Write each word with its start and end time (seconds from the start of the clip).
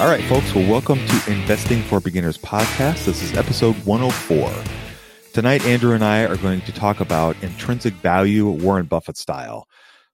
All 0.00 0.08
right, 0.08 0.24
folks. 0.24 0.52
Well, 0.52 0.68
welcome 0.68 0.98
to 0.98 1.32
Investing 1.32 1.80
for 1.82 2.00
Beginners 2.00 2.36
podcast. 2.36 3.04
This 3.04 3.22
is 3.22 3.36
episode 3.36 3.76
104. 3.84 4.52
Tonight, 5.32 5.64
Andrew 5.66 5.94
and 5.94 6.04
I 6.04 6.24
are 6.24 6.36
going 6.36 6.62
to 6.62 6.72
talk 6.72 6.98
about 6.98 7.36
intrinsic 7.44 7.94
value, 7.94 8.50
Warren 8.50 8.86
Buffett 8.86 9.16
style. 9.16 9.68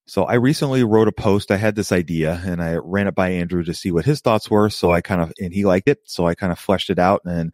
So 0.05 0.25
I 0.25 0.34
recently 0.34 0.84
wrote 0.84 1.08
a 1.08 1.12
post. 1.12 1.51
I 1.51 1.56
had 1.56 1.77
this 1.77 1.92
idea 1.92 2.42
and 2.45 2.62
I 2.62 2.75
ran 2.75 3.06
it 3.06 3.14
by 3.14 3.31
Andrew 3.31 3.64
to 3.64 3.73
see 3.73 3.91
what 3.91 4.05
his 4.05 4.20
thoughts 4.20 4.51
were. 4.51 4.69
So 4.69 4.92
I 4.92 5.01
kind 5.01 5.23
of, 5.23 5.33
and 5.41 5.55
he 5.55 5.64
liked 5.64 5.89
it. 5.89 6.01
So 6.05 6.27
I 6.27 6.34
kind 6.34 6.53
of 6.53 6.58
fleshed 6.58 6.91
it 6.91 6.98
out 6.98 7.23
and 7.25 7.51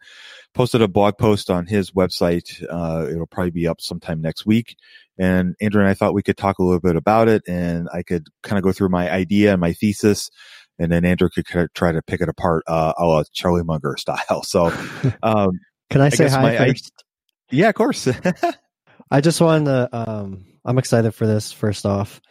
posted 0.53 0.81
a 0.81 0.87
blog 0.89 1.17
post 1.17 1.49
on 1.49 1.65
his 1.65 1.91
website. 1.91 2.61
Uh, 2.69 3.07
it'll 3.09 3.25
probably 3.25 3.51
be 3.51 3.67
up 3.69 3.79
sometime 3.79 4.21
next 4.21 4.45
week. 4.45 4.75
And 5.17 5.55
Andrew 5.61 5.81
and 5.81 5.89
I 5.89 5.93
thought 5.93 6.13
we 6.13 6.23
could 6.23 6.37
talk 6.37 6.59
a 6.59 6.63
little 6.63 6.81
bit 6.81 6.97
about 6.97 7.29
it 7.29 7.43
and 7.47 7.87
I 7.93 8.03
could 8.03 8.27
kind 8.43 8.57
of 8.57 8.63
go 8.63 8.73
through 8.73 8.89
my 8.89 9.09
idea 9.09 9.53
and 9.53 9.61
my 9.61 9.71
thesis 9.71 10.29
and 10.79 10.91
then 10.91 11.05
Andrew 11.05 11.29
could 11.29 11.69
try 11.73 11.91
to 11.91 12.01
pick 12.01 12.21
it 12.21 12.29
apart, 12.29 12.63
uh, 12.67 12.93
a 12.97 13.05
la 13.05 13.23
Charlie 13.33 13.63
Munger 13.63 13.95
style. 13.97 14.43
So, 14.43 14.67
um, 15.23 15.59
can 15.89 16.01
I 16.01 16.09
say 16.09 16.25
I 16.25 16.29
hi 16.29 16.57
first? 16.57 16.91
I, 16.97 17.03
yeah, 17.51 17.69
of 17.69 17.75
course. 17.75 18.07
I 19.11 19.21
just 19.21 19.39
wanted 19.41 19.65
to, 19.65 19.89
um, 19.91 20.45
I'm 20.65 20.77
excited 20.77 21.13
for 21.13 21.25
this 21.25 21.51
first 21.51 21.85
off. 21.85 22.21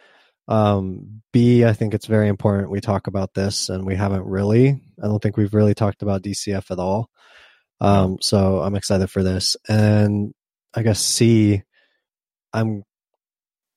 Um, 0.47 1.21
B, 1.33 1.65
I 1.65 1.73
think 1.73 1.93
it's 1.93 2.05
very 2.05 2.29
important 2.29 2.71
we 2.71 2.79
talk 2.79 3.07
about 3.07 3.33
this 3.33 3.69
and 3.69 3.85
we 3.85 3.95
haven't 3.95 4.25
really, 4.25 4.79
I 5.03 5.07
don't 5.07 5.21
think 5.21 5.37
we've 5.37 5.53
really 5.53 5.73
talked 5.73 6.01
about 6.01 6.21
DCF 6.21 6.71
at 6.71 6.79
all. 6.79 7.09
Um, 7.81 8.17
so 8.21 8.59
I'm 8.61 8.75
excited 8.75 9.09
for 9.09 9.23
this. 9.23 9.57
And 9.67 10.33
I 10.73 10.83
guess 10.83 10.99
C, 10.99 11.63
I'm 12.53 12.83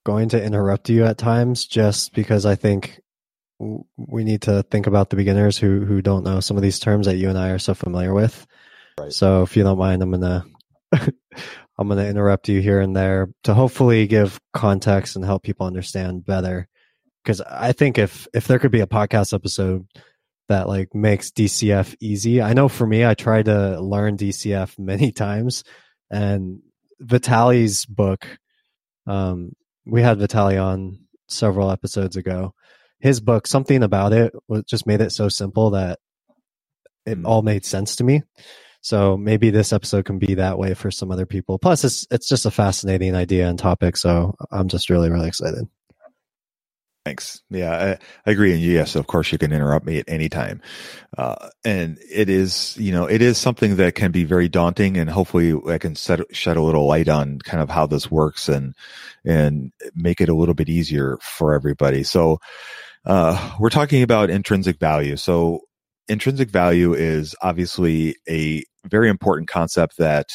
going 0.05 0.31
to 0.31 0.43
interrupt 0.43 0.89
you 0.89 1.05
at 1.05 1.19
times 1.19 1.67
just 1.67 2.15
because 2.15 2.47
I 2.47 2.55
think 2.55 3.01
we 3.97 4.25
need 4.25 4.43
to 4.43 4.63
think 4.65 4.87
about 4.87 5.11
the 5.11 5.17
beginners 5.17 5.59
who 5.59 5.85
who 5.85 6.01
don't 6.01 6.25
know 6.25 6.41
some 6.41 6.57
of 6.57 6.63
these 6.63 6.79
terms 6.79 7.07
that 7.07 7.17
you 7.17 7.29
and 7.29 7.39
I 7.39 7.51
are 7.51 7.59
so 7.59 7.75
familiar 7.75 8.15
with. 8.15 8.47
Right. 8.99 9.13
So 9.13 9.43
if 9.43 9.57
you 9.57 9.63
don't 9.63 9.79
mind, 9.79 10.03
I'm 10.03 10.11
gonna 10.11 10.45
I'm 10.93 11.89
gonna 11.89 12.07
interrupt 12.07 12.49
you 12.49 12.61
here 12.61 12.81
and 12.81 12.97
there 12.97 13.29
to 13.45 13.55
hopefully 13.55 14.07
give 14.07 14.41
context 14.53 15.17
and 15.17 15.25
help 15.25 15.43
people 15.43 15.67
understand 15.67 16.25
better. 16.25 16.69
Because 17.23 17.43
I 17.43 17.73
think 17.73 17.99
if 17.99 18.27
if 18.33 18.47
there 18.47 18.59
could 18.59 18.73
be 18.73 18.81
a 18.81 18.87
podcast 18.87 19.35
episode 19.35 19.87
that 20.49 20.67
like 20.67 20.95
makes 20.95 21.31
DCF 21.31 21.95
easy, 22.01 22.41
I 22.41 22.55
know 22.55 22.69
for 22.69 22.87
me, 22.87 23.05
I 23.05 23.15
tried 23.15 23.45
to 23.45 23.79
learn 23.81 24.17
DCF 24.17 24.79
many 24.79 25.13
times, 25.27 25.65
and 26.11 26.61
Vitali's 26.99 27.85
book, 27.85 28.27
um, 29.07 29.53
we 29.85 30.01
had 30.01 30.19
Vitali 30.19 30.57
on 30.57 31.01
several 31.29 31.71
episodes 31.71 32.17
ago 32.17 32.55
his 33.01 33.21
book, 33.21 33.47
something 33.47 33.83
about 33.83 34.13
it 34.13 34.33
just 34.67 34.87
made 34.87 35.01
it 35.01 35.13
so 35.13 35.29
simple 35.29 35.71
that 35.71 35.99
it 37.07 37.19
mm. 37.19 37.27
all 37.27 37.43
made 37.43 37.65
sense 37.65 37.97
to 37.97 38.05
me. 38.05 38.23
So 38.83 39.17
maybe 39.17 39.51
this 39.51 39.73
episode 39.73 40.07
can 40.07 40.19
be 40.19 40.35
that 40.35 40.59
way 40.59 40.75
for 40.75 40.91
some 40.91 41.11
other 41.11 41.27
people. 41.27 41.59
Plus, 41.59 41.85
it's 41.85 42.07
it's 42.11 42.29
just 42.29 42.47
a 42.47 42.51
fascinating 42.51 43.15
idea 43.15 43.49
and 43.49 43.59
topic. 43.59 43.97
So 43.97 44.35
I'm 44.51 44.69
just 44.69 44.89
really 44.89 45.11
really 45.11 45.29
excited. 45.29 45.69
Thanks. 47.07 47.43
Yeah, 47.49 47.73
I, 47.73 47.91
I, 48.27 48.31
agree. 48.31 48.53
And 48.53 48.61
yes, 48.61 48.95
of 48.95 49.07
course, 49.07 49.33
you 49.33 49.39
can 49.39 49.53
interrupt 49.53 49.87
me 49.87 49.99
at 49.99 50.05
any 50.07 50.29
time. 50.29 50.61
Uh, 51.17 51.49
and 51.65 51.99
it 52.13 52.29
is, 52.29 52.77
you 52.77 52.93
know, 52.93 53.07
it 53.07 53.23
is 53.23 53.39
something 53.39 53.77
that 53.77 53.95
can 53.95 54.13
be 54.13 54.25
very 54.25 54.51
daunting. 54.51 54.99
And 54.99 55.09
hopefully, 55.09 55.59
I 55.67 55.79
can 55.79 55.97
set, 55.97 56.21
shed 56.37 56.59
a 56.59 56.63
little 56.63 56.87
light 56.87 57.09
on 57.09 57.39
kind 57.39 57.63
of 57.63 57.71
how 57.71 57.87
this 57.87 58.11
works 58.11 58.51
and 58.51 58.75
and 59.25 59.73
make 59.95 60.21
it 60.21 60.29
a 60.29 60.35
little 60.35 60.55
bit 60.55 60.69
easier 60.69 61.17
for 61.23 61.55
everybody. 61.55 62.03
So, 62.03 62.39
uh, 63.07 63.57
we're 63.59 63.71
talking 63.71 64.03
about 64.03 64.31
intrinsic 64.31 64.79
value. 64.79 65.17
So, 65.17 65.61
intrinsic 66.09 66.51
value 66.51 66.93
is 66.93 67.35
obviously 67.43 68.17
a 68.29 68.65
very 68.87 69.09
important 69.09 69.49
concept 69.49 69.97
that 69.99 70.29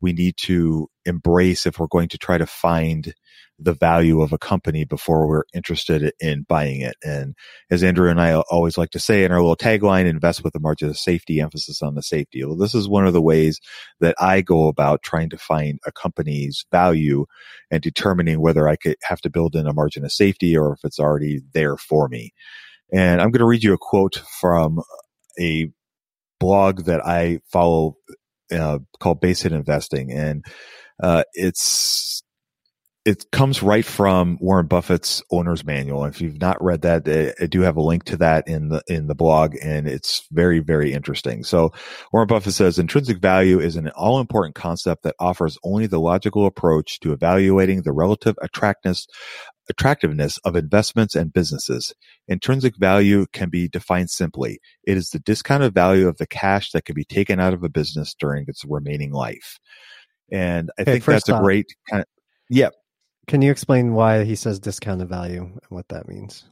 we 0.00 0.12
need 0.12 0.34
to 0.38 0.88
embrace 1.04 1.66
if 1.66 1.78
we're 1.78 1.86
going 1.88 2.08
to 2.08 2.18
try 2.18 2.38
to 2.38 2.46
find 2.46 3.14
the 3.62 3.74
value 3.74 4.22
of 4.22 4.32
a 4.32 4.38
company 4.38 4.84
before 4.84 5.28
we're 5.28 5.44
interested 5.54 6.12
in 6.18 6.46
buying 6.48 6.80
it. 6.80 6.96
And 7.04 7.34
as 7.70 7.82
Andrew 7.82 8.08
and 8.08 8.20
I 8.20 8.34
always 8.34 8.78
like 8.78 8.90
to 8.90 8.98
say 8.98 9.24
in 9.24 9.32
our 9.32 9.40
little 9.40 9.56
tagline, 9.56 10.06
invest 10.06 10.42
with 10.42 10.54
a 10.54 10.60
margin 10.60 10.88
of 10.88 10.98
safety, 10.98 11.40
emphasis 11.40 11.82
on 11.82 11.94
the 11.94 12.02
safety. 12.02 12.44
Well, 12.44 12.56
this 12.56 12.74
is 12.74 12.88
one 12.88 13.06
of 13.06 13.12
the 13.12 13.22
ways 13.22 13.60
that 14.00 14.14
I 14.18 14.40
go 14.40 14.68
about 14.68 15.02
trying 15.02 15.30
to 15.30 15.38
find 15.38 15.78
a 15.86 15.92
company's 15.92 16.64
value 16.72 17.26
and 17.70 17.82
determining 17.82 18.40
whether 18.40 18.66
I 18.66 18.76
could 18.76 18.96
have 19.02 19.20
to 19.22 19.30
build 19.30 19.54
in 19.54 19.66
a 19.66 19.74
margin 19.74 20.04
of 20.04 20.12
safety 20.12 20.56
or 20.56 20.72
if 20.72 20.80
it's 20.84 20.98
already 20.98 21.40
there 21.52 21.76
for 21.76 22.08
me. 22.08 22.32
And 22.92 23.20
I'm 23.20 23.30
going 23.30 23.40
to 23.40 23.46
read 23.46 23.62
you 23.62 23.74
a 23.74 23.78
quote 23.78 24.22
from 24.40 24.80
a 25.38 25.70
blog 26.40 26.86
that 26.86 27.06
I 27.06 27.40
follow 27.52 27.96
uh, 28.50 28.78
called 28.98 29.20
Base 29.20 29.42
Hit 29.42 29.52
Investing. 29.52 30.10
And 30.12 30.44
uh, 31.02 31.24
it's 31.34 32.22
it 33.06 33.30
comes 33.32 33.62
right 33.62 33.84
from 33.84 34.36
Warren 34.40 34.66
Buffett's 34.66 35.22
owner's 35.30 35.64
manual. 35.64 36.04
If 36.04 36.20
you've 36.20 36.40
not 36.40 36.62
read 36.62 36.82
that, 36.82 37.34
I 37.40 37.46
do 37.46 37.62
have 37.62 37.76
a 37.76 37.82
link 37.82 38.04
to 38.04 38.16
that 38.18 38.46
in 38.46 38.68
the 38.68 38.82
in 38.88 39.06
the 39.06 39.14
blog, 39.14 39.56
and 39.62 39.88
it's 39.88 40.26
very 40.30 40.58
very 40.58 40.92
interesting. 40.92 41.42
So 41.42 41.72
Warren 42.12 42.28
Buffett 42.28 42.52
says 42.52 42.78
intrinsic 42.78 43.18
value 43.18 43.58
is 43.58 43.76
an 43.76 43.88
all 43.90 44.20
important 44.20 44.54
concept 44.54 45.02
that 45.04 45.16
offers 45.18 45.56
only 45.64 45.86
the 45.86 46.00
logical 46.00 46.44
approach 46.44 47.00
to 47.00 47.12
evaluating 47.12 47.82
the 47.82 47.92
relative 47.92 48.36
attractiveness 48.42 49.06
attractiveness 49.70 50.36
of 50.38 50.56
investments 50.56 51.14
and 51.14 51.32
businesses. 51.32 51.94
Intrinsic 52.28 52.76
value 52.76 53.24
can 53.32 53.48
be 53.48 53.68
defined 53.68 54.10
simply. 54.10 54.58
It 54.84 54.96
is 54.98 55.10
the 55.10 55.20
discounted 55.20 55.72
value 55.72 56.08
of 56.08 56.18
the 56.18 56.26
cash 56.26 56.72
that 56.72 56.84
can 56.84 56.94
be 56.94 57.04
taken 57.04 57.40
out 57.40 57.54
of 57.54 57.62
a 57.62 57.68
business 57.68 58.14
during 58.18 58.44
its 58.48 58.64
remaining 58.68 59.12
life. 59.12 59.58
And 60.30 60.70
I 60.78 60.82
okay, 60.82 60.92
think 60.92 61.04
that's 61.04 61.28
a 61.28 61.38
great 61.38 61.66
kind 61.88 62.02
of, 62.02 62.06
yeah. 62.50 62.70
Can 63.26 63.42
you 63.42 63.50
explain 63.50 63.94
why 63.94 64.24
he 64.24 64.34
says 64.34 64.58
discounted 64.58 65.08
value 65.08 65.42
and 65.42 65.60
what 65.68 65.88
that 65.88 66.08
means? 66.08 66.44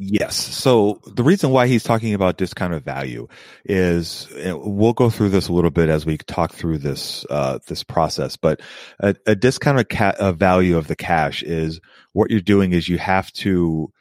Yes. 0.00 0.36
So 0.36 1.00
the 1.06 1.24
reason 1.24 1.50
why 1.50 1.66
he's 1.66 1.82
talking 1.82 2.14
about 2.14 2.36
discounted 2.36 2.84
value 2.84 3.26
is 3.64 4.28
we'll 4.32 4.92
go 4.92 5.10
through 5.10 5.30
this 5.30 5.48
a 5.48 5.52
little 5.52 5.72
bit 5.72 5.88
as 5.88 6.06
we 6.06 6.18
talk 6.18 6.52
through 6.52 6.78
this 6.78 7.26
uh, 7.30 7.58
this 7.66 7.82
process. 7.82 8.36
But 8.36 8.60
a, 9.00 9.16
a 9.26 9.34
discounted 9.34 9.88
ca- 9.88 10.14
a 10.18 10.32
value 10.32 10.76
of 10.76 10.86
the 10.86 10.94
cash 10.94 11.42
is 11.42 11.80
what 12.12 12.30
you're 12.30 12.40
doing 12.40 12.72
is 12.72 12.88
you 12.88 12.98
have 12.98 13.32
to 13.32 13.92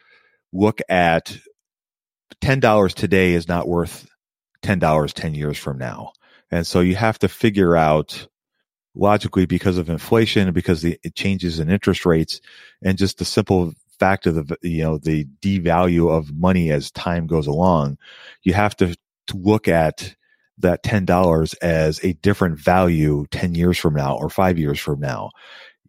look 0.53 0.81
at 0.87 1.35
ten 2.41 2.59
dollars 2.59 2.93
today 2.93 3.33
is 3.33 3.47
not 3.47 3.67
worth 3.67 4.07
$10 4.63 5.13
10 5.13 5.33
years 5.33 5.57
from 5.57 5.77
now. 5.77 6.11
And 6.51 6.65
so 6.65 6.79
you 6.79 6.95
have 6.95 7.19
to 7.19 7.27
figure 7.27 7.75
out 7.75 8.27
logically 8.97 9.45
because 9.45 9.77
of 9.77 9.89
inflation 9.89 10.47
and 10.47 10.53
because 10.53 10.81
the 10.81 10.99
changes 11.15 11.59
in 11.59 11.69
interest 11.69 12.05
rates 12.05 12.41
and 12.83 12.97
just 12.97 13.17
the 13.17 13.25
simple 13.25 13.73
fact 13.99 14.27
of 14.27 14.35
the 14.35 14.57
you 14.61 14.83
know 14.83 14.97
the 14.97 15.25
devalue 15.41 16.11
of 16.11 16.35
money 16.35 16.71
as 16.71 16.91
time 16.91 17.25
goes 17.25 17.47
along 17.47 17.97
you 18.43 18.53
have 18.53 18.75
to, 18.75 18.95
to 19.25 19.37
look 19.37 19.67
at 19.67 20.15
that 20.59 20.83
$10 20.83 21.55
as 21.61 22.03
a 22.03 22.13
different 22.13 22.59
value 22.59 23.25
10 23.31 23.55
years 23.55 23.77
from 23.77 23.93
now 23.93 24.17
or 24.17 24.29
5 24.29 24.57
years 24.57 24.79
from 24.79 24.99
now. 24.99 25.29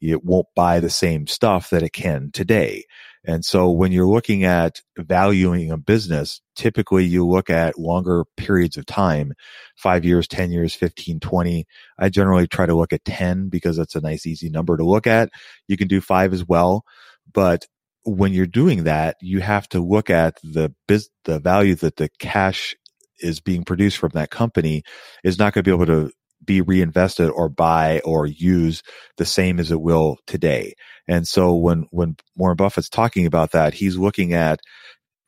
It 0.01 0.25
won't 0.25 0.47
buy 0.55 0.81
the 0.81 0.91
same 0.91 1.27
stuff 1.27 1.71
that 1.71 1.83
it 1.83 1.93
can 1.93 2.31
today 2.33 2.85
and 3.29 3.45
so 3.45 3.71
when 3.71 3.93
you're 3.93 4.07
looking 4.07 4.45
at 4.45 4.81
valuing 4.97 5.71
a 5.71 5.77
business, 5.77 6.41
typically 6.57 7.05
you 7.05 7.27
look 7.27 7.51
at 7.51 7.79
longer 7.79 8.25
periods 8.39 8.79
of 8.79 8.87
time, 8.87 9.35
five 9.77 10.03
years, 10.03 10.27
10 10.27 10.51
years, 10.51 10.75
15, 10.75 11.21
20. 11.21 11.67
I 11.99 12.09
generally 12.09 12.47
try 12.47 12.65
to 12.65 12.75
look 12.75 12.95
at 12.95 13.05
10 13.05 13.51
because 13.51 13.77
that's 13.77 13.95
a 13.95 14.01
nice, 14.01 14.25
easy 14.25 14.49
number 14.49 14.79
to 14.79 14.85
look 14.85 15.07
at. 15.07 15.29
You 15.69 15.77
can 15.77 15.89
do 15.89 16.01
five 16.01 16.33
as 16.33 16.49
well. 16.49 16.85
But 17.31 17.67
when 18.03 18.33
you're 18.33 18.47
doing 18.47 18.85
that, 18.85 19.17
you 19.21 19.41
have 19.41 19.69
to 19.69 19.81
look 19.87 20.09
at 20.09 20.39
the 20.43 20.75
biz, 20.87 21.11
the 21.25 21.39
value 21.39 21.75
that 21.75 21.97
the 21.97 22.09
cash 22.19 22.75
is 23.21 23.41
being 23.41 23.63
produced 23.63 23.99
from 23.99 24.13
that 24.15 24.31
company 24.31 24.85
is 25.23 25.39
not 25.39 25.53
going 25.53 25.65
to 25.65 25.71
be 25.71 25.75
able 25.75 25.85
to 25.85 26.11
be 26.45 26.61
reinvested 26.61 27.31
or 27.31 27.49
buy 27.49 28.01
or 28.05 28.27
use 28.27 28.83
the 29.17 29.25
same 29.25 29.59
as 29.59 29.71
it 29.71 29.81
will 29.81 30.19
today. 30.27 30.75
And 31.07 31.27
so 31.27 31.55
when, 31.55 31.87
when 31.91 32.17
Warren 32.37 32.57
Buffett's 32.57 32.89
talking 32.89 33.27
about 33.27 33.53
that, 33.53 33.75
he's 33.75 33.97
looking 33.97 34.33
at 34.33 34.61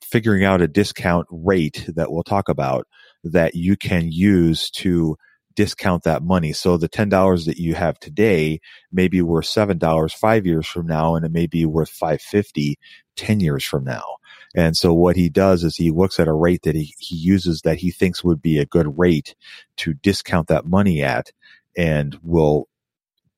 figuring 0.03 0.45
out 0.45 0.63
a 0.63 0.69
discount 0.69 1.27
rate 1.31 1.89
that 1.95 2.11
we'll 2.11 2.23
talk 2.23 2.49
about 2.49 2.87
that 3.25 3.55
you 3.55 3.77
can 3.77 4.11
use 4.11 4.71
to 4.71 5.17
discount 5.55 6.05
that 6.05 6.23
money. 6.23 6.53
So 6.53 6.77
the 6.77 6.89
$10 6.89 7.47
that 7.47 7.59
you 7.59 7.75
have 7.75 7.99
today 7.99 8.61
may 8.93 9.09
be 9.09 9.21
worth 9.21 9.47
$7 9.47 10.13
five 10.13 10.47
years 10.47 10.67
from 10.67 10.87
now, 10.87 11.17
and 11.17 11.25
it 11.25 11.33
may 11.33 11.47
be 11.47 11.67
worth 11.67 11.91
550 11.91 12.79
10 13.17 13.41
years 13.41 13.65
from 13.65 13.85
now. 13.85 14.17
And 14.55 14.77
so 14.77 14.93
what 14.93 15.17
he 15.17 15.29
does 15.29 15.63
is 15.63 15.77
he 15.77 15.91
looks 15.91 16.19
at 16.19 16.29
a 16.29 16.33
rate 16.33 16.63
that 16.63 16.75
he, 16.75 16.95
he 16.99 17.17
uses 17.17 17.63
that 17.63 17.79
he 17.79 17.91
thinks 17.91 18.25
would 18.25 18.43
be 18.43 18.59
a 18.59 18.67
good 18.67 18.99
rate 18.99 19.35
to 19.77 19.95
discount 19.95 20.49
that 20.49 20.67
money 20.67 21.03
at 21.03 21.31
and 21.77 22.19
will 22.23 22.69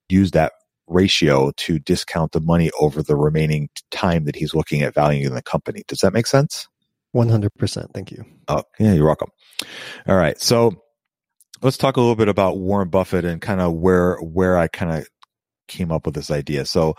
use 0.09 0.31
that 0.33 0.53
ratio 0.87 1.53
to 1.57 1.79
discount 1.79 2.33
the 2.33 2.41
money 2.41 2.71
over 2.81 3.03
the 3.03 3.17
remaining 3.17 3.69
time 3.91 4.25
that 4.25 4.37
he's 4.37 4.55
looking 4.55 4.83
at 4.83 4.95
valuing 4.95 5.35
the 5.35 5.43
company. 5.43 5.83
Does 5.87 6.01
that 6.01 6.13
make 6.13 6.27
sense? 6.27 6.69
100%. 7.15 7.93
Thank 7.93 8.11
you. 8.11 8.25
Oh, 8.49 8.63
yeah, 8.79 8.95
you're 8.95 9.07
welcome. 9.07 9.31
All 10.07 10.17
right. 10.17 10.41
So 10.41 10.83
let's 11.61 11.77
talk 11.77 11.97
a 11.97 12.01
little 12.01 12.17
bit 12.17 12.29
about 12.29 12.59
Warren 12.59 12.89
Buffett 12.89 13.25
and 13.25 13.41
kind 13.41 13.61
of 13.61 13.75
where, 13.75 14.17
where 14.17 14.57
I 14.57 14.69
kind 14.69 14.93
of 14.93 15.09
came 15.77 15.93
up 15.93 16.07
with 16.07 16.15
this 16.15 16.31
idea. 16.31 16.65
So 16.65 16.95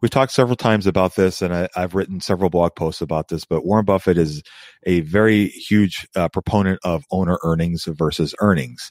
we've 0.00 0.10
talked 0.10 0.32
several 0.32 0.56
times 0.56 0.86
about 0.86 1.16
this 1.16 1.42
and 1.42 1.54
I, 1.54 1.68
have 1.74 1.94
written 1.94 2.20
several 2.20 2.50
blog 2.50 2.74
posts 2.74 3.00
about 3.00 3.28
this, 3.28 3.44
but 3.44 3.64
Warren 3.64 3.84
Buffett 3.84 4.18
is 4.18 4.42
a 4.84 5.00
very 5.00 5.48
huge 5.48 6.06
uh, 6.14 6.28
proponent 6.28 6.80
of 6.84 7.04
owner 7.10 7.38
earnings 7.42 7.84
versus 7.86 8.34
earnings. 8.40 8.90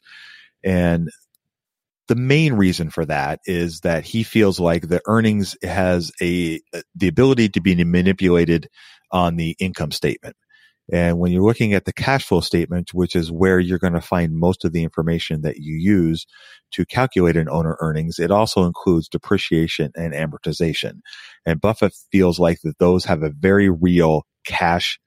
And 0.63 1.09
the 2.07 2.15
main 2.15 2.53
reason 2.53 2.89
for 2.89 3.05
that 3.05 3.39
is 3.45 3.81
that 3.81 4.05
he 4.05 4.23
feels 4.23 4.59
like 4.59 4.87
the 4.87 5.01
earnings 5.07 5.55
has 5.61 6.11
a, 6.21 6.61
the 6.95 7.07
ability 7.07 7.49
to 7.49 7.61
be 7.61 7.83
manipulated 7.83 8.69
on 9.11 9.35
the 9.35 9.55
income 9.59 9.91
statement. 9.91 10.35
And 10.91 11.19
when 11.19 11.31
you're 11.31 11.43
looking 11.43 11.73
at 11.73 11.85
the 11.85 11.93
cash 11.93 12.25
flow 12.25 12.39
statement, 12.39 12.93
which 12.93 13.15
is 13.15 13.31
where 13.31 13.59
you're 13.59 13.79
going 13.79 13.93
to 13.93 14.01
find 14.01 14.33
most 14.33 14.63
of 14.63 14.71
the 14.71 14.83
information 14.83 15.41
that 15.41 15.57
you 15.57 15.75
use 15.75 16.25
to 16.71 16.85
calculate 16.85 17.35
an 17.35 17.49
owner 17.49 17.77
earnings, 17.79 18.19
it 18.19 18.31
also 18.31 18.63
includes 18.63 19.09
depreciation 19.09 19.91
and 19.95 20.13
amortization. 20.13 20.99
And 21.45 21.59
Buffett 21.59 21.93
feels 22.11 22.39
like 22.39 22.59
that 22.63 22.79
those 22.79 23.05
have 23.05 23.23
a 23.23 23.33
very 23.37 23.69
real 23.69 24.23
cash 24.45 24.99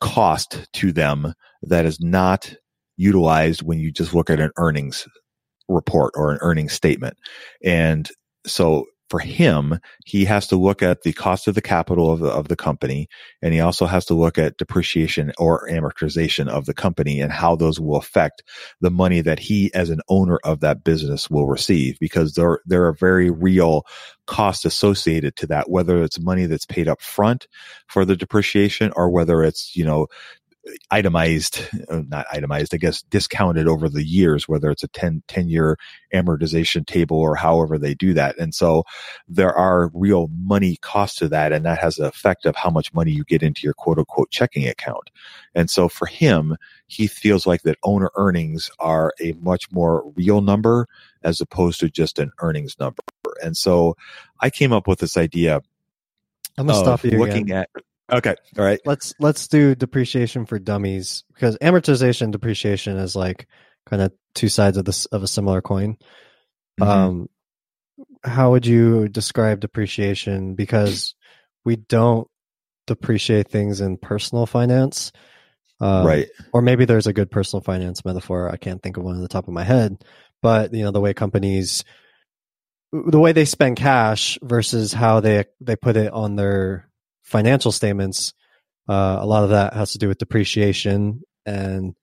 cost 0.00 0.66
to 0.74 0.92
them 0.92 1.34
that 1.62 1.84
is 1.84 2.00
not 2.00 2.54
utilized 2.96 3.62
when 3.62 3.78
you 3.78 3.90
just 3.90 4.14
look 4.14 4.30
at 4.30 4.40
an 4.40 4.50
earnings 4.56 5.06
report 5.68 6.12
or 6.16 6.30
an 6.30 6.38
earnings 6.42 6.72
statement. 6.72 7.16
And 7.64 8.08
so 8.46 8.86
for 9.08 9.20
him, 9.20 9.78
he 10.04 10.24
has 10.24 10.48
to 10.48 10.56
look 10.56 10.82
at 10.82 11.02
the 11.02 11.12
cost 11.12 11.46
of 11.46 11.54
the 11.54 11.62
capital 11.62 12.10
of 12.10 12.20
the, 12.20 12.28
of 12.28 12.48
the 12.48 12.56
company, 12.56 13.08
and 13.40 13.54
he 13.54 13.60
also 13.60 13.86
has 13.86 14.04
to 14.06 14.14
look 14.14 14.38
at 14.38 14.56
depreciation 14.56 15.32
or 15.38 15.68
amortization 15.68 16.48
of 16.48 16.66
the 16.66 16.74
company 16.74 17.20
and 17.20 17.32
how 17.32 17.54
those 17.54 17.78
will 17.78 17.96
affect 17.96 18.42
the 18.80 18.90
money 18.90 19.20
that 19.20 19.38
he, 19.38 19.72
as 19.74 19.90
an 19.90 20.00
owner 20.08 20.38
of 20.44 20.60
that 20.60 20.82
business, 20.82 21.30
will 21.30 21.46
receive. 21.46 21.98
Because 22.00 22.34
there 22.34 22.60
there 22.66 22.86
are 22.86 22.94
very 22.94 23.30
real 23.30 23.86
costs 24.26 24.64
associated 24.64 25.36
to 25.36 25.46
that, 25.46 25.70
whether 25.70 26.02
it's 26.02 26.20
money 26.20 26.46
that's 26.46 26.66
paid 26.66 26.88
up 26.88 27.00
front 27.00 27.46
for 27.86 28.04
the 28.04 28.16
depreciation 28.16 28.92
or 28.96 29.10
whether 29.10 29.42
it's 29.42 29.76
you 29.76 29.84
know 29.84 30.08
itemized, 30.90 31.60
uh, 31.90 32.02
not 32.08 32.26
itemized, 32.32 32.74
I 32.74 32.78
guess 32.78 33.02
discounted 33.02 33.68
over 33.68 33.88
the 33.88 34.04
years, 34.04 34.48
whether 34.48 34.70
it's 34.70 34.82
a 34.82 34.88
10, 34.88 35.22
10 35.28 35.48
year 35.48 35.76
amortization 36.14 36.86
table 36.86 37.18
or 37.18 37.36
however 37.36 37.78
they 37.78 37.94
do 37.94 38.14
that. 38.14 38.38
And 38.38 38.54
so 38.54 38.84
there 39.28 39.52
are 39.52 39.90
real 39.94 40.28
money 40.32 40.76
costs 40.82 41.18
to 41.18 41.28
that. 41.28 41.52
And 41.52 41.64
that 41.64 41.78
has 41.78 41.98
an 41.98 42.06
effect 42.06 42.46
of 42.46 42.56
how 42.56 42.70
much 42.70 42.92
money 42.92 43.12
you 43.12 43.24
get 43.24 43.42
into 43.42 43.62
your 43.64 43.74
quote 43.74 43.98
unquote 43.98 44.30
checking 44.30 44.66
account. 44.66 45.10
And 45.54 45.70
so 45.70 45.88
for 45.88 46.06
him, 46.06 46.56
he 46.86 47.06
feels 47.06 47.46
like 47.46 47.62
that 47.62 47.78
owner 47.82 48.10
earnings 48.16 48.70
are 48.78 49.12
a 49.20 49.32
much 49.40 49.70
more 49.72 50.10
real 50.16 50.40
number 50.40 50.86
as 51.22 51.40
opposed 51.40 51.80
to 51.80 51.88
just 51.88 52.18
an 52.18 52.30
earnings 52.40 52.76
number. 52.78 53.02
And 53.42 53.56
so 53.56 53.96
I 54.40 54.50
came 54.50 54.72
up 54.72 54.86
with 54.86 55.00
this 55.00 55.16
idea 55.16 55.60
I'm 56.58 56.66
gonna 56.66 56.78
stop 56.78 57.04
you 57.04 57.18
looking 57.18 57.44
again. 57.44 57.58
at 57.58 57.70
Okay. 58.12 58.34
All 58.58 58.64
right. 58.64 58.80
Let's 58.84 59.14
let's 59.18 59.48
do 59.48 59.74
depreciation 59.74 60.46
for 60.46 60.58
dummies 60.58 61.24
because 61.34 61.56
amortization 61.58 62.30
depreciation 62.30 62.96
is 62.98 63.16
like 63.16 63.48
kind 63.86 64.02
of 64.02 64.12
two 64.34 64.48
sides 64.48 64.76
of 64.76 64.84
this 64.84 65.06
of 65.06 65.22
a 65.22 65.28
similar 65.28 65.60
coin. 65.60 65.96
Mm-hmm. 66.80 66.82
Um 66.82 67.28
how 68.22 68.50
would 68.52 68.66
you 68.66 69.08
describe 69.08 69.60
depreciation 69.60 70.54
because 70.54 71.14
we 71.64 71.76
don't 71.76 72.28
depreciate 72.86 73.48
things 73.48 73.80
in 73.80 73.96
personal 73.96 74.46
finance. 74.46 75.12
Um, 75.80 76.06
right. 76.06 76.28
Or 76.52 76.62
maybe 76.62 76.84
there's 76.84 77.06
a 77.06 77.12
good 77.12 77.30
personal 77.30 77.60
finance 77.60 78.04
metaphor. 78.04 78.50
I 78.50 78.56
can't 78.56 78.82
think 78.82 78.96
of 78.96 79.04
one 79.04 79.16
on 79.16 79.20
the 79.20 79.28
top 79.28 79.48
of 79.48 79.54
my 79.54 79.64
head, 79.64 80.02
but 80.42 80.72
you 80.72 80.84
know 80.84 80.90
the 80.90 81.00
way 81.00 81.12
companies 81.12 81.84
the 82.92 83.18
way 83.18 83.32
they 83.32 83.44
spend 83.44 83.76
cash 83.76 84.38
versus 84.42 84.92
how 84.92 85.20
they 85.20 85.44
they 85.60 85.76
put 85.76 85.96
it 85.96 86.12
on 86.12 86.36
their 86.36 86.88
financial 87.26 87.72
statements, 87.72 88.32
uh, 88.88 89.18
a 89.20 89.26
lot 89.26 89.44
of 89.44 89.50
that 89.50 89.74
has 89.74 89.92
to 89.92 89.98
do 89.98 90.08
with 90.08 90.18
depreciation, 90.18 91.22
and 91.44 91.94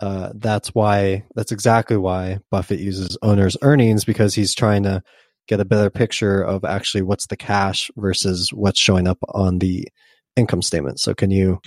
uh, 0.00 0.30
that's 0.34 0.68
why 0.68 1.24
that's 1.34 1.52
exactly 1.52 1.96
why 1.96 2.38
Buffett 2.50 2.80
uses 2.80 3.18
owners' 3.22 3.56
earnings 3.62 4.04
because 4.04 4.34
he's 4.34 4.54
trying 4.54 4.84
to 4.84 5.02
get 5.48 5.60
a 5.60 5.64
better 5.64 5.90
picture 5.90 6.42
of 6.42 6.64
actually 6.64 7.02
what's 7.02 7.26
the 7.26 7.36
cash 7.36 7.90
versus 7.96 8.50
what's 8.52 8.80
showing 8.80 9.06
up 9.06 9.18
on 9.28 9.58
the 9.58 9.86
income 10.36 10.62
statement. 10.62 11.00
So, 11.00 11.14
can 11.14 11.30
you 11.30 11.60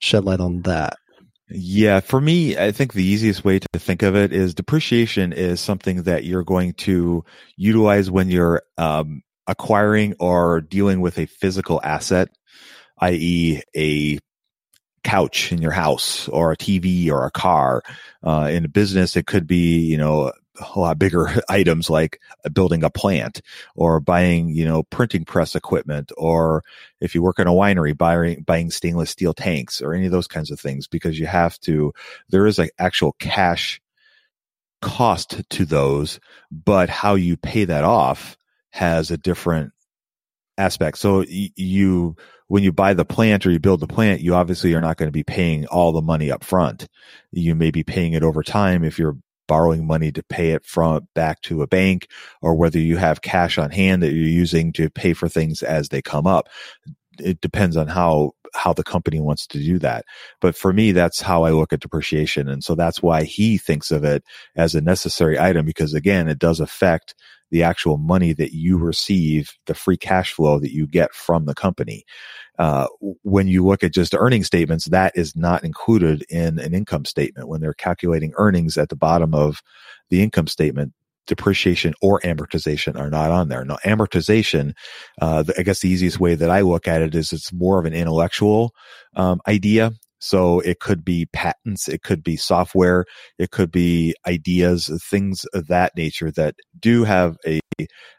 shed 0.00 0.24
light 0.24 0.40
on 0.40 0.62
that? 0.62 0.96
Yeah, 1.50 2.00
for 2.00 2.20
me, 2.20 2.56
I 2.56 2.72
think 2.72 2.94
the 2.94 3.04
easiest 3.04 3.44
way 3.44 3.58
to 3.58 3.78
think 3.78 4.02
of 4.02 4.16
it 4.16 4.32
is 4.32 4.54
depreciation 4.54 5.32
is 5.32 5.60
something 5.60 6.04
that 6.04 6.24
you're 6.24 6.44
going 6.44 6.72
to 6.74 7.24
utilize 7.56 8.10
when 8.10 8.28
you're 8.28 8.62
um, 8.78 9.22
acquiring 9.46 10.14
or 10.18 10.60
dealing 10.60 11.00
with 11.00 11.18
a 11.18 11.26
physical 11.26 11.80
asset, 11.82 12.28
i.e., 12.98 13.62
a 13.76 14.18
couch 15.04 15.52
in 15.52 15.60
your 15.60 15.70
house 15.70 16.28
or 16.28 16.50
a 16.50 16.56
TV 16.56 17.10
or 17.10 17.26
a 17.26 17.30
car. 17.30 17.82
Uh, 18.22 18.48
in 18.50 18.64
a 18.64 18.68
business, 18.68 19.16
it 19.16 19.26
could 19.26 19.46
be, 19.46 19.80
you 19.80 19.98
know, 19.98 20.32
a 20.74 20.78
lot 20.78 20.98
bigger 20.98 21.28
items 21.48 21.90
like 21.90 22.20
building 22.52 22.82
a 22.82 22.90
plant 22.90 23.40
or 23.76 24.00
buying, 24.00 24.48
you 24.48 24.64
know, 24.64 24.82
printing 24.84 25.24
press 25.24 25.54
equipment, 25.54 26.10
or 26.16 26.64
if 27.00 27.14
you 27.14 27.22
work 27.22 27.38
in 27.38 27.46
a 27.46 27.52
winery, 27.52 27.96
buying, 27.96 28.42
buying 28.42 28.70
stainless 28.70 29.10
steel 29.10 29.34
tanks 29.34 29.80
or 29.82 29.94
any 29.94 30.06
of 30.06 30.12
those 30.12 30.28
kinds 30.28 30.50
of 30.50 30.58
things, 30.58 30.86
because 30.86 31.18
you 31.18 31.26
have 31.26 31.58
to, 31.60 31.92
there 32.30 32.46
is 32.46 32.58
an 32.58 32.70
actual 32.78 33.12
cash 33.18 33.80
cost 34.80 35.42
to 35.50 35.64
those, 35.64 36.20
but 36.50 36.88
how 36.88 37.14
you 37.14 37.36
pay 37.36 37.64
that 37.64 37.84
off 37.84 38.36
has 38.74 39.12
a 39.12 39.16
different 39.16 39.72
aspect. 40.58 40.98
So 40.98 41.24
you, 41.28 42.16
when 42.48 42.64
you 42.64 42.72
buy 42.72 42.92
the 42.92 43.04
plant 43.04 43.46
or 43.46 43.52
you 43.52 43.60
build 43.60 43.78
the 43.78 43.86
plant, 43.86 44.20
you 44.20 44.34
obviously 44.34 44.74
are 44.74 44.80
not 44.80 44.96
going 44.96 45.06
to 45.06 45.12
be 45.12 45.22
paying 45.22 45.64
all 45.66 45.92
the 45.92 46.02
money 46.02 46.28
up 46.28 46.42
front. 46.42 46.88
You 47.30 47.54
may 47.54 47.70
be 47.70 47.84
paying 47.84 48.14
it 48.14 48.24
over 48.24 48.42
time 48.42 48.82
if 48.82 48.98
you're 48.98 49.16
borrowing 49.46 49.86
money 49.86 50.10
to 50.10 50.24
pay 50.24 50.50
it 50.50 50.66
from 50.66 51.06
back 51.14 51.40
to 51.42 51.62
a 51.62 51.68
bank 51.68 52.08
or 52.42 52.56
whether 52.56 52.80
you 52.80 52.96
have 52.96 53.22
cash 53.22 53.58
on 53.58 53.70
hand 53.70 54.02
that 54.02 54.12
you're 54.12 54.26
using 54.26 54.72
to 54.72 54.90
pay 54.90 55.12
for 55.12 55.28
things 55.28 55.62
as 55.62 55.90
they 55.90 56.02
come 56.02 56.26
up. 56.26 56.48
it 57.20 57.40
depends 57.40 57.76
on 57.76 57.86
how 57.86 58.32
how 58.54 58.72
the 58.72 58.84
company 58.84 59.20
wants 59.20 59.46
to 59.48 59.58
do 59.58 59.78
that. 59.80 60.04
But 60.40 60.56
for 60.56 60.72
me, 60.72 60.92
that's 60.92 61.20
how 61.20 61.44
I 61.44 61.50
look 61.50 61.72
at 61.72 61.80
depreciation. 61.80 62.48
And 62.48 62.62
so 62.62 62.74
that's 62.74 63.02
why 63.02 63.24
he 63.24 63.58
thinks 63.58 63.90
of 63.90 64.04
it 64.04 64.24
as 64.56 64.74
a 64.74 64.80
necessary 64.80 65.38
item 65.38 65.64
because 65.66 65.94
again, 65.94 66.28
it 66.28 66.38
does 66.38 66.60
affect 66.60 67.14
the 67.50 67.62
actual 67.62 67.98
money 67.98 68.32
that 68.32 68.52
you 68.52 68.76
receive, 68.76 69.52
the 69.66 69.74
free 69.74 69.96
cash 69.96 70.32
flow 70.32 70.58
that 70.58 70.72
you 70.72 70.86
get 70.86 71.14
from 71.14 71.46
the 71.46 71.54
company. 71.54 72.04
Uh, 72.58 72.86
when 73.22 73.48
you 73.48 73.64
look 73.64 73.82
at 73.82 73.92
just 73.92 74.14
earning 74.14 74.44
statements, 74.44 74.86
that 74.86 75.12
is 75.14 75.34
not 75.36 75.64
included 75.64 76.24
in 76.28 76.58
an 76.58 76.74
income 76.74 77.04
statement. 77.04 77.48
When 77.48 77.60
they're 77.60 77.74
calculating 77.74 78.32
earnings 78.36 78.78
at 78.78 78.88
the 78.88 78.96
bottom 78.96 79.34
of 79.34 79.60
the 80.10 80.22
income 80.22 80.46
statement, 80.46 80.92
depreciation 81.26 81.94
or 82.02 82.20
amortization 82.20 82.98
are 82.98 83.10
not 83.10 83.30
on 83.30 83.48
there. 83.48 83.64
Now, 83.64 83.78
amortization, 83.84 84.74
uh, 85.20 85.44
I 85.58 85.62
guess 85.62 85.80
the 85.80 85.88
easiest 85.88 86.20
way 86.20 86.34
that 86.34 86.50
I 86.50 86.60
look 86.60 86.86
at 86.86 87.02
it 87.02 87.14
is 87.14 87.32
it's 87.32 87.52
more 87.52 87.78
of 87.78 87.86
an 87.86 87.94
intellectual 87.94 88.74
um, 89.16 89.40
idea. 89.46 89.92
So 90.24 90.60
it 90.60 90.80
could 90.80 91.04
be 91.04 91.26
patents, 91.26 91.86
it 91.86 92.02
could 92.02 92.24
be 92.24 92.36
software, 92.36 93.04
it 93.38 93.50
could 93.50 93.70
be 93.70 94.14
ideas, 94.26 94.90
things 95.10 95.44
of 95.52 95.66
that 95.66 95.92
nature 95.98 96.30
that 96.30 96.54
do 96.80 97.04
have 97.04 97.36
a, 97.46 97.60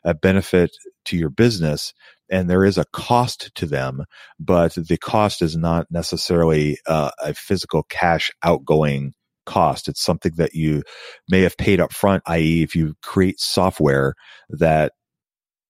a 0.03 0.13
benefit 0.13 0.69
to 1.05 1.17
your 1.17 1.31
business. 1.31 1.93
And 2.29 2.47
there 2.47 2.63
is 2.63 2.77
a 2.77 2.85
cost 2.93 3.49
to 3.55 3.65
them, 3.65 4.03
but 4.39 4.75
the 4.75 4.97
cost 4.97 5.41
is 5.41 5.57
not 5.57 5.87
necessarily 5.89 6.77
uh, 6.85 7.09
a 7.23 7.33
physical 7.33 7.81
cash 7.89 8.29
outgoing 8.43 9.13
cost. 9.47 9.87
It's 9.87 10.03
something 10.03 10.33
that 10.35 10.53
you 10.53 10.83
may 11.27 11.41
have 11.41 11.57
paid 11.57 11.79
up 11.79 11.91
front, 11.91 12.21
i.e., 12.27 12.61
if 12.61 12.75
you 12.75 12.93
create 13.01 13.39
software 13.39 14.13
that 14.49 14.91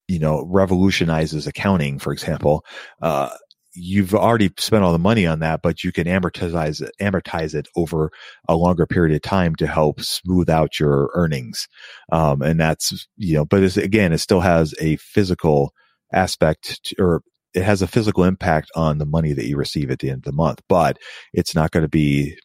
you 0.10 0.20
know 0.20 0.46
revolutionizes 0.50 1.48
accounting, 1.48 1.98
for 1.98 2.12
example, 2.12 2.65
uh, 3.01 3.30
you've 3.75 4.15
already 4.15 4.50
spent 4.58 4.84
all 4.84 4.94
the 4.94 5.00
money 5.00 5.27
on 5.27 5.39
that, 5.39 5.62
but 5.62 5.84
you 5.84 5.91
can 5.91 6.08
amortize 6.08 6.82
it, 6.82 6.91
amortize 7.01 7.53
it 7.53 7.67
over 7.75 8.10
a 8.48 8.55
longer 8.55 8.88
period 8.88 9.15
of 9.15 9.22
time 9.22 9.55
to 9.55 9.67
help 9.67 10.01
smooth 10.01 10.50
out 10.50 10.79
your 10.79 11.12
earnings. 11.13 11.67
Um, 12.12 12.41
and 12.41 12.60
that's 12.60 13.08
you 13.17 13.36
know, 13.36 13.46
but 13.46 13.62
it's, 13.62 13.77
again, 13.77 14.13
it 14.13 14.20
still 14.20 14.41
has 14.41 14.74
a 14.79 14.96
physical 14.96 15.74
aspect 16.13 16.84
to, 16.86 16.96
or 17.00 17.22
it 17.53 17.63
has 17.63 17.82
a 17.82 17.88
physical 17.88 18.24
impact 18.24 18.70
on 18.75 18.98
the 18.98 19.05
money 19.05 19.34
that 19.34 19.48
you 19.48 19.58
receive 19.58 19.91
at 19.91 20.00
the 20.00 20.10
end 20.10 20.20
of 20.20 20.24
the 20.24 20.32
month, 20.32 20.62
but 20.67 20.98
it's 21.34 21.55
not 21.55 21.72
going 21.72 21.84
to 21.84 21.89
be 21.89 22.38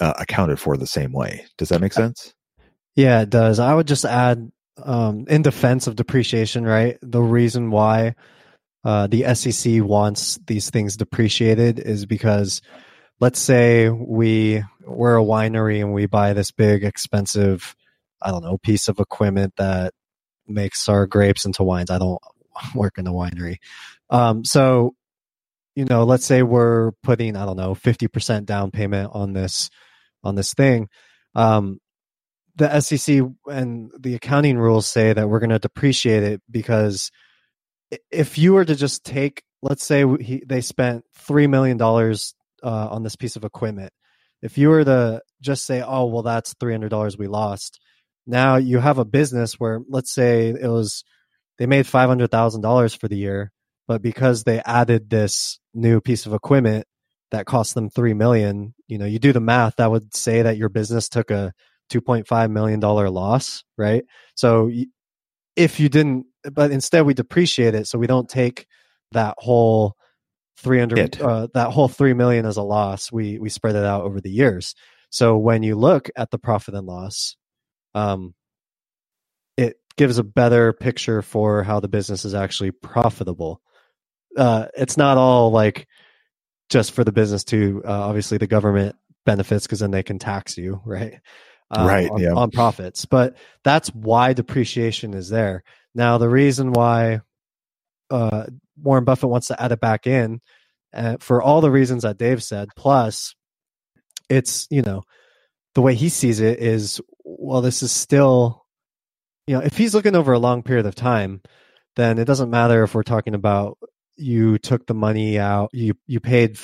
uh, 0.00 0.14
accounted 0.18 0.58
for 0.58 0.76
the 0.76 0.86
same 0.86 1.12
way. 1.12 1.46
Does 1.56 1.70
that 1.70 1.80
make 1.80 1.92
sense? 1.92 2.34
Yeah, 2.94 3.22
it 3.22 3.30
does. 3.30 3.58
I 3.58 3.74
would 3.74 3.86
just 3.86 4.04
add, 4.04 4.50
um, 4.82 5.24
in 5.28 5.42
defense 5.42 5.86
of 5.86 5.96
depreciation, 5.96 6.64
right? 6.64 6.98
The 7.00 7.22
reason 7.22 7.70
why 7.70 8.14
uh, 8.84 9.06
the 9.06 9.34
SEC 9.34 9.82
wants 9.82 10.38
these 10.46 10.70
things 10.70 10.96
depreciated 10.96 11.78
is 11.78 12.06
because, 12.06 12.62
let's 13.20 13.40
say 13.40 13.88
we 13.88 14.62
we're 14.84 15.16
a 15.16 15.24
winery 15.24 15.80
and 15.80 15.92
we 15.92 16.06
buy 16.06 16.32
this 16.32 16.50
big, 16.50 16.84
expensive, 16.84 17.74
I 18.22 18.30
don't 18.30 18.42
know, 18.42 18.58
piece 18.58 18.88
of 18.88 18.98
equipment 19.00 19.54
that 19.56 19.92
makes 20.46 20.88
our 20.88 21.06
grapes 21.06 21.44
into 21.44 21.64
wines. 21.64 21.90
I 21.90 21.98
don't 21.98 22.20
work 22.74 22.98
in 22.98 23.06
a 23.06 23.12
winery, 23.12 23.56
um, 24.10 24.44
so 24.44 24.94
you 25.74 25.84
know, 25.84 26.02
let's 26.02 26.26
say 26.26 26.42
we're 26.42 26.90
putting 27.04 27.36
I 27.36 27.46
don't 27.46 27.56
know 27.56 27.74
fifty 27.74 28.08
percent 28.08 28.46
down 28.46 28.70
payment 28.70 29.10
on 29.12 29.32
this 29.32 29.70
on 30.24 30.34
this 30.34 30.54
thing. 30.54 30.88
Um, 31.34 31.78
the 32.56 32.80
SEC 32.80 33.20
and 33.46 33.90
the 33.96 34.16
accounting 34.16 34.58
rules 34.58 34.86
say 34.86 35.12
that 35.12 35.28
we're 35.28 35.38
going 35.38 35.50
to 35.50 35.60
depreciate 35.60 36.24
it 36.24 36.42
because 36.50 37.12
if 38.10 38.38
you 38.38 38.54
were 38.54 38.64
to 38.64 38.74
just 38.74 39.04
take, 39.04 39.42
let's 39.62 39.84
say 39.84 40.04
he, 40.20 40.42
they 40.46 40.60
spent 40.60 41.04
three 41.14 41.46
million 41.46 41.76
dollars 41.76 42.34
uh, 42.62 42.88
on 42.90 43.02
this 43.02 43.16
piece 43.16 43.36
of 43.36 43.44
equipment. 43.44 43.92
If 44.42 44.58
you 44.58 44.68
were 44.68 44.84
to 44.84 45.22
just 45.40 45.64
say, 45.64 45.82
"Oh, 45.82 46.06
well, 46.06 46.22
that's 46.22 46.54
three 46.60 46.72
hundred 46.72 46.90
dollars 46.90 47.18
we 47.18 47.26
lost," 47.26 47.80
now 48.26 48.56
you 48.56 48.78
have 48.78 48.98
a 48.98 49.04
business 49.04 49.54
where, 49.54 49.80
let's 49.88 50.12
say, 50.12 50.48
it 50.48 50.68
was 50.68 51.04
they 51.58 51.66
made 51.66 51.86
five 51.86 52.08
hundred 52.08 52.30
thousand 52.30 52.60
dollars 52.62 52.94
for 52.94 53.08
the 53.08 53.16
year, 53.16 53.52
but 53.86 54.02
because 54.02 54.44
they 54.44 54.60
added 54.60 55.10
this 55.10 55.58
new 55.74 56.00
piece 56.00 56.26
of 56.26 56.34
equipment, 56.34 56.86
that 57.30 57.46
cost 57.46 57.74
them 57.74 57.90
3 57.90 58.14
million 58.14 58.74
you 58.86 58.98
know 58.98 59.04
you 59.04 59.18
do 59.18 59.32
the 59.32 59.40
math 59.40 59.76
that 59.76 59.90
would 59.90 60.14
say 60.14 60.42
that 60.42 60.56
your 60.56 60.68
business 60.68 61.08
took 61.08 61.30
a 61.30 61.52
2.5 61.90 62.50
million 62.50 62.80
dollar 62.80 63.10
loss 63.10 63.64
right 63.76 64.04
so 64.34 64.70
if 65.56 65.80
you 65.80 65.88
didn't 65.88 66.26
but 66.52 66.70
instead 66.70 67.02
we 67.02 67.14
depreciate 67.14 67.74
it 67.74 67.86
so 67.86 67.98
we 67.98 68.06
don't 68.06 68.28
take 68.28 68.66
that 69.12 69.34
whole 69.38 69.96
300 70.58 71.20
uh, 71.20 71.48
that 71.54 71.70
whole 71.70 71.88
3 71.88 72.14
million 72.14 72.44
as 72.44 72.56
a 72.56 72.62
loss. 72.62 73.12
We 73.12 73.38
we 73.38 73.48
spread 73.48 73.76
it 73.76 73.84
out 73.84 74.02
over 74.02 74.20
the 74.20 74.30
years. 74.30 74.74
So 75.10 75.38
when 75.38 75.62
you 75.62 75.76
look 75.76 76.10
at 76.16 76.30
the 76.30 76.38
profit 76.38 76.74
and 76.74 76.86
loss 76.86 77.36
um 77.94 78.34
it 79.56 79.76
gives 79.96 80.18
a 80.18 80.24
better 80.24 80.72
picture 80.72 81.22
for 81.22 81.62
how 81.62 81.80
the 81.80 81.88
business 81.88 82.24
is 82.24 82.34
actually 82.34 82.72
profitable. 82.72 83.60
Uh 84.36 84.66
it's 84.76 84.96
not 84.96 85.16
all 85.16 85.50
like 85.50 85.86
just 86.68 86.92
for 86.92 87.04
the 87.04 87.12
business 87.12 87.44
to 87.44 87.82
uh, 87.86 87.90
obviously 87.90 88.36
the 88.36 88.46
government 88.46 88.94
benefits 89.24 89.66
because 89.66 89.80
then 89.80 89.90
they 89.90 90.02
can 90.02 90.18
tax 90.18 90.58
you 90.58 90.80
right? 90.84 91.20
Um, 91.70 91.86
right 91.86 92.10
on, 92.10 92.20
yeah. 92.20 92.32
on 92.32 92.50
profits. 92.50 93.04
But 93.04 93.36
that's 93.62 93.90
why 93.90 94.32
depreciation 94.32 95.14
is 95.14 95.28
there 95.28 95.62
now 95.94 96.18
the 96.18 96.28
reason 96.28 96.72
why 96.72 97.20
uh, 98.10 98.46
warren 98.80 99.04
buffett 99.04 99.28
wants 99.28 99.48
to 99.48 99.62
add 99.62 99.72
it 99.72 99.80
back 99.80 100.06
in 100.06 100.40
uh, 100.94 101.16
for 101.20 101.42
all 101.42 101.60
the 101.60 101.70
reasons 101.70 102.02
that 102.02 102.18
dave 102.18 102.42
said 102.42 102.68
plus 102.76 103.34
it's 104.28 104.66
you 104.70 104.82
know 104.82 105.02
the 105.74 105.82
way 105.82 105.94
he 105.94 106.08
sees 106.08 106.40
it 106.40 106.58
is 106.60 107.00
well 107.24 107.60
this 107.60 107.82
is 107.82 107.92
still 107.92 108.64
you 109.46 109.54
know 109.54 109.60
if 109.60 109.76
he's 109.76 109.94
looking 109.94 110.16
over 110.16 110.32
a 110.32 110.38
long 110.38 110.62
period 110.62 110.86
of 110.86 110.94
time 110.94 111.42
then 111.96 112.18
it 112.18 112.24
doesn't 112.24 112.50
matter 112.50 112.84
if 112.84 112.94
we're 112.94 113.02
talking 113.02 113.34
about 113.34 113.76
you 114.18 114.58
took 114.58 114.86
the 114.86 114.94
money 114.94 115.38
out, 115.38 115.70
you 115.72 115.94
you 116.06 116.20
paid 116.20 116.58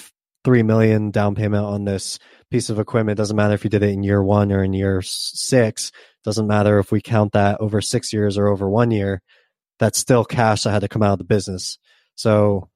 three 0.44 0.62
million 0.62 1.10
down 1.10 1.34
payment 1.34 1.64
on 1.64 1.84
this 1.84 2.18
piece 2.50 2.70
of 2.70 2.78
equipment. 2.78 3.16
Doesn't 3.16 3.36
matter 3.36 3.54
if 3.54 3.64
you 3.64 3.70
did 3.70 3.82
it 3.82 3.90
in 3.90 4.02
year 4.02 4.22
one 4.22 4.52
or 4.52 4.62
in 4.62 4.72
year 4.72 5.02
six. 5.02 5.90
Doesn't 6.22 6.46
matter 6.46 6.78
if 6.78 6.92
we 6.92 7.00
count 7.00 7.32
that 7.32 7.60
over 7.60 7.80
six 7.80 8.12
years 8.12 8.38
or 8.38 8.48
over 8.48 8.68
one 8.68 8.90
year. 8.90 9.22
That's 9.78 9.98
still 9.98 10.24
cash 10.24 10.62
that 10.62 10.70
had 10.70 10.82
to 10.82 10.88
come 10.88 11.02
out 11.02 11.14
of 11.14 11.18
the 11.18 11.24
business. 11.24 11.78
So 12.14 12.68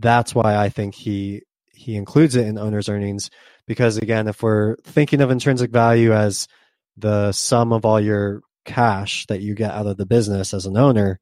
that's 0.00 0.34
why 0.34 0.56
I 0.56 0.68
think 0.68 0.94
he 0.94 1.42
he 1.72 1.96
includes 1.96 2.34
it 2.34 2.46
in 2.46 2.58
owner's 2.58 2.88
earnings 2.88 3.30
because 3.66 3.98
again, 3.98 4.26
if 4.28 4.42
we're 4.42 4.76
thinking 4.84 5.20
of 5.20 5.30
intrinsic 5.30 5.70
value 5.70 6.12
as 6.12 6.48
the 6.96 7.32
sum 7.32 7.72
of 7.72 7.84
all 7.84 8.00
your 8.00 8.40
cash 8.64 9.26
that 9.26 9.40
you 9.40 9.54
get 9.54 9.72
out 9.72 9.86
of 9.86 9.96
the 9.96 10.06
business 10.06 10.54
as 10.54 10.66
an 10.66 10.76
owner, 10.76 11.20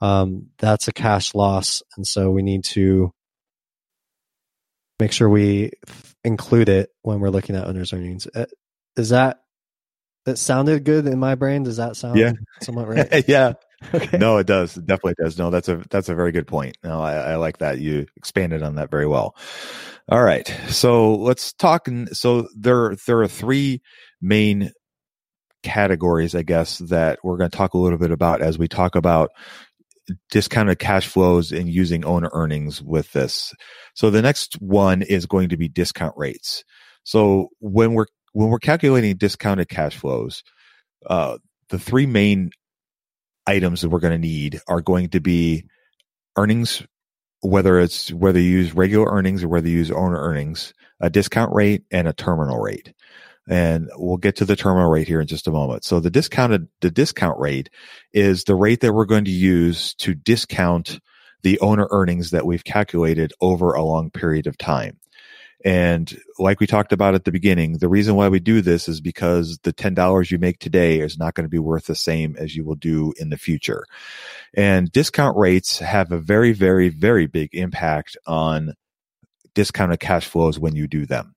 um, 0.00 0.48
that's 0.58 0.86
a 0.86 0.92
cash 0.92 1.34
loss. 1.34 1.82
And 1.96 2.06
so 2.06 2.30
we 2.30 2.42
need 2.42 2.64
to 2.66 3.12
make 4.98 5.12
sure 5.12 5.28
we 5.28 5.72
include 6.24 6.68
it 6.68 6.90
when 7.02 7.20
we're 7.20 7.30
looking 7.30 7.56
at 7.56 7.66
owner's 7.66 7.92
earnings. 7.92 8.26
Uh, 8.34 8.46
is 8.96 9.10
that, 9.10 9.40
that 10.24 10.38
sounded 10.38 10.84
good 10.84 11.06
in 11.06 11.18
my 11.18 11.34
brain? 11.34 11.62
Does 11.62 11.76
that 11.76 11.96
sound 11.96 12.18
yeah. 12.18 12.32
somewhat 12.60 12.88
right? 12.88 13.28
yeah. 13.28 13.54
Okay. 13.94 14.18
No, 14.18 14.38
it 14.38 14.46
does. 14.46 14.76
It 14.76 14.86
definitely 14.86 15.14
does. 15.22 15.38
No, 15.38 15.50
that's 15.50 15.68
a 15.68 15.82
that's 15.88 16.08
a 16.08 16.14
very 16.14 16.32
good 16.32 16.48
point. 16.48 16.76
No, 16.82 17.00
I, 17.00 17.14
I, 17.14 17.36
like 17.36 17.58
that. 17.58 17.78
You 17.78 18.06
expanded 18.16 18.62
on 18.62 18.74
that 18.74 18.90
very 18.90 19.06
well. 19.06 19.36
All 20.08 20.22
right. 20.22 20.52
So 20.68 21.14
let's 21.14 21.52
talk. 21.52 21.88
So 22.12 22.48
there 22.56 22.96
there 23.06 23.20
are 23.20 23.28
three 23.28 23.80
main 24.20 24.72
categories, 25.62 26.34
I 26.34 26.42
guess, 26.42 26.78
that 26.78 27.18
we're 27.22 27.36
going 27.36 27.50
to 27.50 27.56
talk 27.56 27.74
a 27.74 27.78
little 27.78 27.98
bit 27.98 28.10
about 28.10 28.42
as 28.42 28.58
we 28.58 28.68
talk 28.68 28.96
about 28.96 29.30
discounted 30.30 30.78
cash 30.78 31.06
flows 31.06 31.52
and 31.52 31.68
using 31.68 32.04
owner 32.04 32.30
earnings 32.32 32.82
with 32.82 33.12
this. 33.12 33.54
So 33.94 34.10
the 34.10 34.22
next 34.22 34.54
one 34.60 35.02
is 35.02 35.26
going 35.26 35.50
to 35.50 35.56
be 35.56 35.68
discount 35.68 36.14
rates. 36.16 36.64
So 37.04 37.48
when 37.60 37.94
we're 37.94 38.06
when 38.32 38.48
we're 38.48 38.58
calculating 38.58 39.16
discounted 39.16 39.68
cash 39.68 39.96
flows, 39.96 40.42
uh, 41.06 41.38
the 41.70 41.78
three 41.78 42.06
main 42.06 42.50
items 43.46 43.80
that 43.80 43.88
we're 43.88 44.00
going 44.00 44.20
to 44.20 44.26
need 44.28 44.60
are 44.68 44.82
going 44.82 45.08
to 45.10 45.20
be 45.20 45.64
earnings, 46.36 46.82
whether 47.40 47.80
it's 47.80 48.12
whether 48.12 48.38
you 48.38 48.50
use 48.50 48.74
regular 48.74 49.10
earnings 49.10 49.42
or 49.42 49.48
whether 49.48 49.68
you 49.68 49.78
use 49.78 49.90
owner 49.90 50.20
earnings, 50.20 50.74
a 51.00 51.10
discount 51.10 51.54
rate, 51.54 51.84
and 51.90 52.06
a 52.06 52.12
terminal 52.12 52.58
rate 52.58 52.92
and 53.48 53.90
we'll 53.96 54.18
get 54.18 54.36
to 54.36 54.44
the 54.44 54.56
terminal 54.56 54.90
rate 54.90 55.08
here 55.08 55.20
in 55.20 55.26
just 55.26 55.48
a 55.48 55.52
moment. 55.52 55.84
So 55.84 56.00
the 56.00 56.10
discounted, 56.10 56.68
the 56.80 56.90
discount 56.90 57.38
rate 57.40 57.70
is 58.12 58.44
the 58.44 58.54
rate 58.54 58.80
that 58.80 58.92
we're 58.92 59.06
going 59.06 59.24
to 59.24 59.30
use 59.30 59.94
to 59.94 60.14
discount 60.14 61.00
the 61.42 61.58
owner 61.60 61.88
earnings 61.90 62.30
that 62.30 62.46
we've 62.46 62.64
calculated 62.64 63.32
over 63.40 63.72
a 63.72 63.82
long 63.82 64.10
period 64.10 64.46
of 64.46 64.58
time. 64.58 64.98
And 65.64 66.16
like 66.38 66.60
we 66.60 66.68
talked 66.68 66.92
about 66.92 67.14
at 67.14 67.24
the 67.24 67.32
beginning, 67.32 67.78
the 67.78 67.88
reason 67.88 68.14
why 68.14 68.28
we 68.28 68.38
do 68.38 68.60
this 68.60 68.88
is 68.88 69.00
because 69.00 69.58
the 69.64 69.72
$10 69.72 70.30
you 70.30 70.38
make 70.38 70.58
today 70.60 71.00
is 71.00 71.18
not 71.18 71.34
going 71.34 71.44
to 71.44 71.50
be 71.50 71.58
worth 71.58 71.86
the 71.86 71.96
same 71.96 72.36
as 72.38 72.54
you 72.54 72.64
will 72.64 72.76
do 72.76 73.12
in 73.18 73.30
the 73.30 73.36
future. 73.36 73.84
And 74.54 74.92
discount 74.92 75.36
rates 75.36 75.80
have 75.80 76.12
a 76.12 76.18
very, 76.18 76.52
very, 76.52 76.90
very 76.90 77.26
big 77.26 77.54
impact 77.54 78.16
on 78.26 78.74
discounted 79.54 79.98
cash 79.98 80.26
flows 80.26 80.60
when 80.60 80.76
you 80.76 80.86
do 80.86 81.06
them 81.06 81.34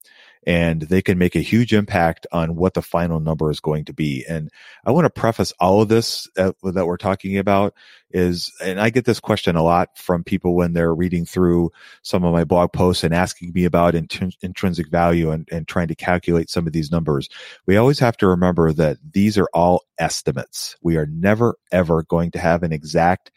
and 0.48 0.81
they 0.81 1.01
can 1.01 1.17
make 1.17 1.36
a 1.36 1.41
huge 1.41 1.74
impact 1.74 2.25
on 2.31 2.55
what 2.55 2.74
the 2.74 2.81
final 2.81 3.19
number 3.19 3.51
is 3.51 3.60
going 3.60 3.86
to 3.86 3.93
be. 3.93 4.25
And 4.27 4.50
I 4.86 4.91
want 4.91 5.05
to 5.05 5.10
preface 5.10 5.53
all 5.60 5.81
of 5.81 5.88
this 5.88 6.27
that, 6.36 6.55
we're 6.63 6.98
talking 6.98 7.38
about 7.38 7.75
is, 8.10 8.51
and 8.62 8.81
I 8.81 8.89
get 8.89 9.05
this 9.05 9.19
question 9.19 9.55
a 9.55 9.63
lot 9.63 9.98
from 9.98 10.24
people 10.24 10.55
when 10.55 10.74
they're 10.74 10.95
reading 10.95 11.25
through 11.25 11.71
some 12.01 12.24
of 12.24 12.33
my 12.33 12.43
blog 12.43 12.74
posts 12.74 13.03
and 13.03 13.13
asking 13.13 13.53
me 13.53 13.65
about 13.65 13.93
int- 13.93 14.36
intrinsic 14.41 14.89
value 14.89 15.29
and, 15.29 15.48
and 15.51 15.67
trying 15.67 15.88
to 15.89 15.95
calculate 15.95 16.50
some 16.50 16.65
of 16.65 16.74
these 16.74 16.91
numbers. 16.91 17.29
We 17.67 17.77
always 17.77 18.00
have 18.00 18.17
to 18.17 18.27
remember 18.27 18.74
that 18.74 18.98
these 19.13 19.38
are 19.38 19.50
all 19.53 19.83
estimates. 20.00 20.75
We 20.81 20.98
are 20.98 21.05
never, 21.05 21.55
ever 21.71 22.03
going 22.03 22.31
to 22.31 22.39
have 22.39 22.63
an 22.63 22.74
exact 22.74 23.31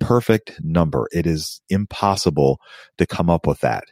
perfect 0.00 0.60
number. 0.62 1.08
It 1.12 1.26
is 1.26 1.62
impossible 1.70 2.60
to 2.98 3.06
come 3.06 3.30
up 3.30 3.46
with 3.46 3.60
that. 3.60 3.84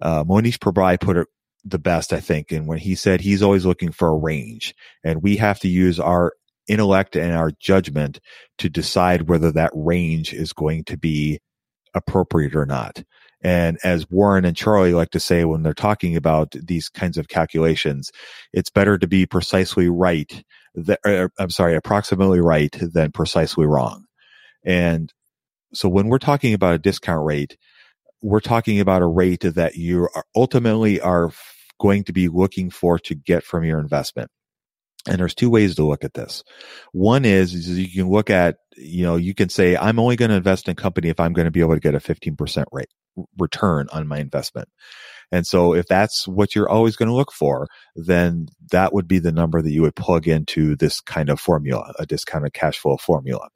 Uh, 0.00 0.24
Mohnish 0.24 0.58
Pabrai 0.58 0.98
put 0.98 1.18
it 1.18 1.28
the 1.64 1.78
best, 1.78 2.12
I 2.12 2.20
think. 2.20 2.52
And 2.52 2.66
when 2.66 2.78
he 2.78 2.94
said 2.94 3.20
he's 3.20 3.42
always 3.42 3.66
looking 3.66 3.92
for 3.92 4.08
a 4.08 4.16
range 4.16 4.74
and 5.04 5.22
we 5.22 5.36
have 5.36 5.60
to 5.60 5.68
use 5.68 6.00
our 6.00 6.32
intellect 6.68 7.16
and 7.16 7.32
our 7.32 7.50
judgment 7.60 8.20
to 8.58 8.68
decide 8.68 9.28
whether 9.28 9.50
that 9.52 9.72
range 9.74 10.32
is 10.32 10.52
going 10.52 10.84
to 10.84 10.96
be 10.96 11.40
appropriate 11.94 12.54
or 12.54 12.66
not. 12.66 13.02
And 13.42 13.78
as 13.82 14.08
Warren 14.10 14.44
and 14.44 14.56
Charlie 14.56 14.92
like 14.92 15.10
to 15.10 15.20
say 15.20 15.44
when 15.44 15.62
they're 15.62 15.72
talking 15.72 16.14
about 16.14 16.52
these 16.52 16.88
kinds 16.88 17.16
of 17.16 17.28
calculations, 17.28 18.10
it's 18.52 18.70
better 18.70 18.98
to 18.98 19.06
be 19.06 19.26
precisely 19.26 19.88
right. 19.88 20.44
That, 20.74 21.00
er, 21.06 21.30
I'm 21.38 21.50
sorry, 21.50 21.74
approximately 21.74 22.40
right 22.40 22.74
than 22.80 23.12
precisely 23.12 23.66
wrong. 23.66 24.04
And 24.64 25.12
so 25.72 25.88
when 25.88 26.08
we're 26.08 26.18
talking 26.18 26.52
about 26.52 26.74
a 26.74 26.78
discount 26.78 27.24
rate, 27.24 27.56
we're 28.22 28.40
talking 28.40 28.80
about 28.80 29.02
a 29.02 29.06
rate 29.06 29.40
that 29.42 29.76
you 29.76 30.08
are 30.14 30.24
ultimately 30.36 31.00
are 31.00 31.30
going 31.80 32.04
to 32.04 32.12
be 32.12 32.28
looking 32.28 32.70
for 32.70 32.98
to 33.00 33.14
get 33.14 33.42
from 33.42 33.64
your 33.64 33.80
investment. 33.80 34.30
And 35.08 35.18
there's 35.18 35.34
two 35.34 35.48
ways 35.48 35.76
to 35.76 35.86
look 35.86 36.04
at 36.04 36.14
this. 36.14 36.44
One 36.92 37.24
is, 37.24 37.54
is 37.54 37.78
you 37.78 38.02
can 38.02 38.10
look 38.10 38.28
at, 38.28 38.56
you 38.76 39.02
know, 39.02 39.16
you 39.16 39.34
can 39.34 39.48
say, 39.48 39.76
I'm 39.76 39.98
only 39.98 40.16
going 40.16 40.30
to 40.30 40.36
invest 40.36 40.68
in 40.68 40.72
a 40.72 40.74
company 40.74 41.08
if 41.08 41.18
I'm 41.18 41.32
going 41.32 41.46
to 41.46 41.50
be 41.50 41.60
able 41.60 41.74
to 41.74 41.80
get 41.80 41.94
a 41.94 41.98
15% 41.98 42.64
rate 42.70 42.90
return 43.38 43.88
on 43.92 44.06
my 44.06 44.18
investment. 44.18 44.68
And 45.32 45.46
so 45.46 45.74
if 45.74 45.86
that's 45.86 46.28
what 46.28 46.54
you're 46.54 46.68
always 46.68 46.96
going 46.96 47.08
to 47.08 47.14
look 47.14 47.32
for, 47.32 47.68
then 47.94 48.48
that 48.72 48.92
would 48.92 49.08
be 49.08 49.20
the 49.20 49.32
number 49.32 49.62
that 49.62 49.70
you 49.70 49.82
would 49.82 49.96
plug 49.96 50.28
into 50.28 50.76
this 50.76 51.00
kind 51.00 51.30
of 51.30 51.40
formula, 51.40 51.94
a 51.98 52.04
discounted 52.04 52.52
cash 52.52 52.78
flow 52.78 52.96
formula. 52.96 53.48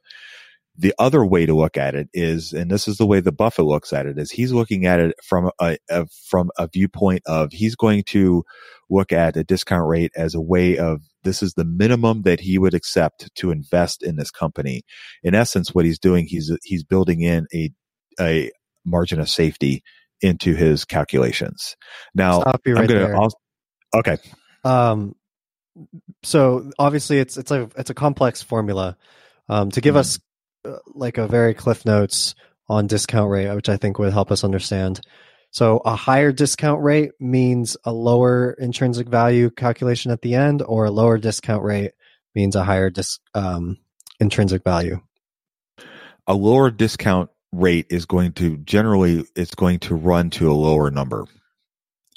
The 0.77 0.93
other 0.99 1.25
way 1.25 1.47
to 1.47 1.55
look 1.55 1.77
at 1.77 1.95
it 1.95 2.09
is, 2.13 2.53
and 2.53 2.71
this 2.71 2.89
is 2.89 2.97
the 2.97 3.07
way 3.07 3.21
the 3.21 3.31
Buffett 3.33 3.65
looks 3.65 3.93
at 3.93 4.07
it, 4.07 4.19
is 4.19 4.31
he's 4.33 4.53
looking 4.53 4.87
at 4.87 4.99
it 5.01 5.15
from 5.23 5.51
a, 5.61 5.77
a 5.89 6.07
from 6.29 6.51
a 6.59 6.67
viewpoint 6.67 7.23
of 7.27 7.53
he's 7.53 7.77
going 7.77 8.03
to 8.09 8.43
look 8.91 9.13
at 9.13 9.37
a 9.37 9.45
discount 9.45 9.87
rate 9.89 10.11
as 10.17 10.35
a 10.35 10.41
way 10.41 10.77
of 10.77 11.03
this 11.23 11.43
is 11.43 11.55
the 11.55 11.65
minimum 11.65 12.23
that 12.23 12.41
he 12.41 12.59
would 12.59 12.75
accept 12.75 13.31
to 13.37 13.51
invest 13.53 14.03
in 14.03 14.17
this 14.17 14.31
company. 14.33 14.83
In 15.23 15.35
essence, 15.35 15.73
what 15.75 15.85
he's 15.85 15.99
doing, 16.01 16.27
he's 16.27 16.51
he's 16.65 16.83
building 16.83 17.21
in 17.21 17.47
a 17.55 17.71
a 18.21 18.51
margin 18.85 19.21
of 19.21 19.29
safety 19.31 19.83
into 20.21 20.55
his 20.55 20.85
calculations. 20.85 21.77
Now, 22.15 22.41
Stop 22.41 22.63
you 22.67 22.75
right 22.75 22.83
I'm 22.83 22.87
gonna 22.89 23.07
there. 23.07 23.17
also, 23.17 23.37
okay. 23.95 24.17
Um, 24.65 25.15
so 26.23 26.71
obviously 26.79 27.19
it's 27.19 27.37
it's 27.37 27.51
a 27.51 27.69
it's 27.77 27.91
a 27.91 27.95
complex 27.95 28.43
formula. 28.43 28.97
Um, 29.49 29.71
to 29.73 29.81
give 29.83 29.95
Mhm. 29.95 29.99
us 29.99 30.19
like 30.95 31.19
a 31.19 31.27
very 31.27 31.55
cliff 31.55 31.85
notes 31.85 32.35
on 32.69 32.87
discount 32.87 33.31
rate, 33.31 33.55
which 33.55 33.69
I 33.69 33.77
think 33.77 33.99
would 33.99 34.13
help 34.13 34.31
us 34.31 34.45
understand. 34.45 35.01
So 35.51 35.79
a 35.85 35.95
higher 35.95 36.33
discount 36.33 36.83
rate 36.83 37.13
means 37.21 37.77
a 37.85 37.93
lower 37.93 38.53
intrinsic 38.53 39.09
value 39.09 39.51
calculation 39.51 40.11
at 40.11 40.23
the 40.23 40.35
end, 40.35 40.63
or 40.63 40.87
a 40.87 40.91
lower 40.91 41.19
discount 41.19 41.63
rate 41.63 41.93
means 42.35 42.57
a 42.57 42.65
higher 42.65 42.91
dis, 42.91 43.21
um, 43.35 43.79
intrinsic 44.19 44.65
value. 44.65 45.01
a 46.27 46.35
lower 46.35 46.71
discount 46.71 47.31
rate 47.53 47.87
is 47.91 48.07
going 48.07 48.33
to 48.33 48.57
generally 48.59 49.25
it's 49.37 49.55
going 49.55 49.79
to 49.79 49.95
run 49.95 50.31
to 50.31 50.51
a 50.51 50.55
lower 50.55 50.91
number 50.91 51.25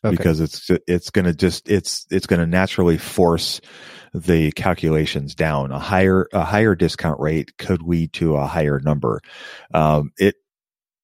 Okay. 0.06 0.16
because 0.16 0.40
it's 0.40 0.70
it's 0.88 1.10
going 1.10 1.26
to 1.26 1.34
just 1.34 1.70
it's 1.70 2.06
it's 2.12 2.28
going 2.28 2.40
to 2.40 2.46
naturally 2.46 2.98
force 2.98 3.62
the 4.14 4.52
calculations 4.52 5.34
down. 5.34 5.72
A 5.72 5.80
higher 5.80 6.28
a 6.34 6.44
higher 6.44 6.76
discount 6.76 7.20
rate 7.20 7.58
could 7.58 7.82
lead 7.82 8.14
to 8.14 8.36
a 8.36 8.46
higher 8.46 8.80
number. 8.80 9.22
Um, 9.74 10.12
it 10.18 10.36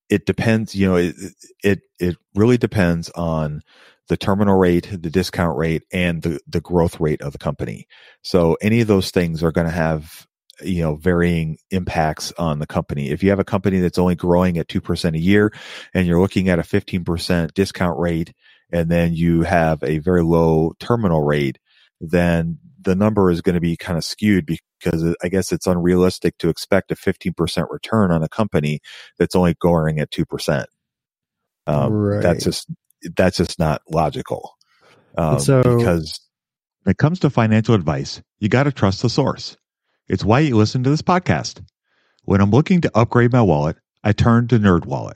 it 0.10 0.26
depends 0.26 0.76
you 0.76 0.88
know 0.88 0.96
it, 0.96 1.16
it 1.64 1.82
it 2.00 2.18
really 2.36 2.58
depends 2.58 3.10
on 3.12 3.62
the 4.10 4.18
terminal 4.18 4.58
rate 4.58 4.90
the 4.92 5.10
discount 5.10 5.58
rate 5.58 5.84
and 5.92 6.22
the 6.22 6.40
the 6.48 6.62
growth 6.62 7.00
rate 7.00 7.22
of 7.22 7.32
the 7.32 7.40
company. 7.40 7.88
So 8.22 8.58
any 8.62 8.82
of 8.82 8.88
those 8.88 9.12
things 9.12 9.44
are 9.44 9.52
going 9.52 9.68
to 9.68 9.74
have 9.74 10.28
you 10.62 10.84
know 10.84 10.96
varying 10.96 11.58
impacts 11.72 12.32
on 12.34 12.60
the 12.60 12.68
company. 12.68 13.10
If 13.10 13.24
you 13.24 13.30
have 13.30 13.40
a 13.40 13.44
company 13.44 13.80
that's 13.80 13.98
only 13.98 14.16
growing 14.16 14.58
at 14.58 14.68
2% 14.68 15.16
a 15.16 15.20
year 15.20 15.52
and 15.94 16.06
you're 16.06 16.22
looking 16.22 16.50
at 16.50 16.60
a 16.60 16.64
15% 16.64 17.54
discount 17.54 18.00
rate 18.00 18.34
and 18.74 18.90
then 18.92 19.14
you 19.14 19.44
have 19.44 19.82
a 19.84 20.00
very 20.00 20.24
low 20.24 20.74
terminal 20.80 21.22
rate 21.24 21.58
then 22.02 22.58
the 22.82 22.96
number 22.96 23.32
is 23.32 23.42
going 23.42 23.56
to 23.56 23.62
be 23.62 23.78
kind 23.78 23.98
of 23.98 24.04
skewed 24.04 24.46
because 24.46 25.16
I 25.24 25.30
guess 25.30 25.52
it's 25.54 25.68
unrealistic 25.68 26.38
to 26.40 26.50
expect 26.50 26.92
a 26.92 26.96
15% 26.96 27.68
return 27.70 28.12
on 28.12 28.24
a 28.24 28.28
company 28.28 28.82
that's 29.18 29.36
only 29.36 29.54
growing 29.54 30.00
at 30.00 30.12
2%. 30.12 30.66
Um, 31.66 31.94
Right. 31.94 32.22
That's 32.22 32.44
just, 32.44 32.68
that's 33.16 33.38
just 33.38 33.58
not 33.58 33.82
logical. 33.90 34.58
Um, 35.18 35.40
So- 35.40 35.62
because 35.64 36.20
when 36.84 36.92
it 36.92 36.98
comes 36.98 37.20
to 37.20 37.30
financial 37.30 37.76
advice, 37.76 38.22
you 38.40 38.50
got 38.50 38.64
to 38.64 38.72
trust 38.74 39.02
the 39.02 39.10
source. 39.10 39.56
It's 40.10 40.26
why 40.26 40.40
you 40.42 40.58
listen 40.58 40.84
to 40.84 40.90
this 40.90 41.02
podcast. 41.02 41.64
When 42.26 42.42
I'm 42.42 42.52
looking 42.52 42.82
to 42.82 42.92
upgrade 42.94 43.32
my 43.32 43.42
wallet, 43.42 43.78
I 44.04 44.12
turn 44.12 44.50
to 44.50 44.60
NerdWallet. 44.60 45.16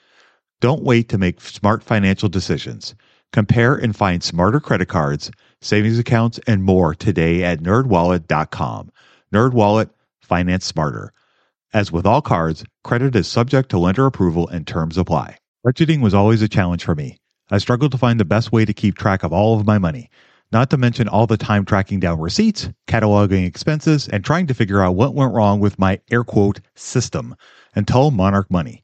Don't 0.61 0.83
wait 0.83 1.09
to 1.09 1.17
make 1.17 1.41
smart 1.41 1.83
financial 1.83 2.29
decisions. 2.29 2.93
Compare 3.33 3.75
and 3.75 3.95
find 3.95 4.23
smarter 4.23 4.59
credit 4.59 4.87
cards, 4.87 5.31
savings 5.59 5.97
accounts, 5.97 6.39
and 6.45 6.63
more 6.63 6.93
today 6.93 7.43
at 7.43 7.61
nerdwallet.com. 7.61 8.91
Nerdwallet, 9.33 9.89
finance 10.21 10.65
smarter. 10.65 11.11
As 11.73 11.91
with 11.91 12.05
all 12.05 12.21
cards, 12.21 12.63
credit 12.83 13.15
is 13.15 13.27
subject 13.27 13.69
to 13.69 13.79
lender 13.79 14.05
approval 14.05 14.47
and 14.49 14.67
terms 14.67 14.99
apply. 14.99 15.37
Budgeting 15.65 15.99
was 15.99 16.13
always 16.13 16.43
a 16.43 16.47
challenge 16.47 16.83
for 16.83 16.93
me. 16.93 17.17
I 17.49 17.57
struggled 17.57 17.91
to 17.93 17.97
find 17.97 18.19
the 18.19 18.25
best 18.25 18.51
way 18.51 18.63
to 18.63 18.73
keep 18.73 18.95
track 18.95 19.23
of 19.23 19.33
all 19.33 19.59
of 19.59 19.65
my 19.65 19.79
money, 19.79 20.11
not 20.51 20.69
to 20.69 20.77
mention 20.77 21.07
all 21.07 21.25
the 21.25 21.37
time 21.37 21.65
tracking 21.65 21.99
down 21.99 22.19
receipts, 22.19 22.69
cataloging 22.87 23.47
expenses, 23.47 24.07
and 24.09 24.23
trying 24.23 24.45
to 24.45 24.53
figure 24.53 24.81
out 24.83 24.95
what 24.95 25.15
went 25.15 25.33
wrong 25.33 25.59
with 25.59 25.79
my 25.79 25.99
air 26.11 26.23
quote 26.23 26.59
system 26.75 27.35
until 27.73 28.11
Monarch 28.11 28.51
Money. 28.51 28.83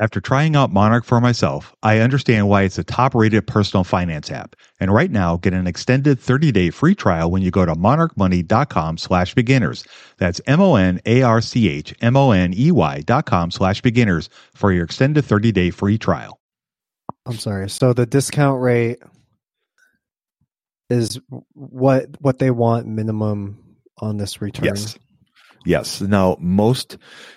After 0.00 0.20
trying 0.20 0.54
out 0.54 0.72
Monarch 0.72 1.04
for 1.04 1.20
myself, 1.20 1.74
I 1.82 1.98
understand 1.98 2.48
why 2.48 2.62
it's 2.62 2.78
a 2.78 2.84
top 2.84 3.16
rated 3.16 3.48
personal 3.48 3.82
finance 3.82 4.30
app. 4.30 4.54
And 4.78 4.94
right 4.94 5.10
now, 5.10 5.38
get 5.38 5.52
an 5.52 5.66
extended 5.66 6.20
30 6.20 6.52
day 6.52 6.70
free 6.70 6.94
trial 6.94 7.32
when 7.32 7.42
you 7.42 7.50
go 7.50 7.66
to 7.66 7.74
monarchmoney.com 7.74 8.98
slash 8.98 9.34
beginners. 9.34 9.84
That's 10.18 10.40
M 10.46 10.60
O 10.60 10.76
N 10.76 11.00
A 11.04 11.22
R 11.22 11.40
C 11.40 11.68
H 11.68 11.92
M 12.00 12.16
O 12.16 12.30
N 12.30 12.54
E 12.56 12.70
Y 12.70 13.00
dot 13.00 13.26
com 13.26 13.50
slash 13.50 13.82
beginners 13.82 14.28
for 14.54 14.72
your 14.72 14.84
extended 14.84 15.24
30 15.24 15.50
day 15.50 15.70
free 15.70 15.98
trial. 15.98 16.38
I'm 17.26 17.38
sorry. 17.38 17.68
So 17.68 17.92
the 17.92 18.06
discount 18.06 18.62
rate 18.62 18.98
is 20.90 21.18
what 21.54 22.06
what 22.20 22.38
they 22.38 22.52
want 22.52 22.86
minimum 22.86 23.58
on 23.98 24.16
this 24.16 24.40
return. 24.40 24.66
Yes. 24.66 24.96
Yes. 25.64 26.00
Now 26.00 26.36
most 26.40 26.96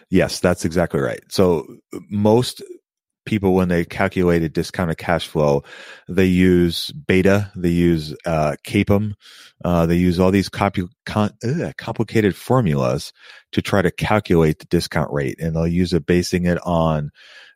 yes, 0.10 0.40
that's 0.40 0.66
exactly 0.66 1.00
right. 1.00 1.22
So 1.30 1.66
most 2.10 2.62
people 3.26 3.54
when 3.54 3.68
they 3.68 3.86
calculate 3.86 4.42
a 4.42 4.50
discounted 4.50 4.98
cash 4.98 5.28
flow, 5.28 5.64
they 6.10 6.26
use 6.26 6.92
beta, 6.92 7.52
they 7.56 7.70
use 7.70 8.16
uh, 8.26 8.56
CAPM, 8.66 9.14
uh, 9.64 9.86
they 9.86 9.96
use 9.96 10.20
all 10.20 10.32
these 10.32 10.50
con- 10.50 10.82
ugh, 11.44 11.74
complicated 11.78 12.36
formulas 12.36 13.14
to 13.52 13.62
try 13.62 13.82
to 13.82 13.92
calculate 13.92 14.60
the 14.60 14.66
discount 14.66 15.12
rate, 15.12 15.40
and 15.40 15.56
they'll 15.56 15.68
use 15.68 15.94
it 15.94 16.06
basing 16.06 16.46
it 16.46 16.58
on 16.66 17.12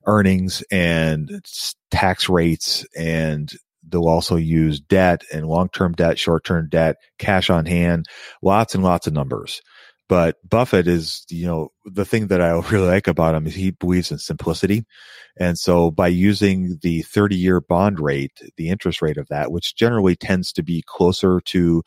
earnings 0.05 0.63
and 0.69 1.43
tax 1.89 2.29
rates 2.29 2.85
and 2.95 3.53
they'll 3.87 4.07
also 4.07 4.35
use 4.35 4.79
debt 4.79 5.23
and 5.33 5.47
long-term 5.47 5.93
debt, 5.93 6.17
short-term 6.17 6.69
debt, 6.69 6.97
cash 7.19 7.49
on 7.49 7.65
hand, 7.65 8.07
lots 8.41 8.75
and 8.75 8.83
lots 8.83 9.07
of 9.07 9.13
numbers. 9.13 9.61
But 10.07 10.37
Buffett 10.47 10.87
is, 10.87 11.25
you 11.29 11.47
know, 11.47 11.69
the 11.83 12.05
thing 12.05 12.27
that 12.27 12.41
I 12.41 12.51
really 12.71 12.87
like 12.87 13.07
about 13.07 13.35
him 13.35 13.47
is 13.47 13.55
he 13.55 13.71
believes 13.71 14.11
in 14.11 14.19
simplicity. 14.19 14.85
And 15.37 15.57
so 15.57 15.91
by 15.91 16.07
using 16.07 16.79
the 16.81 17.01
30 17.01 17.35
year 17.35 17.59
bond 17.59 17.99
rate, 17.99 18.39
the 18.57 18.69
interest 18.69 19.01
rate 19.01 19.17
of 19.17 19.27
that, 19.29 19.51
which 19.51 19.75
generally 19.75 20.15
tends 20.15 20.53
to 20.53 20.63
be 20.63 20.83
closer 20.85 21.41
to 21.45 21.83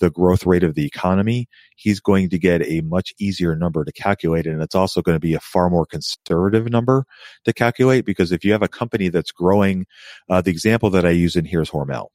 the 0.00 0.10
growth 0.10 0.46
rate 0.46 0.64
of 0.64 0.74
the 0.74 0.86
economy, 0.86 1.46
he's 1.76 2.00
going 2.00 2.30
to 2.30 2.38
get 2.38 2.66
a 2.66 2.80
much 2.80 3.14
easier 3.18 3.54
number 3.54 3.84
to 3.84 3.92
calculate. 3.92 4.46
And 4.46 4.62
it's 4.62 4.74
also 4.74 5.02
going 5.02 5.16
to 5.16 5.20
be 5.20 5.34
a 5.34 5.40
far 5.40 5.70
more 5.70 5.86
conservative 5.86 6.68
number 6.70 7.04
to 7.44 7.52
calculate 7.52 8.04
because 8.04 8.32
if 8.32 8.44
you 8.44 8.52
have 8.52 8.62
a 8.62 8.68
company 8.68 9.08
that's 9.08 9.30
growing, 9.30 9.86
uh, 10.28 10.40
the 10.40 10.50
example 10.50 10.90
that 10.90 11.06
I 11.06 11.10
use 11.10 11.36
in 11.36 11.44
here 11.44 11.62
is 11.62 11.70
Hormel. 11.70 12.08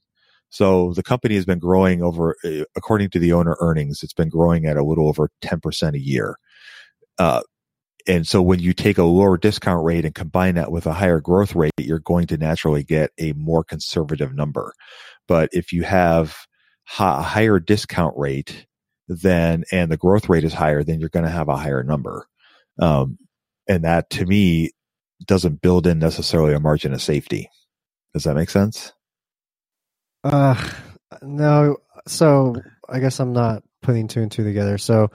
So 0.50 0.92
the 0.94 1.02
company 1.02 1.34
has 1.34 1.44
been 1.44 1.58
growing 1.58 2.02
over, 2.02 2.36
uh, 2.44 2.64
according 2.76 3.10
to 3.10 3.18
the 3.18 3.32
owner 3.32 3.56
earnings, 3.60 4.02
it's 4.02 4.14
been 4.14 4.28
growing 4.28 4.66
at 4.66 4.76
a 4.76 4.84
little 4.84 5.08
over 5.08 5.30
10% 5.42 5.94
a 5.94 5.98
year. 5.98 6.36
Uh, 7.18 7.42
and 8.06 8.26
so 8.26 8.40
when 8.40 8.60
you 8.60 8.72
take 8.72 8.98
a 8.98 9.04
lower 9.04 9.36
discount 9.36 9.84
rate 9.84 10.04
and 10.04 10.14
combine 10.14 10.54
that 10.54 10.70
with 10.70 10.86
a 10.86 10.92
higher 10.92 11.20
growth 11.20 11.54
rate, 11.56 11.72
you're 11.78 11.98
going 11.98 12.28
to 12.28 12.36
naturally 12.36 12.84
get 12.84 13.10
a 13.18 13.32
more 13.32 13.64
conservative 13.64 14.34
number. 14.34 14.72
But 15.26 15.50
if 15.52 15.72
you 15.72 15.82
have 15.82 16.46
a 16.98 17.22
higher 17.22 17.58
discount 17.58 18.16
rate, 18.16 18.66
then 19.08 19.64
and 19.72 19.90
the 19.90 19.96
growth 19.96 20.28
rate 20.28 20.44
is 20.44 20.54
higher, 20.54 20.84
then 20.84 21.00
you're 21.00 21.08
going 21.08 21.24
to 21.24 21.30
have 21.30 21.48
a 21.48 21.56
higher 21.56 21.82
number. 21.82 22.28
Um, 22.80 23.18
and 23.68 23.84
that 23.84 24.10
to 24.10 24.26
me 24.26 24.70
doesn't 25.24 25.60
build 25.60 25.86
in 25.86 25.98
necessarily 25.98 26.54
a 26.54 26.60
margin 26.60 26.92
of 26.92 27.02
safety. 27.02 27.50
Does 28.12 28.24
that 28.24 28.34
make 28.36 28.50
sense? 28.50 28.92
Uh, 30.32 30.70
no. 31.22 31.76
So 32.06 32.56
I 32.88 33.00
guess 33.00 33.20
I'm 33.20 33.32
not 33.32 33.62
putting 33.82 34.08
two 34.08 34.22
and 34.22 34.30
two 34.30 34.44
together. 34.44 34.78
So 34.78 35.10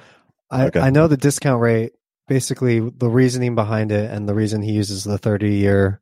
I, 0.49 0.67
okay. 0.67 0.79
I 0.79 0.89
know 0.89 1.07
the 1.07 1.17
discount 1.17 1.61
rate, 1.61 1.91
basically 2.27 2.79
the 2.79 3.09
reasoning 3.09 3.55
behind 3.55 3.91
it 3.91 4.09
and 4.11 4.27
the 4.27 4.35
reason 4.35 4.61
he 4.61 4.71
uses 4.71 5.03
the 5.03 5.17
30 5.17 5.55
year 5.55 6.01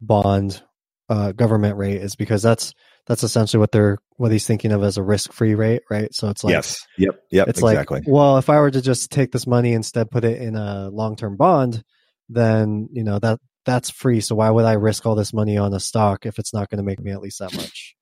bond 0.00 0.62
uh, 1.08 1.32
government 1.32 1.76
rate 1.76 2.00
is 2.00 2.16
because 2.16 2.42
that's 2.42 2.72
that's 3.06 3.22
essentially 3.22 3.60
what 3.60 3.72
they're 3.72 3.98
what 4.16 4.32
he's 4.32 4.46
thinking 4.46 4.72
of 4.72 4.82
as 4.82 4.96
a 4.96 5.02
risk 5.02 5.32
free 5.32 5.54
rate, 5.54 5.82
right? 5.90 6.14
So 6.14 6.28
it's 6.28 6.42
like 6.42 6.52
yes, 6.52 6.86
yep, 6.96 7.16
yep, 7.30 7.48
it's 7.48 7.58
exactly. 7.58 8.00
like 8.00 8.08
well, 8.08 8.38
if 8.38 8.48
I 8.48 8.58
were 8.58 8.70
to 8.70 8.80
just 8.80 9.10
take 9.10 9.30
this 9.30 9.46
money 9.46 9.74
instead 9.74 10.10
put 10.10 10.24
it 10.24 10.40
in 10.40 10.56
a 10.56 10.88
long 10.88 11.16
term 11.16 11.36
bond, 11.36 11.84
then 12.30 12.88
you 12.92 13.04
know 13.04 13.18
that 13.18 13.38
that's 13.66 13.90
free. 13.90 14.20
So 14.20 14.34
why 14.36 14.48
would 14.48 14.64
I 14.64 14.72
risk 14.74 15.04
all 15.04 15.14
this 15.14 15.34
money 15.34 15.58
on 15.58 15.74
a 15.74 15.80
stock 15.80 16.24
if 16.24 16.38
it's 16.38 16.54
not 16.54 16.70
going 16.70 16.78
to 16.78 16.84
make 16.84 17.00
me 17.00 17.10
at 17.10 17.20
least 17.20 17.40
that 17.40 17.54
much? 17.54 17.94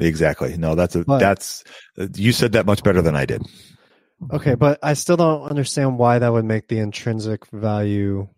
Exactly. 0.00 0.56
No, 0.56 0.74
that's 0.74 0.96
a, 0.96 1.04
but, 1.04 1.18
that's 1.18 1.64
you 2.14 2.32
said 2.32 2.52
that 2.52 2.66
much 2.66 2.82
better 2.82 3.02
than 3.02 3.16
I 3.16 3.26
did. 3.26 3.42
Okay, 4.32 4.54
but 4.54 4.78
I 4.82 4.94
still 4.94 5.16
don't 5.16 5.48
understand 5.48 5.98
why 5.98 6.18
that 6.18 6.32
would 6.32 6.44
make 6.44 6.68
the 6.68 6.78
intrinsic 6.78 7.46
value 7.46 8.28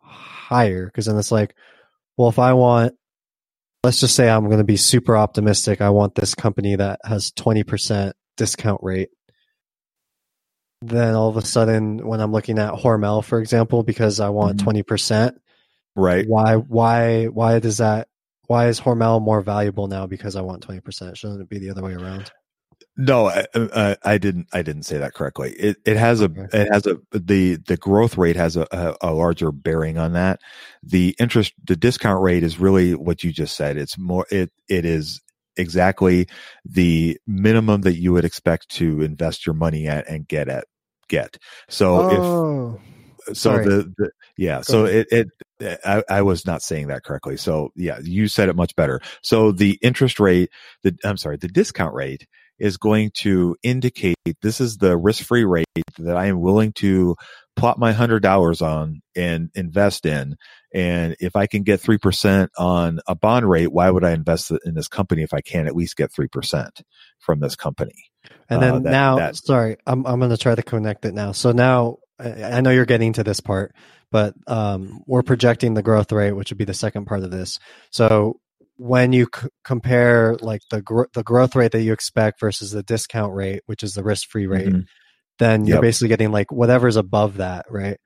higher 0.00 0.86
because 0.86 1.06
then 1.06 1.18
it's 1.18 1.32
like, 1.32 1.56
well, 2.16 2.28
if 2.28 2.38
I 2.38 2.52
want, 2.52 2.94
let's 3.82 4.00
just 4.00 4.14
say 4.14 4.28
I'm 4.28 4.46
going 4.46 4.58
to 4.58 4.64
be 4.64 4.76
super 4.76 5.16
optimistic. 5.16 5.80
I 5.80 5.90
want 5.90 6.14
this 6.14 6.34
company 6.34 6.76
that 6.76 7.00
has 7.04 7.32
20% 7.32 8.12
discount 8.36 8.80
rate. 8.82 9.10
Then 10.82 11.14
all 11.14 11.28
of 11.28 11.36
a 11.36 11.44
sudden, 11.44 12.06
when 12.06 12.20
I'm 12.20 12.32
looking 12.32 12.58
at 12.58 12.74
Hormel, 12.74 13.24
for 13.24 13.40
example, 13.40 13.82
because 13.82 14.20
I 14.20 14.28
want 14.28 14.58
mm-hmm. 14.58 14.68
20%, 14.68 15.32
right? 15.96 16.26
Why, 16.28 16.56
why, 16.56 17.26
why 17.26 17.58
does 17.58 17.78
that 17.78 18.08
why 18.46 18.68
is 18.68 18.80
Hormel 18.80 19.22
more 19.22 19.40
valuable 19.40 19.86
now 19.86 20.06
because 20.06 20.36
I 20.36 20.42
want 20.42 20.66
20%? 20.66 21.16
Shouldn't 21.16 21.40
it 21.40 21.48
be 21.48 21.58
the 21.58 21.70
other 21.70 21.82
way 21.82 21.94
around? 21.94 22.30
No, 22.96 23.26
I, 23.26 23.46
uh, 23.54 23.68
uh, 23.72 23.94
I, 24.04 24.18
didn't. 24.18 24.48
I 24.52 24.62
didn't 24.62 24.84
say 24.84 24.98
that 24.98 25.14
correctly. 25.14 25.50
It 25.52 25.78
it 25.84 25.96
has 25.96 26.20
a 26.20 26.26
okay. 26.26 26.46
it 26.52 26.72
has 26.72 26.86
a 26.86 26.98
the 27.10 27.56
the 27.56 27.76
growth 27.76 28.16
rate 28.16 28.36
has 28.36 28.56
a, 28.56 28.68
a, 28.70 29.08
a, 29.08 29.12
larger 29.12 29.50
bearing 29.50 29.98
on 29.98 30.12
that. 30.12 30.40
The 30.84 31.16
interest 31.18 31.54
the 31.64 31.74
discount 31.74 32.22
rate 32.22 32.44
is 32.44 32.60
really 32.60 32.94
what 32.94 33.24
you 33.24 33.32
just 33.32 33.56
said. 33.56 33.76
It's 33.76 33.98
more 33.98 34.26
it 34.30 34.52
it 34.68 34.84
is 34.84 35.20
exactly 35.56 36.28
the 36.64 37.18
minimum 37.26 37.80
that 37.80 37.96
you 37.96 38.12
would 38.12 38.24
expect 38.24 38.68
to 38.70 39.02
invest 39.02 39.44
your 39.44 39.54
money 39.54 39.88
at 39.88 40.08
and 40.08 40.28
get 40.28 40.48
at 40.48 40.66
get. 41.08 41.36
So 41.68 41.96
oh, 42.00 42.80
if 43.26 43.36
so 43.36 43.58
the, 43.58 43.92
the 43.96 44.10
yeah 44.36 44.58
Go 44.58 44.62
so 44.62 44.84
ahead. 44.84 45.06
it 45.10 45.18
it 45.18 45.28
I, 45.84 46.02
I 46.08 46.22
was 46.22 46.46
not 46.46 46.62
saying 46.62 46.88
that 46.88 47.04
correctly. 47.04 47.36
So 47.36 47.70
yeah, 47.76 47.98
you 48.02 48.28
said 48.28 48.48
it 48.48 48.56
much 48.56 48.76
better. 48.76 49.00
So 49.22 49.52
the 49.52 49.78
interest 49.82 50.20
rate 50.20 50.50
the 50.82 50.96
I'm 51.04 51.16
sorry 51.16 51.36
the 51.36 51.48
discount 51.48 51.94
rate 51.94 52.26
is 52.58 52.76
going 52.76 53.10
to 53.14 53.56
indicate 53.62 54.16
this 54.42 54.60
is 54.60 54.76
the 54.76 54.96
risk 54.96 55.24
free 55.24 55.44
rate 55.44 55.66
that 55.98 56.16
I 56.16 56.26
am 56.26 56.40
willing 56.40 56.72
to 56.74 57.16
plot 57.56 57.78
my 57.78 57.92
hundred 57.92 58.22
dollars 58.22 58.62
on 58.62 59.00
and 59.16 59.50
invest 59.54 60.06
in. 60.06 60.36
And 60.72 61.16
if 61.20 61.36
I 61.36 61.46
can 61.46 61.62
get 61.62 61.80
3% 61.80 62.48
on 62.58 62.98
a 63.06 63.14
bond 63.14 63.48
rate, 63.48 63.72
why 63.72 63.90
would 63.90 64.04
I 64.04 64.12
invest 64.12 64.50
in 64.64 64.74
this 64.74 64.88
company 64.88 65.22
if 65.22 65.32
I 65.32 65.40
can 65.40 65.66
at 65.66 65.76
least 65.76 65.96
get 65.96 66.12
3% 66.12 66.82
from 67.20 67.40
this 67.40 67.54
company? 67.54 67.94
And 68.48 68.62
then 68.62 68.74
uh, 68.74 68.78
that, 68.80 68.90
now, 68.90 69.16
that, 69.16 69.36
sorry, 69.36 69.76
I'm, 69.86 70.04
I'm 70.06 70.18
going 70.18 70.30
to 70.30 70.36
try 70.36 70.54
to 70.54 70.62
connect 70.62 71.04
it 71.04 71.14
now. 71.14 71.32
So 71.32 71.52
now 71.52 71.98
I 72.18 72.60
know 72.60 72.70
you're 72.70 72.84
getting 72.86 73.14
to 73.14 73.24
this 73.24 73.40
part, 73.40 73.74
but 74.12 74.34
um, 74.46 75.02
we're 75.06 75.22
projecting 75.22 75.74
the 75.74 75.82
growth 75.82 76.12
rate, 76.12 76.32
which 76.32 76.50
would 76.50 76.58
be 76.58 76.64
the 76.64 76.74
second 76.74 77.06
part 77.06 77.22
of 77.22 77.30
this. 77.30 77.58
So 77.90 78.40
when 78.76 79.12
you 79.12 79.28
c- 79.34 79.48
compare 79.64 80.36
like 80.40 80.62
the 80.70 80.82
gr- 80.82 81.10
the 81.12 81.22
growth 81.22 81.56
rate 81.56 81.72
that 81.72 81.82
you 81.82 81.92
expect 81.92 82.40
versus 82.40 82.70
the 82.70 82.82
discount 82.82 83.34
rate, 83.34 83.62
which 83.66 83.82
is 83.82 83.94
the 83.94 84.02
risk 84.02 84.28
free 84.28 84.46
rate, 84.46 84.68
mm-hmm. 84.68 84.80
then 85.38 85.66
you're 85.66 85.76
yep. 85.76 85.82
basically 85.82 86.08
getting 86.08 86.32
like 86.32 86.50
whatever's 86.52 86.96
above 86.96 87.38
that, 87.38 87.66
right? 87.70 87.98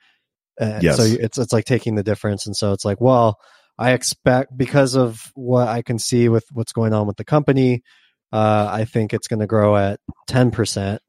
Uh, 0.61 0.81
yes. 0.83 0.97
So 0.97 1.03
it's 1.05 1.38
it's 1.38 1.53
like 1.53 1.64
taking 1.64 1.94
the 1.94 2.03
difference, 2.03 2.47
and 2.47 2.57
so 2.57 2.73
it's 2.73 2.85
like, 2.85 3.01
well, 3.01 3.38
I 3.79 3.92
expect 3.92 4.57
because 4.57 4.94
of 4.97 5.31
what 5.35 5.68
I 5.68 5.83
can 5.83 5.99
see 5.99 6.29
with 6.29 6.44
what's 6.53 6.73
going 6.73 6.92
on 6.92 7.07
with 7.07 7.16
the 7.16 7.25
company, 7.25 7.83
uh, 8.33 8.68
I 8.71 8.85
think 8.85 9.14
it's 9.14 9.29
going 9.29 9.40
to 9.40 9.47
grow 9.47 9.77
at 9.77 10.01
ten 10.27 10.51
percent, 10.51 11.01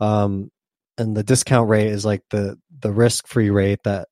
um, 0.00 0.50
and 0.98 1.16
the 1.16 1.22
discount 1.22 1.68
rate 1.68 1.88
is 1.88 2.04
like 2.04 2.22
the 2.30 2.58
the 2.80 2.92
risk 2.92 3.26
free 3.26 3.50
rate 3.50 3.82
that 3.84 4.08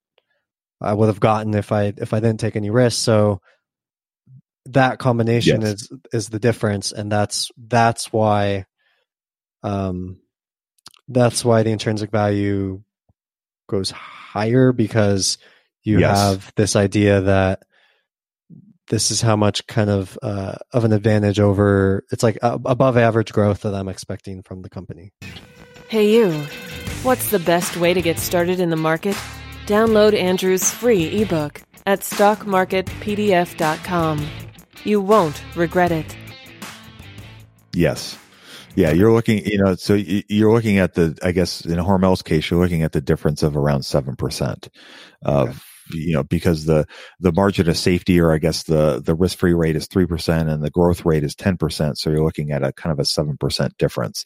I 0.80 0.92
would 0.92 1.06
have 1.06 1.20
gotten 1.20 1.54
if 1.54 1.72
I 1.72 1.92
if 1.96 2.12
I 2.12 2.20
didn't 2.20 2.40
take 2.40 2.56
any 2.56 2.70
risks. 2.70 3.00
So 3.02 3.40
that 4.66 4.98
combination 4.98 5.62
Yes. 5.62 5.72
is 5.72 5.92
is 6.12 6.28
the 6.28 6.38
difference, 6.38 6.92
and 6.92 7.10
that's 7.10 7.50
that's 7.56 8.12
why, 8.12 8.66
um, 9.62 10.20
that's 11.08 11.44
why 11.44 11.62
the 11.62 11.70
intrinsic 11.70 12.10
value 12.10 12.82
goes 13.68 13.90
higher 13.90 14.72
because 14.72 15.38
you 15.82 15.98
Yes. 15.98 16.18
have 16.18 16.52
this 16.56 16.76
idea 16.76 17.22
that 17.22 17.62
this 18.88 19.10
is 19.10 19.20
how 19.20 19.36
much 19.36 19.66
kind 19.66 19.88
of 19.90 20.18
uh, 20.22 20.56
of 20.72 20.84
an 20.84 20.92
advantage 20.92 21.40
over 21.40 22.04
it's 22.10 22.22
like 22.22 22.38
uh, 22.42 22.58
above 22.64 22.96
average 22.96 23.32
growth 23.32 23.62
that 23.62 23.74
I'm 23.74 23.88
expecting 23.88 24.42
from 24.42 24.62
the 24.62 24.68
company. 24.70 25.12
Hey, 25.88 26.10
you. 26.10 26.46
What's 27.02 27.30
the 27.30 27.38
best 27.38 27.76
way 27.76 27.94
to 27.94 28.02
get 28.02 28.18
started 28.18 28.58
in 28.60 28.70
the 28.70 28.76
market? 28.76 29.16
Download 29.66 30.14
Andrew's 30.14 30.70
free 30.70 31.22
ebook 31.22 31.62
at 31.86 32.00
stockmarketpdf.com. 32.00 34.26
You 34.84 35.00
won't 35.00 35.42
regret 35.56 35.92
it. 35.92 36.16
Yes. 37.72 38.18
Yeah, 38.74 38.92
you're 38.92 39.12
looking, 39.12 39.44
you 39.44 39.58
know, 39.58 39.74
so 39.74 39.94
you're 39.94 40.52
looking 40.52 40.78
at 40.78 40.94
the, 40.94 41.18
I 41.22 41.32
guess 41.32 41.64
in 41.64 41.78
Hormel's 41.78 42.22
case, 42.22 42.50
you're 42.50 42.62
looking 42.62 42.82
at 42.82 42.92
the 42.92 43.00
difference 43.00 43.42
of 43.42 43.56
around 43.56 43.80
7% 43.80 44.68
of, 45.22 45.66
you 45.92 46.14
know, 46.14 46.22
because 46.22 46.64
the, 46.64 46.86
the 47.20 47.32
margin 47.32 47.68
of 47.68 47.76
safety 47.76 48.20
or 48.20 48.32
I 48.32 48.38
guess 48.38 48.64
the, 48.64 49.00
the 49.04 49.14
risk 49.14 49.38
free 49.38 49.54
rate 49.54 49.76
is 49.76 49.88
3% 49.88 50.50
and 50.50 50.62
the 50.62 50.70
growth 50.70 51.04
rate 51.04 51.24
is 51.24 51.34
10%. 51.34 51.96
So 51.96 52.10
you're 52.10 52.24
looking 52.24 52.50
at 52.50 52.64
a 52.64 52.72
kind 52.72 52.92
of 52.92 52.98
a 52.98 53.02
7% 53.02 53.76
difference. 53.78 54.24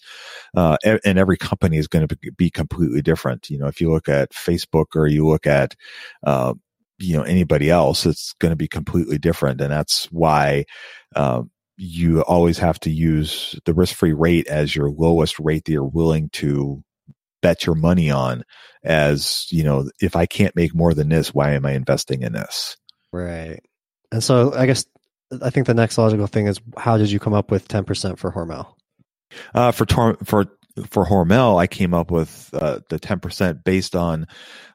Uh, 0.57 0.76
and 0.85 1.18
every 1.18 1.37
company 1.37 1.79
is 1.79 1.88
going 1.88 2.07
to 2.07 2.16
be 2.37 2.50
completely 2.50 3.02
different. 3.02 3.50
You 3.50 3.59
know, 3.59 3.66
if 3.66 3.81
you 3.81 3.90
look 3.90 4.09
at 4.09 4.33
Facebook 4.33 4.87
or 4.94 5.07
you 5.07 5.26
look 5.26 5.46
at, 5.46 5.74
uh, 6.24 6.55
you 6.98 7.16
know, 7.16 7.22
anybody 7.22 7.70
else, 7.70 8.07
it's 8.07 8.33
going 8.40 8.52
to 8.52 8.57
be 8.57 8.68
completely 8.68 9.18
different. 9.18 9.61
And 9.61 9.70
that's 9.70 10.07
why, 10.07 10.64
um, 11.14 11.50
you 11.79 12.22
always 12.22 12.59
have 12.59 12.81
to 12.81 12.90
use 12.90 13.59
the 13.66 13.74
risk 13.74 13.94
free 13.94 14.14
rate 14.14 14.46
as 14.46 14.74
your 14.74 14.90
lowest 14.90 15.38
rate 15.38 15.64
that 15.66 15.72
you're 15.72 15.85
willing 15.85 16.31
to 16.31 16.83
bet 17.42 17.66
your 17.66 17.75
money 17.75 18.11
on 18.11 18.42
as, 18.85 19.46
you 19.51 19.64
know, 19.64 19.90
if 20.01 20.16
I 20.16 20.27
can't 20.27 20.57
make 20.57 20.75
more 20.75 20.94
than 20.94 21.09
this, 21.09 21.35
why 21.35 21.53
am 21.53 21.66
I 21.66 21.72
investing 21.72 22.22
in 22.22 22.33
this? 22.33 22.77
Right. 23.12 23.61
And 24.12 24.22
so 24.22 24.53
I 24.55 24.66
guess 24.66 24.85
I 25.42 25.51
think 25.51 25.66
the 25.66 25.75
next 25.75 25.99
logical 25.99 26.27
thing 26.27 26.46
is 26.46 26.61
how 26.77 26.96
did 26.96 27.11
you 27.11 27.18
come 27.18 27.35
up 27.35 27.51
with 27.51 27.68
10% 27.68 28.18
for 28.18 28.31
Hormel? 28.31 28.75
Uh, 29.55 29.72
for 29.72 29.85
Tor- 29.85 30.18
for 30.25 30.46
for 30.90 31.07
Hormel, 31.07 31.59
I 31.59 31.66
came 31.66 31.94
up 31.94 32.11
with 32.11 32.51
uh, 32.53 32.81
the 32.90 32.99
ten 32.99 33.18
percent 33.18 33.64
based 33.64 33.96
on. 33.96 34.27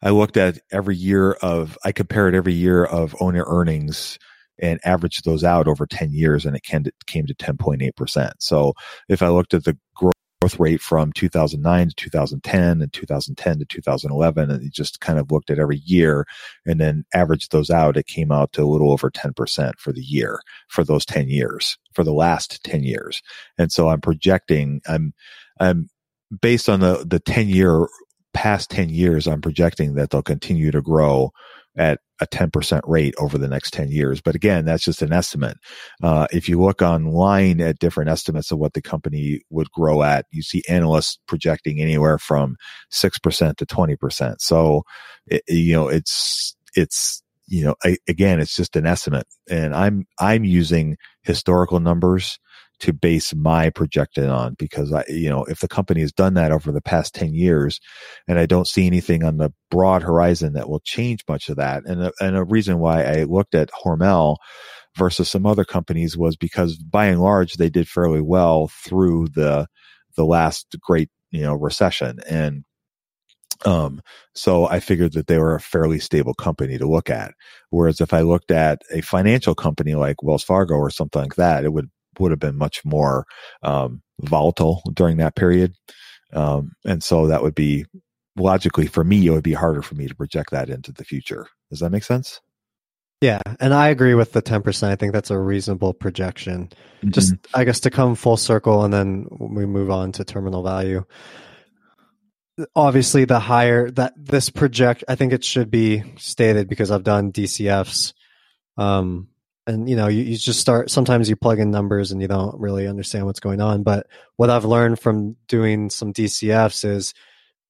I 0.02 0.10
looked 0.10 0.38
at 0.38 0.60
every 0.72 0.96
year 0.96 1.34
of. 1.34 1.78
I 1.86 1.92
compared 1.92 2.36
every 2.36 2.54
year 2.54 2.84
of 2.84 3.16
owner 3.20 3.46
earnings 3.48 4.18
and 4.60 4.80
averaged 4.84 5.26
those 5.26 5.44
out 5.44 5.68
over 5.68 5.86
ten 5.86 6.12
years, 6.12 6.46
and 6.46 6.56
it 6.56 6.64
came 6.64 6.84
to, 6.84 6.92
came 7.06 7.28
to 7.28 7.34
ten 7.34 7.58
point 7.58 7.84
eight 7.84 7.96
percent. 7.96 8.34
So 8.40 8.74
if 9.10 9.22
I 9.22 9.30
looked 9.30 9.54
at 9.54 9.64
the 9.64 9.78
growth 9.96 10.14
rate 10.58 10.82
from 10.82 11.12
2009 11.14 11.90
to 11.90 11.96
2010 11.96 12.82
and 12.82 12.92
2010 12.92 13.60
to 13.60 13.66
2011 13.66 14.50
and 14.50 14.64
you 14.64 14.70
just 14.70 15.00
kind 15.00 15.20
of 15.20 15.32
looked 15.32 15.52
at 15.52 15.60
every 15.60 15.82
year 15.86 16.26
and 16.66 16.80
then 16.80 17.06
averaged 17.14 17.52
those 17.52 17.70
out 17.70 17.96
it 17.96 18.08
came 18.08 18.32
out 18.32 18.52
to 18.52 18.64
a 18.64 18.66
little 18.66 18.92
over 18.92 19.12
10% 19.12 19.74
for 19.78 19.92
the 19.92 20.02
year 20.02 20.42
for 20.68 20.84
those 20.84 21.06
10 21.06 21.30
years 21.30 21.78
for 21.94 22.04
the 22.04 22.14
last 22.14 22.64
10 22.64 22.84
years. 22.84 23.22
And 23.58 23.72
so 23.72 23.90
i'm 23.90 24.02
projecting 24.02 24.82
i'm 24.88 25.14
i'm 25.60 25.90
based 26.42 26.70
on 26.70 26.80
the 26.80 27.06
the 27.08 27.20
10 27.20 27.48
year 27.48 27.88
past 28.34 28.72
10 28.72 28.90
years 28.90 29.28
i'm 29.28 29.42
projecting 29.42 29.94
that 29.94 30.10
they'll 30.10 30.24
continue 30.24 30.72
to 30.72 30.82
grow 30.82 31.32
at 31.78 32.00
a 32.22 32.28
10% 32.28 32.82
rate 32.86 33.14
over 33.18 33.38
the 33.38 33.48
next 33.48 33.74
10 33.74 33.92
years. 33.92 34.22
But 34.22 34.36
again 34.36 34.66
that's 34.66 34.84
just 34.84 35.02
an 35.02 35.12
estimate. 35.12 35.58
Uh, 36.02 36.28
if 36.32 36.48
you 36.48 36.62
look 36.62 36.82
online 36.82 37.60
at 37.60 37.80
different 37.80 38.10
estimates 38.10 38.52
of 38.52 38.60
what 38.60 38.74
the 38.74 38.82
company 38.82 39.42
would 39.50 39.72
grow 39.72 40.04
at 40.04 40.26
you 40.32 40.42
see 40.42 40.62
analysts 40.70 41.20
projecting 41.28 41.82
anywhere 41.82 42.18
from 42.18 42.56
6% 42.92 43.56
to 43.58 43.66
20% 43.66 44.36
so 44.40 44.84
it, 45.28 45.42
you 45.48 45.74
know 45.74 45.88
it's 45.88 46.56
it's 46.76 47.22
you 47.48 47.64
know 47.64 47.76
I, 47.84 47.98
again 48.08 48.40
it's 48.40 48.56
just 48.56 48.76
an 48.76 48.86
estimate. 48.86 49.28
And 49.50 49.76
i'm 49.76 50.06
i'm 50.20 50.44
using 50.44 50.98
historical 51.24 51.80
numbers 51.80 52.40
to 52.82 52.94
base 52.94 53.34
my 53.36 53.70
projected 53.70 54.28
on 54.28 54.56
because 54.56 54.92
I, 54.92 55.04
you 55.08 55.30
know, 55.30 55.44
if 55.46 55.60
the 55.60 55.68
company 55.68 56.02
has 56.02 56.12
done 56.12 56.34
that 56.34 56.52
over 56.52 56.72
the 56.72 56.82
past 56.82 57.14
10 57.16 57.34
years 57.34 57.80
and 58.28 58.40
I 58.40 58.46
don't 58.46 58.68
see 58.68 58.86
anything 58.86 59.24
on 59.24 59.38
the 59.38 59.54
broad 59.70 60.04
horizon 60.04 60.54
that 60.54 60.70
will 60.70 60.82
change 60.82 61.24
much 61.28 61.48
of 61.50 61.58
that. 61.58 61.84
And 61.86 62.04
a, 62.04 62.12
and 62.20 62.36
a 62.36 62.44
reason 62.44 62.80
why 62.80 63.04
I 63.04 63.24
looked 63.24 63.56
at 63.56 63.70
Hormel 63.72 64.38
versus 64.98 65.30
some 65.30 65.46
other 65.46 65.64
companies 65.64 66.18
was 66.18 66.36
because 66.36 66.78
by 66.78 67.06
and 67.06 67.22
large, 67.22 67.54
they 67.54 67.70
did 67.70 67.88
fairly 67.88 68.22
well 68.22 68.68
through 68.68 69.28
the, 69.36 69.68
the 70.16 70.26
last 70.26 70.76
great, 70.82 71.10
you 71.30 71.44
know, 71.44 71.54
recession. 71.56 72.20
And, 72.28 72.64
um, 73.64 74.02
so 74.34 74.66
I 74.66 74.80
figured 74.80 75.14
that 75.14 75.28
they 75.28 75.38
were 75.38 75.54
a 75.54 75.62
fairly 75.62 76.00
stable 76.00 76.34
company 76.34 76.80
to 76.80 76.90
look 76.90 77.12
at. 77.12 77.36
Whereas 77.70 78.02
if 78.02 78.12
I 78.12 78.22
looked 78.22 78.50
at 78.50 78.82
a 78.92 79.02
financial 79.02 79.54
company 79.54 79.94
like 79.94 80.24
Wells 80.24 80.44
Fargo 80.44 80.74
or 80.74 80.90
something 80.90 81.22
like 81.22 81.36
that, 81.36 81.64
it 81.64 81.72
would 81.72 81.92
would 82.20 82.32
have 82.32 82.40
been 82.40 82.58
much 82.58 82.84
more 82.86 83.26
um, 83.64 84.02
volatile 84.20 84.82
during 84.94 85.18
that 85.18 85.36
period. 85.36 85.74
Um, 86.34 86.74
and 86.86 87.04
so 87.04 87.28
that 87.28 87.44
would 87.44 87.56
be 87.56 87.86
logically 88.36 88.88
for 88.88 89.04
me, 89.04 89.26
it 89.26 89.32
would 89.32 89.44
be 89.44 89.54
harder 89.54 89.82
for 89.82 89.96
me 89.96 90.08
to 90.08 90.16
project 90.16 90.52
that 90.52 90.70
into 90.70 90.92
the 90.92 91.04
future. 91.04 91.48
Does 91.70 91.80
that 91.80 91.92
make 91.92 92.04
sense? 92.04 92.42
Yeah, 93.22 93.42
and 93.60 93.72
I 93.74 93.90
agree 93.90 94.16
with 94.16 94.32
the 94.32 94.42
10%. 94.42 94.88
I 94.88 94.96
think 94.96 95.14
that's 95.14 95.30
a 95.30 95.38
reasonable 95.38 95.94
projection. 95.94 96.72
Just 97.06 97.36
I 97.54 97.66
guess 97.66 97.80
to 97.82 97.92
come 97.92 98.16
full 98.16 98.38
circle 98.38 98.84
and 98.84 98.92
then 98.92 99.28
we 99.30 99.66
move 99.68 99.92
on 99.92 100.12
to 100.14 100.24
terminal 100.24 100.64
value. 100.64 101.06
Obviously 102.76 103.26
the 103.26 103.40
higher 103.40 103.92
that 103.92 104.14
this 104.18 104.50
project 104.50 105.04
I 105.08 105.16
think 105.16 105.34
it 105.34 105.44
should 105.44 105.70
be 105.70 106.04
stated 106.18 106.68
because 106.68 106.92
I've 106.92 107.04
done 107.04 107.32
DCFs 107.32 108.14
um 108.78 109.28
and 109.72 109.90
you 109.90 109.96
know 109.96 110.08
you, 110.08 110.24
you 110.24 110.38
just 110.38 110.60
start 110.60 110.92
sometimes 110.92 111.30
you 111.30 111.36
plug 111.36 111.60
in 111.60 111.72
numbers 111.72 112.12
and 112.12 112.22
you 112.22 112.28
don't 112.28 112.60
really 112.60 112.88
understand 112.88 113.26
what's 113.26 113.40
going 113.40 113.62
on 113.62 113.84
but 113.84 114.08
what 114.36 114.50
i've 114.50 114.66
learned 114.66 115.00
from 115.00 115.36
doing 115.48 115.90
some 115.90 116.14
dcfs 116.14 116.86
is 116.86 117.14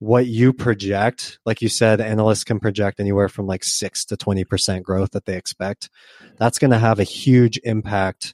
what 0.01 0.25
you 0.25 0.51
project 0.51 1.37
like 1.45 1.61
you 1.61 1.69
said 1.69 2.01
analysts 2.01 2.43
can 2.43 2.59
project 2.59 2.99
anywhere 2.99 3.29
from 3.29 3.45
like 3.45 3.63
6 3.63 4.05
to 4.05 4.17
20% 4.17 4.81
growth 4.81 5.11
that 5.11 5.25
they 5.25 5.37
expect. 5.37 5.91
That's 6.37 6.57
going 6.57 6.71
to 6.71 6.79
have 6.79 6.99
a 6.99 7.03
huge 7.03 7.59
impact 7.63 8.33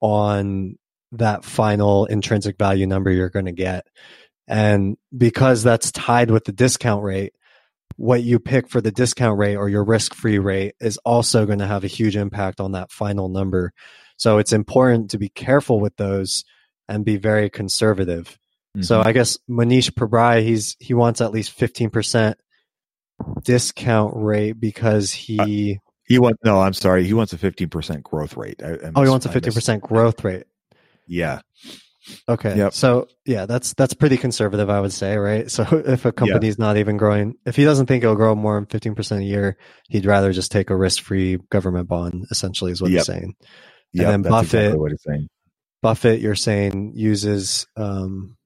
on 0.00 0.78
that 1.12 1.44
final 1.44 2.06
intrinsic 2.06 2.56
value 2.56 2.86
number 2.86 3.10
you're 3.10 3.28
going 3.28 3.44
to 3.44 3.52
get. 3.52 3.86
And 4.48 4.96
because 5.14 5.62
that's 5.62 5.92
tied 5.92 6.30
with 6.30 6.44
the 6.44 6.52
discount 6.52 7.04
rate 7.04 7.34
what 7.96 8.22
you 8.22 8.38
pick 8.38 8.68
for 8.68 8.80
the 8.80 8.92
discount 8.92 9.38
rate 9.38 9.56
or 9.56 9.68
your 9.68 9.84
risk 9.84 10.14
free 10.14 10.38
rate 10.38 10.74
is 10.80 10.98
also 10.98 11.46
going 11.46 11.58
to 11.58 11.66
have 11.66 11.84
a 11.84 11.88
huge 11.88 12.16
impact 12.16 12.60
on 12.60 12.72
that 12.72 12.90
final 12.90 13.28
number. 13.28 13.72
So 14.16 14.38
it's 14.38 14.52
important 14.52 15.10
to 15.10 15.18
be 15.18 15.28
careful 15.28 15.80
with 15.80 15.96
those 15.96 16.44
and 16.88 17.04
be 17.04 17.16
very 17.16 17.50
conservative. 17.50 18.38
Mm-hmm. 18.76 18.82
So 18.82 19.02
I 19.02 19.12
guess 19.12 19.38
Mohnish 19.48 19.90
Pabrai, 19.90 20.42
he's 20.42 20.76
he 20.80 20.94
wants 20.94 21.20
at 21.20 21.32
least 21.32 21.52
fifteen 21.52 21.90
percent 21.90 22.38
discount 23.42 24.14
rate 24.16 24.58
because 24.58 25.12
he 25.12 25.38
uh, 25.38 25.78
he 26.04 26.18
wants 26.18 26.38
no, 26.44 26.60
I'm 26.60 26.72
sorry, 26.72 27.04
he 27.04 27.14
wants 27.14 27.32
a 27.32 27.38
fifteen 27.38 27.68
percent 27.68 28.02
growth 28.02 28.36
rate. 28.36 28.62
I, 28.62 28.78
oh, 28.94 29.02
he 29.02 29.10
wants 29.10 29.26
a 29.26 29.30
fifteen 29.30 29.52
percent 29.52 29.82
growth 29.82 30.24
rate. 30.24 30.44
Yeah. 31.06 31.40
Okay. 32.28 32.56
Yep. 32.56 32.72
So 32.74 33.08
yeah, 33.24 33.46
that's 33.46 33.74
that's 33.74 33.94
pretty 33.94 34.16
conservative, 34.16 34.68
I 34.68 34.80
would 34.80 34.92
say, 34.92 35.16
right? 35.16 35.50
So 35.50 35.64
if 35.86 36.04
a 36.04 36.12
company's 36.12 36.56
yeah. 36.58 36.66
not 36.66 36.76
even 36.76 36.96
growing, 36.96 37.34
if 37.46 37.56
he 37.56 37.64
doesn't 37.64 37.86
think 37.86 38.02
it'll 38.02 38.16
grow 38.16 38.34
more 38.34 38.56
than 38.56 38.66
fifteen 38.66 38.94
percent 38.94 39.22
a 39.22 39.24
year, 39.24 39.56
he'd 39.88 40.06
rather 40.06 40.32
just 40.32 40.52
take 40.52 40.70
a 40.70 40.76
risk-free 40.76 41.38
government 41.50 41.88
bond. 41.88 42.26
Essentially, 42.30 42.72
is 42.72 42.82
what 42.82 42.90
yep. 42.90 43.00
he's 43.00 43.06
saying. 43.06 43.34
Yeah, 43.92 44.10
and 44.10 44.24
then 44.24 44.30
Buffett, 44.30 44.54
exactly 44.54 44.80
what 44.80 44.90
he's 44.90 45.02
saying. 45.02 45.28
Buffett, 45.82 46.20
you're 46.20 46.34
saying 46.34 46.92
uses 46.94 47.66
um, 47.76 48.36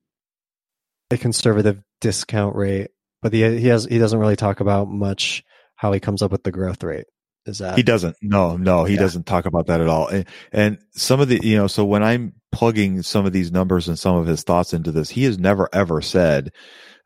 a 1.10 1.16
conservative 1.16 1.82
discount 2.00 2.56
rate, 2.56 2.90
but 3.22 3.32
he 3.32 3.58
he 3.58 3.68
has 3.68 3.84
he 3.84 3.98
doesn't 3.98 4.18
really 4.18 4.36
talk 4.36 4.60
about 4.60 4.88
much 4.88 5.44
how 5.76 5.92
he 5.92 6.00
comes 6.00 6.22
up 6.22 6.32
with 6.32 6.42
the 6.42 6.52
growth 6.52 6.82
rate. 6.82 7.06
Is 7.46 7.58
that 7.58 7.76
he 7.76 7.82
doesn't? 7.82 8.16
No, 8.20 8.56
no, 8.56 8.84
he 8.84 8.94
yeah. 8.94 9.00
doesn't 9.00 9.26
talk 9.26 9.46
about 9.46 9.66
that 9.66 9.80
at 9.80 9.88
all. 9.88 10.08
And, 10.08 10.26
and 10.52 10.78
some 10.90 11.20
of 11.20 11.28
the, 11.28 11.40
you 11.42 11.56
know, 11.56 11.68
so 11.68 11.84
when 11.84 12.02
I'm 12.02 12.34
plugging 12.50 13.02
some 13.02 13.24
of 13.24 13.32
these 13.32 13.52
numbers 13.52 13.88
and 13.88 13.98
some 13.98 14.16
of 14.16 14.26
his 14.26 14.42
thoughts 14.42 14.72
into 14.72 14.90
this, 14.90 15.10
he 15.10 15.24
has 15.24 15.38
never 15.38 15.68
ever 15.72 16.02
said, 16.02 16.52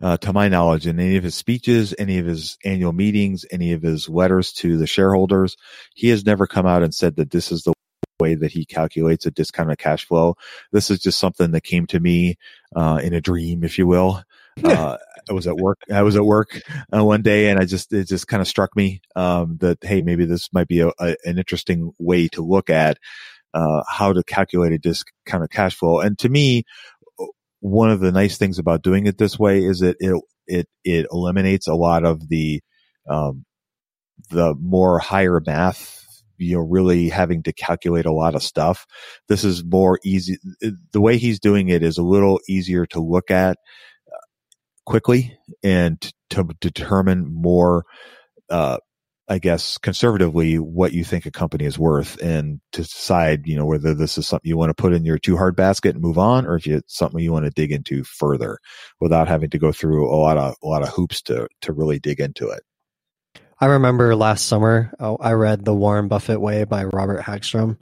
uh, 0.03 0.17
to 0.19 0.33
my 0.33 0.49
knowledge, 0.49 0.87
in 0.87 0.99
any 0.99 1.17
of 1.17 1.25
his 1.25 1.35
speeches, 1.35 1.95
any 1.99 2.19
of 2.19 2.27
his 2.27 2.57
annual 2.65 2.93
meetings, 2.93 3.45
any 3.51 3.73
of 3.73 3.83
his 3.83 4.09
letters 4.09 4.53
to 4.53 4.79
the 4.79 4.87
shareholders, 4.87 5.57
he 5.95 6.09
has 6.09 6.25
never 6.25 6.47
come 6.47 6.67
out 6.67 6.83
and 6.83 6.95
said 6.95 7.17
that 7.17 7.31
this 7.31 7.53
is 7.53 7.65
the 7.65 7.75
way 8.19 8.35
that 8.35 8.53
he 8.53 8.65
calculates 8.65 9.27
a 9.27 9.31
discounted 9.31 9.79
cash 9.79 10.07
flow. 10.07 10.37
This 10.73 10.91
is 10.91 11.01
just 11.01 11.19
something 11.19 11.51
that 11.51 11.65
came 11.65 11.87
to 11.89 12.01
me 12.01 12.37
uh, 12.75 13.01
in 13.03 13.13
a 13.13 13.21
dream, 13.21 13.65
if 13.65 13.79
you 13.79 13.87
will. 13.87 14.23
Uh, 14.63 14.99
I 15.29 15.33
was 15.33 15.47
at 15.47 15.57
work. 15.57 15.81
I 15.93 16.03
was 16.03 16.17
at 16.17 16.25
work 16.25 16.61
uh, 16.95 17.05
one 17.05 17.23
day, 17.23 17.51
and 17.51 17.59
I 17.59 17.65
just 17.65 17.93
it 17.93 18.09
just 18.09 18.29
kind 18.29 18.41
of 18.41 18.49
struck 18.49 18.75
me 18.77 19.01
um, 19.17 19.59
that 19.61 19.79
hey, 19.83 20.03
maybe 20.03 20.25
this 20.25 20.53
might 20.53 20.69
be 20.69 20.81
a, 20.81 20.89
a, 20.99 21.17
an 21.25 21.39
interesting 21.39 21.93
way 21.99 22.29
to 22.29 22.43
look 22.43 22.71
at 22.71 22.99
uh, 23.55 23.83
how 23.89 24.13
to 24.13 24.23
calculate 24.23 24.73
a 24.73 24.79
discounted 24.79 25.51
cash 25.51 25.75
flow. 25.75 26.01
And 26.01 26.19
to 26.21 26.29
me, 26.29 26.65
one 27.61 27.91
of 27.91 28.01
the 28.01 28.13
nice 28.13 28.39
things 28.39 28.59
about 28.59 28.83
doing 28.83 29.07
it 29.07 29.19
this 29.19 29.39
way 29.39 29.65
is 29.65 29.81
that 29.81 29.97
it 30.01 30.21
it 30.47 30.69
it 30.85 31.07
eliminates 31.13 31.69
a 31.69 31.75
lot 31.75 32.05
of 32.05 32.29
the 32.29 32.61
um, 33.09 33.45
the 34.31 34.55
more 34.61 34.99
higher 34.99 35.41
math 35.45 35.97
you 36.39 36.57
know 36.57 36.63
really 36.63 37.09
having 37.09 37.43
to 37.43 37.53
calculate 37.53 38.07
a 38.07 38.13
lot 38.13 38.35
of 38.35 38.43
stuff 38.43 38.87
this 39.29 39.45
is 39.45 39.63
more 39.65 39.99
easy 40.05 40.39
the 40.93 41.01
way 41.01 41.19
he's 41.19 41.39
doing 41.39 41.69
it 41.69 41.83
is 41.83 41.99
a 41.99 42.03
little 42.03 42.41
easier 42.49 42.87
to 42.87 43.01
look 43.01 43.31
at 43.31 43.59
quickly 44.87 45.39
and 45.63 46.01
to, 46.31 46.45
determine 46.61 47.33
more 47.33 47.85
uh, 48.51 48.79
I 49.31 49.39
guess 49.39 49.79
conservatively 49.79 50.59
what 50.59 50.93
you 50.93 51.05
think 51.05 51.25
a 51.25 51.31
company 51.31 51.65
is 51.65 51.79
worth 51.79 52.21
and 52.21 52.61
to 52.73 52.83
decide, 52.83 53.47
you 53.47 53.57
know, 53.57 53.65
whether 53.65 53.95
this 53.95 54.19
is 54.19 54.27
something 54.27 54.49
you 54.49 54.57
want 54.57 54.71
to 54.71 54.83
put 54.83 54.93
in 54.93 55.05
your 55.05 55.19
too 55.19 55.37
hard 55.37 55.55
basket 55.55 55.95
and 55.95 56.03
move 56.03 56.19
on 56.19 56.47
or 56.47 56.57
if 56.57 56.67
it's 56.67 56.97
something 56.97 57.21
you 57.21 57.31
want 57.31 57.45
to 57.45 57.53
dig 57.53 57.71
into 57.71 58.03
further 58.03 58.59
without 58.99 59.29
having 59.29 59.49
to 59.51 59.59
go 59.59 59.71
through 59.71 60.13
a 60.13 60.19
lot 60.19 60.37
of 60.37 60.57
a 60.65 60.67
lot 60.67 60.83
of 60.83 60.89
hoops 60.89 61.23
to 61.23 61.47
to 61.61 61.73
really 61.73 62.01
dig 62.01 62.19
into 62.19 62.49
it. 62.49 62.65
I 63.61 63.67
remember 63.67 64.17
last 64.17 64.49
summer 64.49 64.93
oh, 64.99 65.17
I 65.21 65.35
read 65.35 65.65
The 65.65 65.77
Warren 65.77 66.09
Buffett 66.09 66.41
Way 66.41 66.65
by 66.65 66.83
Robert 66.87 67.21
Hagstrom 67.21 67.79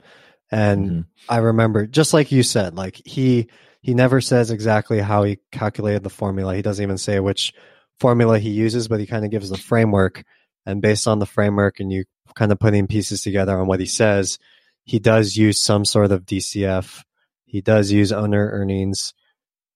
and 0.51 0.85
mm-hmm. 0.85 1.01
I 1.27 1.37
remember 1.37 1.87
just 1.87 2.13
like 2.13 2.31
you 2.31 2.43
said 2.43 2.75
like 2.75 3.01
he 3.05 3.49
he 3.81 3.93
never 3.93 4.21
says 4.21 4.51
exactly 4.51 4.99
how 4.99 5.23
he 5.23 5.39
calculated 5.51 6.03
the 6.03 6.09
formula. 6.09 6.55
He 6.55 6.61
doesn't 6.61 6.83
even 6.83 6.97
say 6.97 7.19
which 7.19 7.53
formula 7.99 8.39
he 8.39 8.49
uses, 8.49 8.87
but 8.87 8.99
he 8.99 9.05
kind 9.05 9.25
of 9.25 9.31
gives 9.31 9.49
the 9.49 9.57
framework 9.57 10.23
and 10.65 10.81
based 10.81 11.07
on 11.07 11.19
the 11.19 11.25
framework 11.25 11.79
and 11.79 11.91
you 11.91 12.05
kind 12.35 12.51
of 12.51 12.59
putting 12.59 12.87
pieces 12.87 13.21
together 13.21 13.57
on 13.57 13.67
what 13.67 13.79
he 13.79 13.85
says, 13.85 14.37
he 14.83 14.99
does 14.99 15.35
use 15.35 15.59
some 15.59 15.85
sort 15.85 16.11
of 16.11 16.25
DCF. 16.25 17.03
He 17.45 17.61
does 17.61 17.91
use 17.91 18.11
owner 18.11 18.49
earnings 18.51 19.13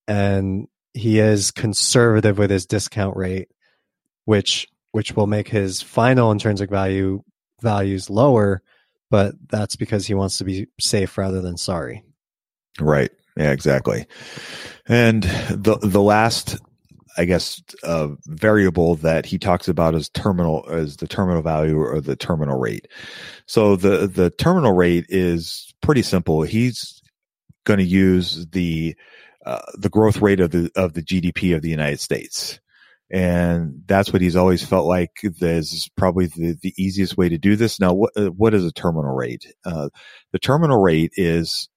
and 0.07 0.67
he 0.93 1.19
is 1.19 1.51
conservative 1.51 2.37
with 2.37 2.51
his 2.51 2.65
discount 2.65 3.17
rate, 3.17 3.49
which 4.25 4.67
which 4.91 5.15
will 5.15 5.25
make 5.25 5.47
his 5.47 5.81
final 5.81 6.31
intrinsic 6.31 6.69
value 6.69 7.23
values 7.61 8.11
lower, 8.11 8.61
but 9.09 9.33
that's 9.49 9.75
because 9.75 10.05
he 10.05 10.13
wants 10.13 10.37
to 10.37 10.43
be 10.43 10.67
safe 10.79 11.17
rather 11.17 11.41
than 11.41 11.57
sorry. 11.57 12.03
Right. 12.79 13.09
Yeah, 13.38 13.52
exactly. 13.52 14.06
And 14.88 15.24
the 15.24 15.78
the 15.82 16.02
last 16.02 16.58
I 17.17 17.26
guess, 17.26 17.62
uh, 17.84 18.10
variable 18.26 18.96
that 18.98 19.26
he 19.26 19.38
talks 19.38 19.67
about 19.67 19.96
is 19.96 20.10
terminal 20.10 20.65
as 20.69 20.98
the 20.98 21.08
terminal 21.08 21.41
value 21.41 21.80
or 21.80 22.02
the 22.02 22.15
terminal 22.15 22.58
rate. 22.58 22.88
So 23.46 23.76
the 23.76 24.08
the 24.08 24.32
terminal 24.32 24.74
rate 24.74 25.06
is 25.10 25.74
pretty 25.82 26.02
simple. 26.02 26.41
He's 26.41 27.02
going 27.65 27.78
to 27.80 27.86
use 27.86 28.48
the 28.48 28.96
uh, 29.46 29.62
the 29.78 29.89
growth 29.89 30.22
rate 30.22 30.39
of 30.39 30.52
the 30.52 30.72
of 30.76 30.93
the 30.93 31.04
GDP 31.04 31.56
of 31.56 31.62
the 31.62 31.69
United 31.69 32.00
States, 32.00 32.60
and 33.12 33.84
that's 33.86 34.12
what 34.12 34.22
he's 34.22 34.36
always 34.36 34.65
felt 34.65 34.88
like 34.88 35.12
is 35.24 35.89
probably 35.96 36.28
the, 36.28 36.58
the 36.62 36.74
easiest 36.78 37.15
way 37.17 37.30
to 37.30 37.38
do 37.38 37.56
this. 37.56 37.80
Now, 37.80 37.93
what 37.93 38.12
uh, 38.17 38.30
what 38.30 38.54
is 38.56 38.65
a 38.65 38.72
terminal 38.72 39.13
rate? 39.13 39.46
Uh, 39.65 39.89
the 40.32 40.39
terminal 40.39 40.82
rate 40.82 41.12
is 41.15 41.69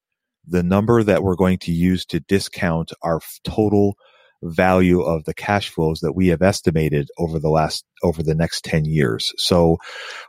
the 0.47 0.63
number 0.63 1.03
that 1.03 1.23
we're 1.23 1.35
going 1.35 1.59
to 1.59 1.71
use 1.71 2.05
to 2.05 2.19
discount 2.21 2.91
our 3.03 3.19
total 3.43 3.95
value 4.43 5.01
of 5.01 5.25
the 5.25 5.33
cash 5.33 5.69
flows 5.69 5.99
that 6.01 6.13
we 6.13 6.27
have 6.27 6.43
estimated 6.43 7.09
over 7.17 7.39
the 7.39 7.49
last 7.49 7.83
over 8.03 8.21
the 8.21 8.35
next 8.35 8.63
10 8.63 8.85
years. 8.85 9.33
So 9.37 9.77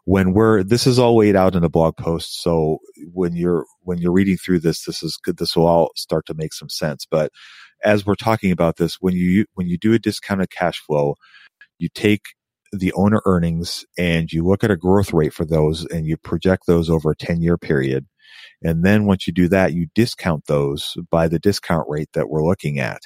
when 0.06 0.32
we're 0.32 0.62
this 0.62 0.86
is 0.86 0.98
all 0.98 1.18
laid 1.18 1.36
out 1.36 1.54
in 1.54 1.64
a 1.64 1.68
blog 1.68 1.96
post 1.96 2.42
so 2.42 2.78
when 3.12 3.34
you're 3.34 3.66
when 3.82 3.98
you're 3.98 4.12
reading 4.12 4.36
through 4.36 4.60
this 4.60 4.84
this 4.84 5.02
is 5.02 5.18
good 5.22 5.36
this 5.38 5.56
will 5.56 5.66
all 5.66 5.90
start 5.96 6.26
to 6.26 6.34
make 6.34 6.54
some 6.54 6.68
sense 6.70 7.06
but 7.10 7.30
as 7.84 8.06
we're 8.06 8.14
talking 8.14 8.50
about 8.50 8.76
this 8.76 8.96
when 9.00 9.14
you 9.14 9.44
when 9.54 9.68
you 9.68 9.78
do 9.78 9.92
a 9.92 9.98
discounted 9.98 10.50
cash 10.50 10.80
flow 10.80 11.14
you 11.78 11.88
take 11.94 12.22
the 12.72 12.92
owner 12.94 13.22
earnings 13.24 13.84
and 13.98 14.32
you 14.32 14.44
look 14.44 14.64
at 14.64 14.70
a 14.70 14.76
growth 14.76 15.12
rate 15.12 15.32
for 15.32 15.44
those 15.44 15.86
and 15.86 16.06
you 16.06 16.16
project 16.16 16.64
those 16.66 16.90
over 16.90 17.12
a 17.12 17.16
10 17.16 17.40
year 17.40 17.56
period 17.56 18.06
and 18.62 18.84
then 18.84 19.06
once 19.06 19.26
you 19.26 19.32
do 19.32 19.48
that, 19.48 19.72
you 19.72 19.86
discount 19.94 20.46
those 20.46 20.96
by 21.10 21.28
the 21.28 21.38
discount 21.38 21.86
rate 21.88 22.08
that 22.14 22.28
we're 22.28 22.46
looking 22.46 22.78
at. 22.78 23.02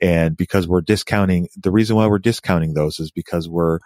And 0.00 0.36
because 0.36 0.68
we're 0.68 0.80
discounting, 0.80 1.48
the 1.56 1.70
reason 1.70 1.96
why 1.96 2.06
we're 2.06 2.18
discounting 2.18 2.74
those 2.74 3.00
is 3.00 3.10
because 3.10 3.48
we're, 3.48 3.78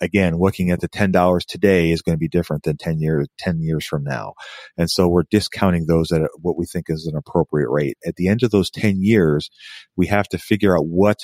again, 0.00 0.38
looking 0.38 0.70
at 0.70 0.80
the 0.80 0.88
$10 0.88 1.46
today 1.46 1.90
is 1.90 2.02
going 2.02 2.14
to 2.14 2.20
be 2.20 2.28
different 2.28 2.62
than 2.62 2.76
10 2.76 3.00
years, 3.00 3.28
10 3.38 3.60
years 3.60 3.84
from 3.84 4.02
now. 4.04 4.32
And 4.78 4.90
so 4.90 5.08
we're 5.08 5.24
discounting 5.30 5.86
those 5.86 6.10
at 6.12 6.22
what 6.40 6.56
we 6.56 6.66
think 6.66 6.86
is 6.88 7.06
an 7.06 7.16
appropriate 7.16 7.68
rate. 7.70 7.98
At 8.06 8.16
the 8.16 8.28
end 8.28 8.42
of 8.42 8.50
those 8.50 8.70
10 8.70 9.02
years, 9.02 9.50
we 9.96 10.06
have 10.06 10.28
to 10.28 10.38
figure 10.38 10.76
out 10.76 10.86
what 10.86 11.18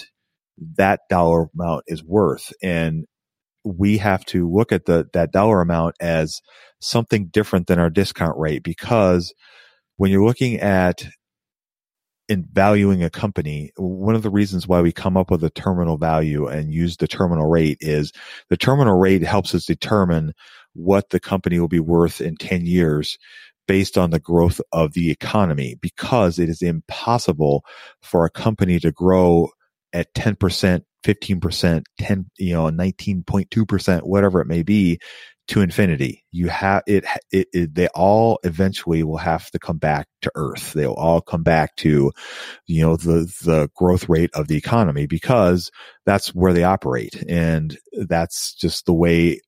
that 0.77 1.01
dollar 1.09 1.49
amount 1.55 1.85
is 1.87 2.05
worth. 2.05 2.53
And 2.63 3.07
we 3.65 3.99
have 3.99 4.25
to 4.27 4.51
look 4.51 4.73
at 4.73 4.87
the, 4.87 5.09
that 5.13 5.33
dollar 5.33 5.61
amount 5.61 5.95
as 6.01 6.41
something 6.81 7.27
different 7.27 7.67
than 7.67 7.79
our 7.79 7.91
discount 7.91 8.39
rate 8.39 8.63
because 8.63 9.35
when 9.97 10.11
you're 10.11 10.25
looking 10.25 10.59
at 10.61 11.07
in 12.29 12.47
valuing 12.53 13.03
a 13.03 13.11
company, 13.11 13.73
one 13.77 14.15
of 14.15 14.23
the 14.23 14.31
reasons 14.31 14.69
why 14.69 14.83
we 14.83 14.93
come 14.93 15.17
up 15.17 15.31
with 15.31 15.43
a 15.43 15.51
terminal 15.51 15.97
value 15.97 16.47
and 16.47 16.73
use 16.73 16.99
the 16.99 17.09
terminal 17.09 17.49
rate 17.49 17.79
is 17.81 18.13
the 18.51 18.57
terminal 18.57 18.99
rate 18.99 19.23
helps 19.23 19.55
us 19.55 19.65
determine 19.65 20.35
what 20.75 21.09
the 21.11 21.19
company 21.19 21.59
will 21.59 21.69
be 21.69 21.81
worth 21.81 22.21
in 22.21 22.37
10 22.37 22.67
years 22.67 23.19
based 23.67 23.99
on 23.99 24.11
the 24.11 24.21
growth 24.21 24.61
of 24.73 24.93
the 24.93 25.11
economy 25.11 25.77
because 25.81 26.39
it 26.39 26.49
is 26.49 26.63
impossible 26.63 27.65
for 28.03 28.25
a 28.25 28.31
company 28.31 28.79
to 28.79 28.93
grow 28.93 29.49
at 29.93 30.13
10%, 30.15 30.83
15%, 31.05 31.83
10, 31.99 32.31
you 32.39 32.53
know, 32.53 32.65
19.2%, 32.65 34.03
whatever 34.03 34.41
it 34.41 34.47
may 34.47 34.63
be 34.63 34.99
to 35.49 35.63
infinity. 35.63 36.25
You 36.31 36.49
have 36.49 36.83
it, 36.87 37.05
it, 37.33 37.49
it, 37.53 37.75
they 37.75 37.89
all 37.89 38.39
eventually 38.45 39.03
will 39.03 39.17
have 39.17 39.51
to 39.51 39.59
come 39.59 39.79
back 39.79 40.07
to 40.23 40.31
earth. 40.35 40.75
They'll 40.75 40.93
all 40.93 41.23
come 41.23 41.43
back 41.43 41.75
to, 41.77 42.13
you 42.67 42.83
know, 42.83 42.97
the, 42.97 43.33
the 43.43 43.71
growth 43.75 44.09
rate 44.09 44.31
of 44.35 44.49
the 44.49 44.57
economy 44.57 45.07
because 45.07 45.71
that's 46.05 46.35
where 46.35 46.53
they 46.53 46.65
operate. 46.65 47.23
And 47.29 47.77
that's 47.93 48.55
just 48.55 48.85
the 48.85 48.93
way 48.93 49.41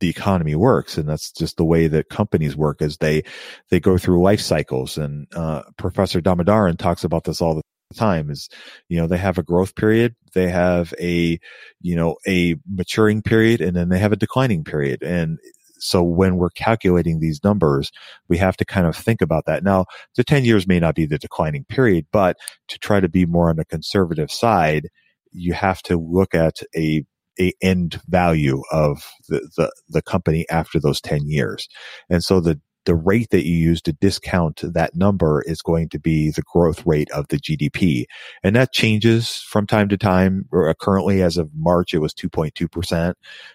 the 0.00 0.08
economy 0.08 0.56
works. 0.56 0.98
And 0.98 1.08
that's 1.08 1.30
just 1.30 1.56
the 1.56 1.64
way 1.64 1.86
that 1.86 2.08
companies 2.08 2.56
work 2.56 2.82
as 2.82 2.96
they, 2.96 3.22
they 3.70 3.78
go 3.78 3.98
through 3.98 4.22
life 4.22 4.40
cycles. 4.40 4.98
And, 4.98 5.28
uh, 5.32 5.62
Professor 5.78 6.20
Damodaran 6.20 6.76
talks 6.78 7.04
about 7.04 7.22
this 7.22 7.40
all 7.40 7.54
the 7.54 7.62
time 7.92 8.30
is 8.30 8.48
you 8.88 8.98
know 8.98 9.06
they 9.06 9.18
have 9.18 9.38
a 9.38 9.42
growth 9.42 9.74
period 9.74 10.14
they 10.34 10.48
have 10.48 10.92
a 11.00 11.38
you 11.80 11.96
know 11.96 12.16
a 12.26 12.56
maturing 12.68 13.22
period 13.22 13.60
and 13.60 13.76
then 13.76 13.88
they 13.88 13.98
have 13.98 14.12
a 14.12 14.16
declining 14.16 14.64
period 14.64 15.02
and 15.02 15.38
so 15.78 16.02
when 16.02 16.36
we're 16.36 16.50
calculating 16.50 17.20
these 17.20 17.42
numbers 17.42 17.90
we 18.28 18.38
have 18.38 18.56
to 18.56 18.64
kind 18.64 18.86
of 18.86 18.96
think 18.96 19.20
about 19.20 19.44
that 19.46 19.64
now 19.64 19.84
the 20.16 20.24
10 20.24 20.44
years 20.44 20.66
may 20.66 20.80
not 20.80 20.94
be 20.94 21.06
the 21.06 21.18
declining 21.18 21.64
period 21.64 22.06
but 22.12 22.36
to 22.68 22.78
try 22.78 23.00
to 23.00 23.08
be 23.08 23.26
more 23.26 23.50
on 23.50 23.56
the 23.56 23.64
conservative 23.64 24.30
side 24.30 24.88
you 25.32 25.52
have 25.54 25.82
to 25.82 25.96
look 25.96 26.34
at 26.34 26.60
a 26.76 27.04
a 27.40 27.52
end 27.62 28.00
value 28.08 28.62
of 28.70 29.04
the, 29.28 29.48
the, 29.56 29.72
the 29.88 30.02
company 30.02 30.46
after 30.50 30.78
those 30.78 31.00
10 31.00 31.28
years. 31.28 31.68
And 32.10 32.22
so 32.22 32.40
the 32.40 32.60
the 32.84 32.94
rate 32.94 33.30
that 33.30 33.46
you 33.46 33.54
use 33.54 33.80
to 33.82 33.92
discount 33.92 34.60
that 34.62 34.94
number 34.94 35.42
is 35.42 35.62
going 35.62 35.88
to 35.90 35.98
be 35.98 36.30
the 36.30 36.42
growth 36.42 36.84
rate 36.86 37.10
of 37.10 37.28
the 37.28 37.38
GDP. 37.38 38.04
And 38.42 38.56
that 38.56 38.72
changes 38.72 39.36
from 39.36 39.66
time 39.66 39.88
to 39.88 39.96
time. 39.96 40.48
Uh, 40.52 40.74
currently, 40.80 41.22
as 41.22 41.36
of 41.36 41.50
March, 41.54 41.94
it 41.94 41.98
was 41.98 42.14
2.2%. 42.14 43.14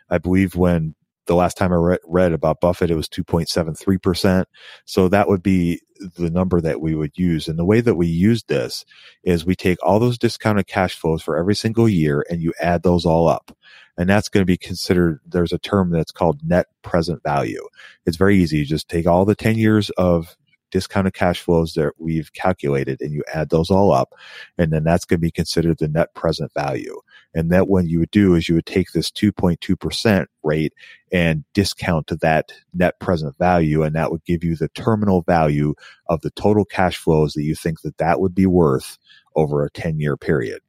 I 0.10 0.18
believe 0.18 0.56
when 0.56 0.96
the 1.26 1.36
last 1.36 1.58
time 1.58 1.74
I 1.74 1.76
read, 1.76 2.00
read 2.06 2.32
about 2.32 2.62
Buffett, 2.62 2.90
it 2.90 2.96
was 2.96 3.10
2.73%. 3.10 4.46
So 4.86 5.10
that 5.10 5.28
would 5.28 5.44
be 5.44 5.82
the 6.16 6.30
number 6.30 6.62
that 6.62 6.80
we 6.80 6.96
would 6.96 7.18
use. 7.18 7.48
And 7.48 7.60
the 7.60 7.66
way 7.66 7.82
that 7.82 7.96
we 7.96 8.08
use 8.08 8.44
this 8.44 8.86
is 9.24 9.46
we 9.46 9.56
take 9.56 9.78
all 9.84 10.00
those 10.00 10.18
discounted 10.18 10.68
cash 10.68 10.96
flows 10.96 11.22
for 11.22 11.38
every 11.38 11.56
single 11.56 11.90
year 11.90 12.26
and 12.30 12.42
you 12.42 12.54
add 12.62 12.84
those 12.84 13.06
all 13.06 13.28
up 13.28 13.56
and 13.98 14.10
that's 14.10 14.30
going 14.30 14.42
to 14.42 14.46
be 14.46 14.58
considered 14.58 15.20
there's 15.26 15.54
a 15.54 15.60
term 15.60 15.92
that's 15.92 16.12
called 16.12 16.42
net 16.44 16.68
present 16.84 17.24
value. 17.24 17.66
It's 18.06 18.18
very 18.18 18.38
easy. 18.38 18.60
You 18.60 18.66
just 18.66 18.90
take 18.90 19.08
all 19.08 19.26
the 19.26 19.36
10 19.36 19.58
years 19.58 19.90
of 19.92 20.36
discounted 20.70 21.14
cash 21.14 21.40
flows 21.40 21.74
that 21.74 21.94
we've 21.98 22.34
calculated 22.34 23.02
and 23.02 23.14
you 23.14 23.24
add 23.34 23.50
those 23.50 23.72
all 23.72 23.92
up 23.94 24.14
and 24.58 24.72
then 24.72 24.84
that's 24.84 25.06
going 25.06 25.18
to 25.18 25.22
be 25.22 25.32
considered 25.32 25.78
the 25.78 25.88
net 25.88 26.14
present 26.14 26.52
value. 26.54 27.00
And 27.34 27.52
that 27.52 27.68
what 27.68 27.88
you 27.88 28.00
would 28.00 28.12
do 28.12 28.36
is 28.36 28.50
you 28.50 28.56
would 28.56 28.66
take 28.66 28.92
this 28.92 29.10
2.2% 29.12 30.26
rate 30.44 30.74
and 31.12 31.46
discount 31.54 32.08
to 32.08 32.18
that 32.18 32.52
net 32.74 33.00
present 33.00 33.38
value 33.38 33.84
and 33.84 33.96
that 33.96 34.12
would 34.12 34.26
give 34.26 34.44
you 34.44 34.56
the 34.56 34.70
terminal 34.70 35.22
value 35.22 35.74
of 36.10 36.22
the 36.22 36.32
total 36.32 36.66
cash 36.66 36.98
flows 36.98 37.34
that 37.34 37.44
you 37.44 37.56
think 37.56 37.82
that 37.82 37.98
that 37.98 38.20
would 38.20 38.36
be 38.36 38.46
worth 38.46 38.98
over 39.36 39.64
a 39.64 39.72
10 39.72 40.00
year 40.00 40.18
period 40.18 40.60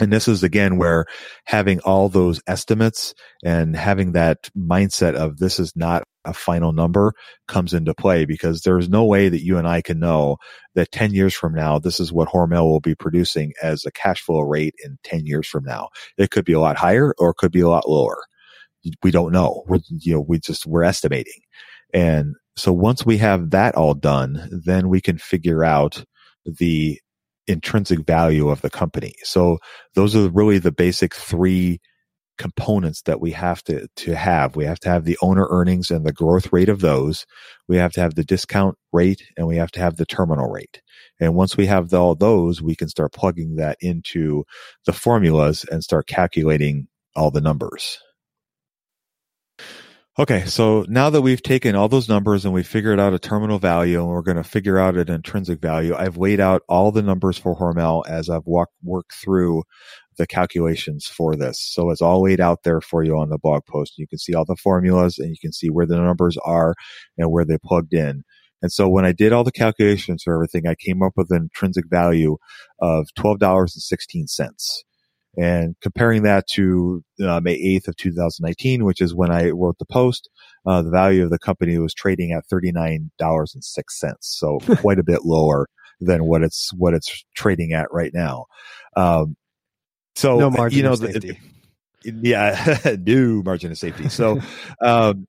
And 0.00 0.12
this 0.12 0.28
is 0.28 0.42
again 0.42 0.78
where 0.78 1.06
having 1.44 1.80
all 1.80 2.08
those 2.08 2.40
estimates 2.46 3.14
and 3.44 3.74
having 3.74 4.12
that 4.12 4.48
mindset 4.56 5.14
of 5.14 5.38
this 5.38 5.58
is 5.58 5.74
not 5.74 6.04
a 6.24 6.32
final 6.32 6.72
number 6.72 7.14
comes 7.48 7.72
into 7.72 7.94
play 7.94 8.24
because 8.24 8.60
there's 8.60 8.88
no 8.88 9.04
way 9.04 9.28
that 9.28 9.42
you 9.42 9.58
and 9.58 9.66
I 9.66 9.82
can 9.82 9.98
know 9.98 10.36
that 10.74 10.92
10 10.92 11.14
years 11.14 11.34
from 11.34 11.54
now, 11.54 11.78
this 11.78 11.98
is 11.98 12.12
what 12.12 12.28
Hormel 12.28 12.64
will 12.64 12.80
be 12.80 12.94
producing 12.94 13.52
as 13.62 13.84
a 13.84 13.90
cash 13.90 14.20
flow 14.20 14.40
rate 14.40 14.74
in 14.84 14.98
10 15.04 15.26
years 15.26 15.48
from 15.48 15.64
now. 15.64 15.88
It 16.16 16.30
could 16.30 16.44
be 16.44 16.52
a 16.52 16.60
lot 16.60 16.76
higher 16.76 17.14
or 17.18 17.30
it 17.30 17.36
could 17.36 17.52
be 17.52 17.60
a 17.60 17.68
lot 17.68 17.88
lower. 17.88 18.24
We 19.02 19.10
don't 19.10 19.32
know. 19.32 19.64
We're, 19.66 19.80
you 19.88 20.14
know, 20.14 20.20
we 20.20 20.38
just, 20.38 20.66
we're 20.66 20.84
estimating. 20.84 21.40
And 21.92 22.36
so 22.56 22.72
once 22.72 23.04
we 23.04 23.18
have 23.18 23.50
that 23.50 23.74
all 23.74 23.94
done, 23.94 24.48
then 24.64 24.88
we 24.88 25.00
can 25.00 25.18
figure 25.18 25.64
out 25.64 26.04
the 26.44 27.00
intrinsic 27.48 28.00
value 28.00 28.48
of 28.48 28.60
the 28.60 28.70
company. 28.70 29.14
So 29.22 29.58
those 29.94 30.14
are 30.14 30.28
really 30.28 30.58
the 30.58 30.72
basic 30.72 31.14
three 31.14 31.80
components 32.36 33.02
that 33.02 33.20
we 33.20 33.32
have 33.32 33.62
to, 33.64 33.88
to 33.96 34.14
have. 34.14 34.54
We 34.54 34.64
have 34.64 34.78
to 34.80 34.88
have 34.88 35.04
the 35.04 35.18
owner 35.20 35.46
earnings 35.50 35.90
and 35.90 36.06
the 36.06 36.12
growth 36.12 36.52
rate 36.52 36.68
of 36.68 36.80
those. 36.80 37.26
We 37.66 37.76
have 37.76 37.92
to 37.92 38.00
have 38.00 38.14
the 38.14 38.24
discount 38.24 38.76
rate 38.92 39.24
and 39.36 39.46
we 39.46 39.56
have 39.56 39.72
to 39.72 39.80
have 39.80 39.96
the 39.96 40.06
terminal 40.06 40.48
rate. 40.48 40.80
And 41.20 41.34
once 41.34 41.56
we 41.56 41.66
have 41.66 41.92
all 41.92 42.14
those, 42.14 42.62
we 42.62 42.76
can 42.76 42.88
start 42.88 43.12
plugging 43.12 43.56
that 43.56 43.76
into 43.80 44.44
the 44.86 44.92
formulas 44.92 45.66
and 45.70 45.82
start 45.82 46.06
calculating 46.06 46.86
all 47.16 47.32
the 47.32 47.40
numbers. 47.40 47.98
Okay, 50.18 50.46
so 50.46 50.84
now 50.88 51.10
that 51.10 51.22
we've 51.22 51.42
taken 51.42 51.76
all 51.76 51.88
those 51.88 52.08
numbers 52.08 52.44
and 52.44 52.52
we 52.52 52.64
figured 52.64 52.98
out 52.98 53.14
a 53.14 53.20
terminal 53.20 53.60
value 53.60 54.00
and 54.00 54.08
we're 54.08 54.22
going 54.22 54.36
to 54.36 54.42
figure 54.42 54.76
out 54.76 54.96
an 54.96 55.08
intrinsic 55.08 55.60
value, 55.60 55.94
I've 55.94 56.16
laid 56.16 56.40
out 56.40 56.62
all 56.68 56.90
the 56.90 57.02
numbers 57.02 57.38
for 57.38 57.54
Hormel 57.54 58.04
as 58.08 58.28
I've 58.28 58.44
walked 58.44 58.74
worked 58.82 59.12
through 59.12 59.62
the 60.16 60.26
calculations 60.26 61.06
for 61.06 61.36
this. 61.36 61.60
So 61.60 61.90
it's 61.90 62.02
all 62.02 62.24
laid 62.24 62.40
out 62.40 62.64
there 62.64 62.80
for 62.80 63.04
you 63.04 63.16
on 63.16 63.28
the 63.28 63.38
blog 63.38 63.62
post. 63.66 63.96
You 63.96 64.08
can 64.08 64.18
see 64.18 64.34
all 64.34 64.44
the 64.44 64.56
formulas 64.56 65.18
and 65.20 65.30
you 65.30 65.36
can 65.40 65.52
see 65.52 65.68
where 65.70 65.86
the 65.86 65.96
numbers 65.96 66.36
are 66.44 66.74
and 67.16 67.30
where 67.30 67.44
they 67.44 67.58
plugged 67.64 67.94
in. 67.94 68.24
And 68.60 68.72
so 68.72 68.88
when 68.88 69.04
I 69.04 69.12
did 69.12 69.32
all 69.32 69.44
the 69.44 69.52
calculations 69.52 70.24
for 70.24 70.34
everything, 70.34 70.66
I 70.66 70.74
came 70.74 71.00
up 71.00 71.12
with 71.14 71.30
an 71.30 71.42
intrinsic 71.42 71.84
value 71.88 72.38
of 72.80 73.06
$12.16 73.16 74.82
and 75.38 75.76
comparing 75.80 76.24
that 76.24 76.48
to 76.54 77.04
uh, 77.24 77.40
May 77.40 77.56
8th 77.56 77.88
of 77.88 77.96
2019, 77.96 78.84
which 78.84 79.00
is 79.00 79.14
when 79.14 79.30
I 79.30 79.50
wrote 79.50 79.78
the 79.78 79.84
post, 79.84 80.28
uh, 80.66 80.82
the 80.82 80.90
value 80.90 81.22
of 81.22 81.30
the 81.30 81.38
company 81.38 81.78
was 81.78 81.94
trading 81.94 82.32
at 82.32 82.44
$39.06. 82.52 84.14
So 84.20 84.58
quite 84.78 84.98
a 84.98 85.04
bit 85.04 85.24
lower 85.24 85.68
than 86.00 86.24
what 86.24 86.42
it's, 86.42 86.72
what 86.74 86.92
it's 86.92 87.24
trading 87.36 87.72
at 87.72 87.86
right 87.92 88.10
now. 88.12 88.46
Um, 88.96 89.36
so, 90.16 90.38
no 90.38 90.50
margin 90.50 90.78
you 90.78 90.82
know, 90.82 90.92
of 90.92 90.98
safety. 90.98 91.38
The, 92.02 92.12
yeah, 92.22 92.96
new 93.00 93.42
margin 93.44 93.70
of 93.70 93.78
safety. 93.78 94.08
So, 94.08 94.40
um, 94.82 95.28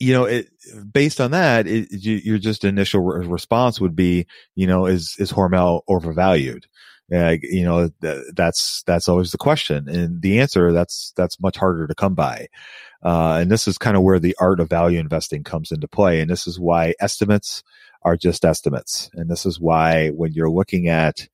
you 0.00 0.12
know, 0.12 0.24
it, 0.24 0.48
based 0.92 1.20
on 1.20 1.30
that, 1.32 1.68
it, 1.68 1.88
you, 1.92 2.16
your 2.16 2.38
just 2.38 2.64
initial 2.64 3.00
re- 3.00 3.26
response 3.26 3.80
would 3.80 3.94
be, 3.94 4.26
you 4.56 4.66
know, 4.66 4.86
is, 4.86 5.14
is 5.20 5.32
Hormel 5.32 5.82
overvalued? 5.88 6.66
Uh, 7.12 7.36
you 7.42 7.64
know, 7.64 7.90
th- 8.02 8.24
that's, 8.34 8.82
that's 8.84 9.08
always 9.08 9.32
the 9.32 9.38
question. 9.38 9.88
And 9.88 10.20
the 10.22 10.40
answer, 10.40 10.72
that's, 10.72 11.12
that's 11.16 11.40
much 11.40 11.56
harder 11.56 11.86
to 11.86 11.94
come 11.94 12.14
by. 12.14 12.48
Uh, 13.02 13.38
and 13.40 13.50
this 13.50 13.68
is 13.68 13.78
kind 13.78 13.96
of 13.96 14.02
where 14.02 14.18
the 14.18 14.36
art 14.40 14.60
of 14.60 14.68
value 14.68 14.98
investing 14.98 15.44
comes 15.44 15.72
into 15.72 15.88
play. 15.88 16.20
And 16.20 16.30
this 16.30 16.46
is 16.46 16.58
why 16.58 16.94
estimates 17.00 17.62
are 18.02 18.16
just 18.16 18.44
estimates. 18.44 19.10
And 19.14 19.30
this 19.30 19.46
is 19.46 19.60
why 19.60 20.08
when 20.10 20.32
you're 20.32 20.50
looking 20.50 20.88
at, 20.88 21.28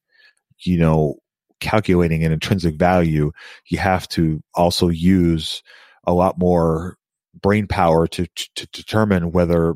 you 0.61 0.79
know, 0.79 1.16
calculating 1.61 2.25
an 2.25 2.33
intrinsic 2.33 2.77
value, 2.77 3.33
you 3.66 3.79
have 3.79 4.09
to 4.09 4.43
also 4.55 4.89
use 4.89 5.62
a 6.05 6.12
lot 6.12 6.39
more 6.39 6.99
brain 7.41 7.66
power 7.66 8.07
to, 8.07 8.27
to, 8.27 8.49
to 8.55 8.66
determine 8.68 9.33
whether 9.33 9.75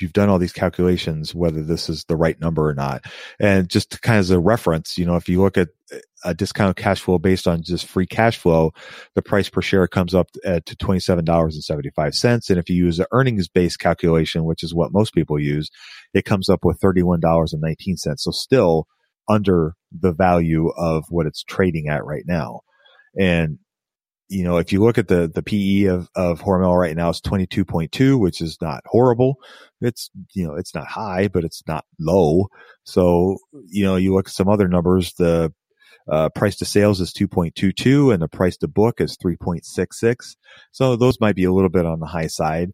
you've 0.00 0.12
done 0.12 0.28
all 0.28 0.38
these 0.38 0.52
calculations, 0.52 1.34
whether 1.34 1.62
this 1.62 1.88
is 1.88 2.04
the 2.04 2.16
right 2.16 2.38
number 2.40 2.68
or 2.68 2.74
not. 2.74 3.04
And 3.38 3.68
just 3.68 4.00
kind 4.02 4.16
of 4.16 4.20
as 4.20 4.30
a 4.30 4.38
reference, 4.38 4.98
you 4.98 5.06
know, 5.06 5.16
if 5.16 5.28
you 5.28 5.40
look 5.40 5.56
at 5.58 5.68
a 6.24 6.34
discount 6.34 6.76
cash 6.76 7.00
flow 7.00 7.18
based 7.18 7.46
on 7.46 7.62
just 7.62 7.86
free 7.86 8.06
cash 8.06 8.36
flow, 8.36 8.72
the 9.14 9.22
price 9.22 9.48
per 9.48 9.62
share 9.62 9.86
comes 9.86 10.14
up 10.14 10.30
to 10.32 10.60
$27.75. 10.62 12.50
And 12.50 12.58
if 12.58 12.68
you 12.68 12.76
use 12.76 12.96
the 12.98 13.08
earnings 13.12 13.48
based 13.48 13.78
calculation, 13.78 14.44
which 14.44 14.62
is 14.62 14.74
what 14.74 14.92
most 14.92 15.14
people 15.14 15.38
use, 15.38 15.70
it 16.12 16.24
comes 16.24 16.48
up 16.48 16.64
with 16.64 16.80
$31.19. 16.80 18.18
So 18.18 18.30
still 18.30 18.86
under 19.28 19.74
the 19.92 20.12
value 20.12 20.68
of 20.76 21.04
what 21.10 21.26
it's 21.26 21.42
trading 21.42 21.88
at 21.88 22.04
right 22.04 22.24
now. 22.26 22.60
And 23.18 23.58
you 24.28 24.44
know, 24.44 24.58
if 24.58 24.72
you 24.72 24.82
look 24.82 24.98
at 24.98 25.08
the, 25.08 25.30
the 25.32 25.42
PE 25.42 25.84
of, 25.84 26.10
of 26.14 26.40
Hormel 26.40 26.78
right 26.78 26.96
now, 26.96 27.08
it's 27.08 27.20
22.2, 27.20 28.18
which 28.18 28.40
is 28.40 28.58
not 28.60 28.82
horrible. 28.86 29.36
It's, 29.80 30.10
you 30.34 30.46
know, 30.46 30.54
it's 30.54 30.74
not 30.74 30.86
high, 30.86 31.28
but 31.28 31.44
it's 31.44 31.62
not 31.66 31.84
low. 31.98 32.48
So, 32.84 33.38
you 33.66 33.84
know, 33.84 33.96
you 33.96 34.14
look 34.14 34.28
at 34.28 34.34
some 34.34 34.48
other 34.48 34.68
numbers, 34.68 35.14
the, 35.14 35.52
uh, 36.10 36.28
price 36.30 36.56
to 36.56 36.64
sales 36.64 37.00
is 37.00 37.12
2.22 37.12 38.12
and 38.12 38.22
the 38.22 38.28
price 38.28 38.56
to 38.58 38.68
book 38.68 39.00
is 39.00 39.16
3.66. 39.16 40.36
So 40.72 40.96
those 40.96 41.20
might 41.20 41.36
be 41.36 41.44
a 41.44 41.52
little 41.52 41.68
bit 41.68 41.86
on 41.86 42.00
the 42.00 42.06
high 42.06 42.28
side. 42.28 42.72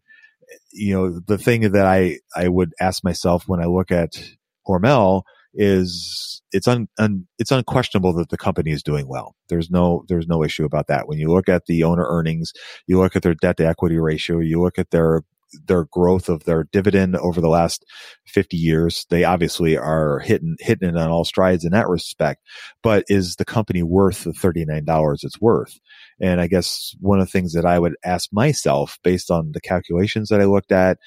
You 0.71 0.93
know, 0.93 1.19
the 1.19 1.37
thing 1.37 1.71
that 1.71 1.85
I, 1.85 2.19
I 2.35 2.47
would 2.47 2.73
ask 2.79 3.03
myself 3.03 3.43
when 3.47 3.61
I 3.61 3.65
look 3.65 3.91
at 3.91 4.21
Hormel 4.67 5.23
is 5.55 6.41
it's 6.51 6.67
un, 6.67 6.87
un, 6.97 7.27
it's 7.39 7.51
unquestionable 7.51 8.13
that 8.13 8.29
the 8.29 8.37
company 8.37 8.71
is 8.71 8.83
doing 8.83 9.07
well. 9.07 9.35
There's 9.49 9.69
no 9.69 10.05
there's 10.07 10.27
no 10.27 10.43
issue 10.43 10.65
about 10.65 10.87
that. 10.87 11.07
When 11.07 11.17
you 11.17 11.31
look 11.31 11.49
at 11.49 11.65
the 11.65 11.83
owner 11.83 12.05
earnings, 12.07 12.53
you 12.87 12.99
look 12.99 13.15
at 13.15 13.23
their 13.23 13.35
debt 13.35 13.57
to 13.57 13.67
equity 13.67 13.97
ratio, 13.97 14.39
you 14.39 14.61
look 14.61 14.77
at 14.77 14.91
their 14.91 15.23
their 15.67 15.85
growth 15.85 16.29
of 16.29 16.43
their 16.43 16.65
dividend 16.71 17.15
over 17.15 17.39
the 17.39 17.49
last 17.49 17.85
50 18.27 18.57
years. 18.57 19.05
They 19.09 19.23
obviously 19.23 19.77
are 19.77 20.19
hitting 20.19 20.57
hitting 20.59 20.89
it 20.89 20.97
on 20.97 21.09
all 21.09 21.25
strides 21.25 21.63
in 21.63 21.71
that 21.71 21.87
respect. 21.87 22.41
But 22.83 23.05
is 23.07 23.35
the 23.35 23.45
company 23.45 23.83
worth 23.83 24.23
the 24.23 24.31
$39 24.31 25.23
it's 25.23 25.39
worth? 25.39 25.79
And 26.19 26.39
I 26.39 26.47
guess 26.47 26.95
one 26.99 27.19
of 27.19 27.27
the 27.27 27.31
things 27.31 27.53
that 27.53 27.65
I 27.65 27.79
would 27.79 27.95
ask 28.03 28.29
myself 28.31 28.97
based 29.03 29.29
on 29.31 29.51
the 29.51 29.61
calculations 29.61 30.29
that 30.29 30.41
I 30.41 30.45
looked 30.45 30.71
at 30.71 30.97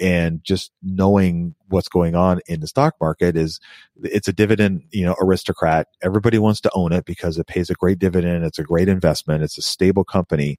and 0.00 0.42
just 0.44 0.72
knowing 0.82 1.54
what's 1.68 1.88
going 1.88 2.14
on 2.14 2.40
in 2.46 2.60
the 2.60 2.66
stock 2.66 2.94
market 3.00 3.36
is 3.36 3.60
it's 4.02 4.28
a 4.28 4.32
dividend, 4.32 4.82
you 4.90 5.04
know, 5.04 5.16
aristocrat. 5.20 5.88
Everybody 6.02 6.38
wants 6.38 6.60
to 6.62 6.70
own 6.74 6.92
it 6.92 7.04
because 7.04 7.38
it 7.38 7.46
pays 7.46 7.70
a 7.70 7.74
great 7.74 7.98
dividend. 7.98 8.44
It's 8.44 8.58
a 8.58 8.64
great 8.64 8.88
investment. 8.88 9.42
It's 9.42 9.58
a 9.58 9.62
stable 9.62 10.04
company, 10.04 10.56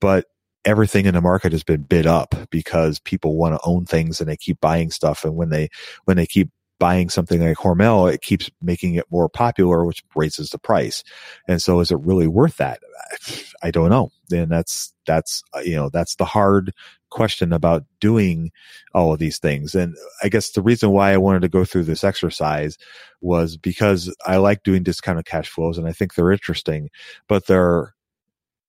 but 0.00 0.26
everything 0.64 1.06
in 1.06 1.14
the 1.14 1.20
market 1.20 1.52
has 1.52 1.62
been 1.62 1.82
bid 1.82 2.06
up 2.06 2.34
because 2.50 2.98
people 2.98 3.36
want 3.36 3.54
to 3.54 3.60
own 3.64 3.86
things 3.86 4.20
and 4.20 4.28
they 4.28 4.36
keep 4.36 4.60
buying 4.60 4.90
stuff. 4.90 5.24
And 5.24 5.36
when 5.36 5.50
they, 5.50 5.68
when 6.04 6.16
they 6.16 6.26
keep 6.26 6.50
buying 6.78 7.08
something 7.08 7.40
like 7.40 7.56
Hormel, 7.56 8.12
it 8.12 8.22
keeps 8.22 8.50
making 8.62 8.94
it 8.94 9.10
more 9.10 9.28
popular, 9.28 9.84
which 9.84 10.04
raises 10.14 10.50
the 10.50 10.58
price. 10.58 11.02
And 11.46 11.60
so 11.60 11.80
is 11.80 11.90
it 11.90 11.98
really 12.00 12.28
worth 12.28 12.56
that? 12.58 12.80
I 13.62 13.70
don't 13.70 13.90
know. 13.90 14.10
And 14.30 14.50
that's, 14.50 14.94
that's, 15.06 15.42
you 15.64 15.74
know, 15.74 15.88
that's 15.88 16.14
the 16.16 16.24
hard 16.24 16.72
question 17.10 17.52
about 17.52 17.84
doing 18.00 18.52
all 18.94 19.12
of 19.12 19.18
these 19.18 19.38
things. 19.38 19.74
And 19.74 19.96
I 20.22 20.28
guess 20.28 20.50
the 20.50 20.62
reason 20.62 20.90
why 20.90 21.12
I 21.12 21.16
wanted 21.16 21.42
to 21.42 21.48
go 21.48 21.64
through 21.64 21.84
this 21.84 22.04
exercise 22.04 22.78
was 23.20 23.56
because 23.56 24.14
I 24.26 24.36
like 24.36 24.62
doing 24.62 24.82
discounted 24.82 25.24
cash 25.24 25.48
flows 25.48 25.78
and 25.78 25.86
I 25.86 25.92
think 25.92 26.14
they're 26.14 26.30
interesting, 26.30 26.90
but 27.28 27.46
they're 27.46 27.94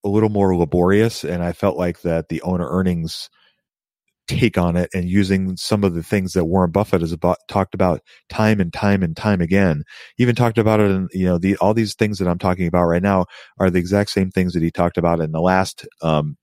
a 0.03 0.09
little 0.09 0.29
more 0.29 0.55
laborious. 0.55 1.23
And 1.23 1.43
I 1.43 1.51
felt 1.51 1.77
like 1.77 2.01
that 2.01 2.29
the 2.29 2.41
owner 2.41 2.67
earnings 2.69 3.29
take 4.29 4.57
on 4.57 4.75
it 4.75 4.89
and 4.93 5.09
using 5.09 5.57
some 5.57 5.83
of 5.83 5.95
the 5.95 6.03
things 6.03 6.33
that 6.33 6.45
Warren 6.45 6.71
Buffett 6.71 7.01
has 7.01 7.11
about, 7.11 7.37
talked 7.47 7.73
about 7.73 8.01
time 8.29 8.59
and 8.59 8.71
time 8.71 9.01
and 9.01 9.17
time 9.17 9.41
again. 9.41 9.83
Even 10.17 10.35
talked 10.35 10.59
about 10.59 10.79
it 10.79 10.91
in, 10.91 11.07
you 11.11 11.25
know, 11.25 11.39
the, 11.39 11.57
all 11.57 11.73
these 11.73 11.95
things 11.95 12.19
that 12.19 12.27
I'm 12.27 12.37
talking 12.37 12.67
about 12.67 12.85
right 12.85 13.01
now 13.01 13.25
are 13.59 13.69
the 13.69 13.79
exact 13.79 14.11
same 14.11 14.29
things 14.29 14.53
that 14.53 14.61
he 14.61 14.69
talked 14.69 14.97
about 14.97 15.19
in 15.19 15.31
the 15.31 15.41
last, 15.41 15.87
um, 16.01 16.37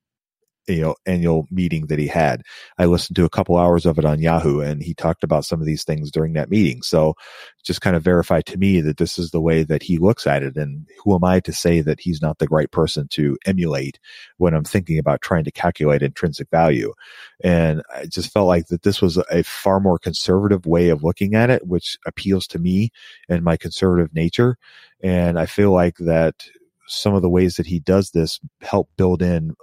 you 0.69 0.81
know 0.81 0.95
annual 1.07 1.47
meeting 1.51 1.87
that 1.87 1.99
he 1.99 2.07
had. 2.07 2.43
I 2.79 2.87
listened 2.87 3.17
to 3.17 3.25
a 3.25 3.31
couple 3.31 3.57
hours 3.57 3.87
of 3.87 3.99
it 3.99 4.05
on 4.05 4.21
Yahoo, 4.21 4.61
and 4.61 4.83
he 4.83 4.95
talked 4.95 5.23
about 5.23 5.45
some 5.45 5.61
of 5.61 5.67
these 5.67 5.85
things 5.85 6.11
during 6.11 6.33
that 6.35 6.51
meeting. 6.51 6.83
So, 6.83 7.15
just 7.65 7.81
kind 7.81 7.97
of 7.97 8.03
verify 8.03 8.41
to 8.43 8.57
me 8.57 8.81
that 8.81 8.97
this 8.97 9.19
is 9.19 9.31
the 9.31 9.41
way 9.41 9.63
that 9.63 9.83
he 9.83 9.99
looks 9.99 10.27
at 10.27 10.43
it. 10.43 10.57
And 10.57 10.87
who 11.03 11.15
am 11.15 11.25
I 11.25 11.41
to 11.41 11.53
say 11.53 11.81
that 11.81 12.01
he's 12.01 12.23
not 12.23 12.39
the 12.39 12.49
right 12.51 12.71
person 12.71 13.09
to 13.09 13.37
emulate 13.47 13.99
when 14.39 14.55
I'm 14.55 14.65
thinking 14.65 14.99
about 14.99 15.23
trying 15.23 15.45
to 15.45 15.51
calculate 15.51 16.03
intrinsic 16.03 16.49
value? 16.51 16.93
And 17.43 17.83
I 17.95 18.07
just 18.07 18.33
felt 18.33 18.47
like 18.47 18.69
that 18.69 18.83
this 18.83 19.03
was 19.03 19.19
a 19.31 19.43
far 19.43 19.81
more 19.81 19.99
conservative 19.99 20.67
way 20.67 20.89
of 20.89 21.03
looking 21.03 21.35
at 21.35 21.51
it, 21.51 21.67
which 21.67 21.99
appeals 22.07 22.47
to 22.49 22.59
me 22.59 22.91
and 23.29 23.45
my 23.45 23.57
conservative 23.57 24.15
nature. 24.15 24.57
And 25.03 25.39
I 25.39 25.47
feel 25.47 25.73
like 25.73 25.97
that 25.99 26.47
some 26.89 27.15
of 27.15 27.23
the 27.23 27.29
ways 27.29 27.57
that 27.57 27.67
he 27.67 27.81
does 27.81 28.11
this 28.11 28.41
help 28.63 28.89
build 28.97 29.23
in 29.23 29.55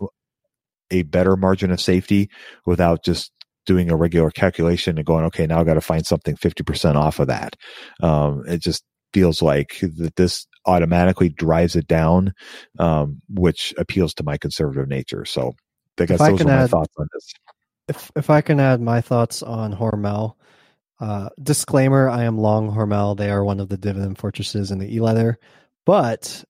a 0.92 1.04
better 1.04 1.36
margin 1.36 1.72
of 1.72 1.82
safety 1.82 2.30
without 2.66 3.04
just 3.04 3.32
doing 3.66 3.90
a 3.90 3.96
regular 3.96 4.30
calculation 4.30 4.98
and 4.98 5.06
going, 5.06 5.26
okay, 5.26 5.48
now 5.48 5.60
I 5.60 5.64
got 5.64 5.76
to 5.76 5.82
find 5.82 6.06
something 6.06 6.36
50% 6.36 6.96
off 6.96 7.20
of 7.20 7.28
that. 7.28 7.56
Um, 8.02 8.44
it 8.48 8.62
just 8.62 8.84
feels 9.14 9.42
like 9.42 9.80
that 9.82 10.16
this 10.16 10.46
automatically 10.66 11.30
drives 11.30 11.76
it 11.76 11.88
down, 11.88 12.34
um, 12.80 13.22
which 13.30 13.74
appeals 13.78 14.14
to 14.16 14.24
my 14.24 14.38
conservative 14.38 14.88
nature. 14.88 15.24
So 15.26 15.54
I 16.00 16.06
guess 16.06 16.16
If 16.16 16.22
I 16.22 16.32
those 16.32 16.42
are 16.42 16.46
my 16.46 16.54
add- 16.64 16.70
thoughts 16.70 16.94
on 16.98 17.08
this. 17.14 17.34
If 17.90 18.12
if 18.16 18.30
I 18.30 18.40
can 18.42 18.62
add 18.62 18.80
my 18.82 19.02
thoughts 19.02 19.44
on 19.44 19.74
Hormel, 19.76 20.36
uh, 21.02 21.28
disclaimer: 21.42 22.08
I 22.10 22.24
am 22.24 22.38
long 22.38 22.72
Hormel. 22.72 23.18
They 23.18 23.30
are 23.30 23.44
one 23.44 23.60
of 23.60 23.68
the 23.68 23.78
dividend 23.78 24.18
fortresses 24.18 24.72
in 24.72 24.80
the 24.80 24.96
e-leather, 24.96 25.38
but 25.86 26.46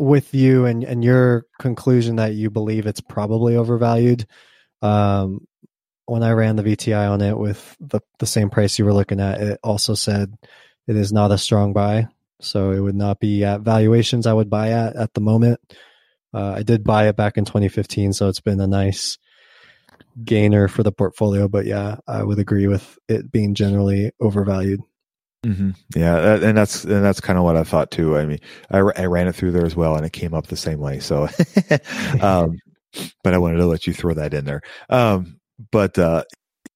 with 0.00 0.32
you 0.34 0.64
and 0.64 0.82
and 0.82 1.04
your 1.04 1.44
conclusion 1.60 2.16
that 2.16 2.32
you 2.32 2.50
believe 2.50 2.86
it's 2.86 3.02
probably 3.02 3.54
overvalued. 3.54 4.26
Um, 4.80 5.46
when 6.06 6.22
I 6.22 6.32
ran 6.32 6.56
the 6.56 6.62
VTI 6.62 7.10
on 7.10 7.20
it 7.20 7.36
with 7.38 7.76
the 7.78 8.00
the 8.18 8.26
same 8.26 8.50
price 8.50 8.78
you 8.78 8.86
were 8.86 8.94
looking 8.94 9.20
at, 9.20 9.40
it 9.40 9.60
also 9.62 9.94
said 9.94 10.34
it 10.88 10.96
is 10.96 11.12
not 11.12 11.30
a 11.30 11.38
strong 11.38 11.74
buy, 11.74 12.08
so 12.40 12.72
it 12.72 12.80
would 12.80 12.96
not 12.96 13.20
be 13.20 13.44
at 13.44 13.60
valuations 13.60 14.26
I 14.26 14.32
would 14.32 14.48
buy 14.50 14.70
at 14.70 14.96
at 14.96 15.12
the 15.12 15.20
moment. 15.20 15.60
Uh, 16.32 16.54
I 16.56 16.62
did 16.62 16.82
buy 16.82 17.08
it 17.08 17.16
back 17.16 17.36
in 17.36 17.44
2015, 17.44 18.14
so 18.14 18.28
it's 18.28 18.40
been 18.40 18.60
a 18.60 18.66
nice 18.66 19.18
gainer 20.24 20.66
for 20.68 20.82
the 20.82 20.92
portfolio. 20.92 21.46
But 21.46 21.66
yeah, 21.66 21.96
I 22.06 22.22
would 22.22 22.38
agree 22.38 22.68
with 22.68 22.98
it 23.08 23.30
being 23.30 23.54
generally 23.54 24.12
overvalued. 24.18 24.80
Hmm 25.44 25.70
Yeah, 25.94 26.20
that- 26.20 26.42
and 26.42 26.56
that's 26.56 26.84
and 26.84 27.04
that's 27.04 27.20
kind 27.20 27.38
of 27.38 27.44
what 27.44 27.56
I 27.56 27.64
thought 27.64 27.90
too. 27.90 28.16
I 28.16 28.26
mean, 28.26 28.38
I, 28.70 28.78
I 28.78 29.06
ran 29.06 29.28
it 29.28 29.34
through 29.34 29.52
there 29.52 29.66
as 29.66 29.76
well, 29.76 29.96
and 29.96 30.04
it 30.04 30.12
came 30.12 30.34
up 30.34 30.46
the 30.48 30.56
same 30.56 30.78
way. 30.78 31.00
So, 31.00 31.28
um, 32.20 32.58
but 33.24 33.34
I 33.34 33.38
wanted 33.38 33.58
to 33.58 33.66
let 33.66 33.86
you 33.86 33.92
throw 33.94 34.14
that 34.14 34.34
in 34.34 34.44
there. 34.44 34.62
Um, 34.90 35.40
but 35.72 35.98
uh, 35.98 36.24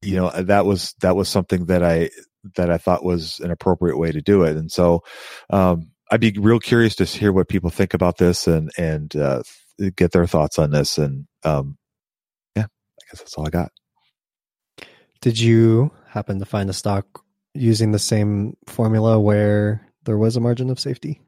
you 0.02 0.16
know, 0.16 0.30
that 0.30 0.64
was 0.66 0.94
that 1.00 1.16
was 1.16 1.28
something 1.28 1.66
that 1.66 1.82
I 1.82 2.10
that 2.56 2.70
I 2.70 2.78
thought 2.78 3.04
was 3.04 3.40
an 3.40 3.50
appropriate 3.50 3.98
way 3.98 4.12
to 4.12 4.22
do 4.22 4.42
it, 4.44 4.56
and 4.56 4.70
so 4.72 5.02
um, 5.50 5.90
I'd 6.10 6.20
be 6.20 6.34
real 6.38 6.60
curious 6.60 6.96
to 6.96 7.04
hear 7.04 7.32
what 7.32 7.48
people 7.48 7.70
think 7.70 7.94
about 7.94 8.18
this 8.18 8.46
and 8.46 8.70
and 8.78 9.14
uh, 9.16 9.42
get 9.96 10.12
their 10.12 10.26
thoughts 10.26 10.58
on 10.58 10.70
this. 10.70 10.98
And 10.98 11.26
um, 11.44 11.76
yeah, 12.56 12.64
I 12.64 13.02
guess 13.10 13.18
that's 13.20 13.34
all 13.34 13.46
I 13.46 13.50
got. 13.50 13.72
Did 15.20 15.38
you 15.38 15.90
happen 16.08 16.38
to 16.38 16.44
find 16.44 16.68
a 16.68 16.74
stock 16.74 17.23
using 17.54 17.92
the 17.92 17.98
same 17.98 18.56
formula 18.66 19.18
where 19.18 19.86
there 20.04 20.18
was 20.18 20.36
a 20.36 20.40
margin 20.40 20.70
of 20.70 20.78
safety? 20.80 21.20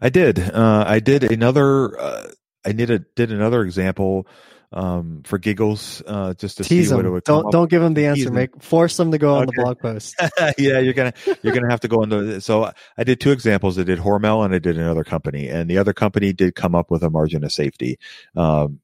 I 0.00 0.08
did. 0.08 0.38
Uh, 0.38 0.84
I 0.86 1.00
did 1.00 1.24
another. 1.24 1.98
Uh, 2.00 2.28
I 2.64 2.72
did 2.72 2.90
a 2.90 2.98
did 3.00 3.32
another 3.32 3.62
example 3.62 4.26
um, 4.72 5.22
for 5.24 5.38
giggles, 5.38 6.02
uh, 6.06 6.34
just 6.34 6.58
to 6.58 6.64
Tease 6.64 6.88
see 6.90 6.94
what 6.94 7.04
it 7.04 7.10
would 7.10 7.24
Don't 7.24 7.46
up. 7.46 7.52
don't 7.52 7.70
give 7.70 7.82
them 7.82 7.94
the 7.94 8.02
Tease 8.02 8.08
answer. 8.20 8.28
'em. 8.28 8.34
Make 8.34 8.62
force 8.62 8.96
them 8.96 9.10
to 9.12 9.18
go 9.18 9.36
on 9.36 9.46
the 9.46 9.52
blog 9.52 9.78
post. 9.80 10.14
yeah, 10.58 10.78
you're 10.78 10.92
gonna 10.92 11.12
you're 11.42 11.52
gonna 11.54 11.70
have 11.70 11.80
to 11.80 11.88
go 11.88 12.02
into. 12.02 12.40
So 12.40 12.70
I 12.96 13.04
did 13.04 13.20
two 13.20 13.32
examples. 13.32 13.78
I 13.78 13.82
did 13.82 13.98
Hormel 13.98 14.44
and 14.44 14.54
I 14.54 14.58
did 14.58 14.78
another 14.78 15.04
company, 15.04 15.48
and 15.48 15.68
the 15.68 15.78
other 15.78 15.92
company 15.92 16.32
did 16.32 16.54
come 16.54 16.74
up 16.74 16.90
with 16.90 17.02
a 17.02 17.10
margin 17.10 17.44
of 17.44 17.52
safety. 17.52 17.98
Um, 18.36 18.80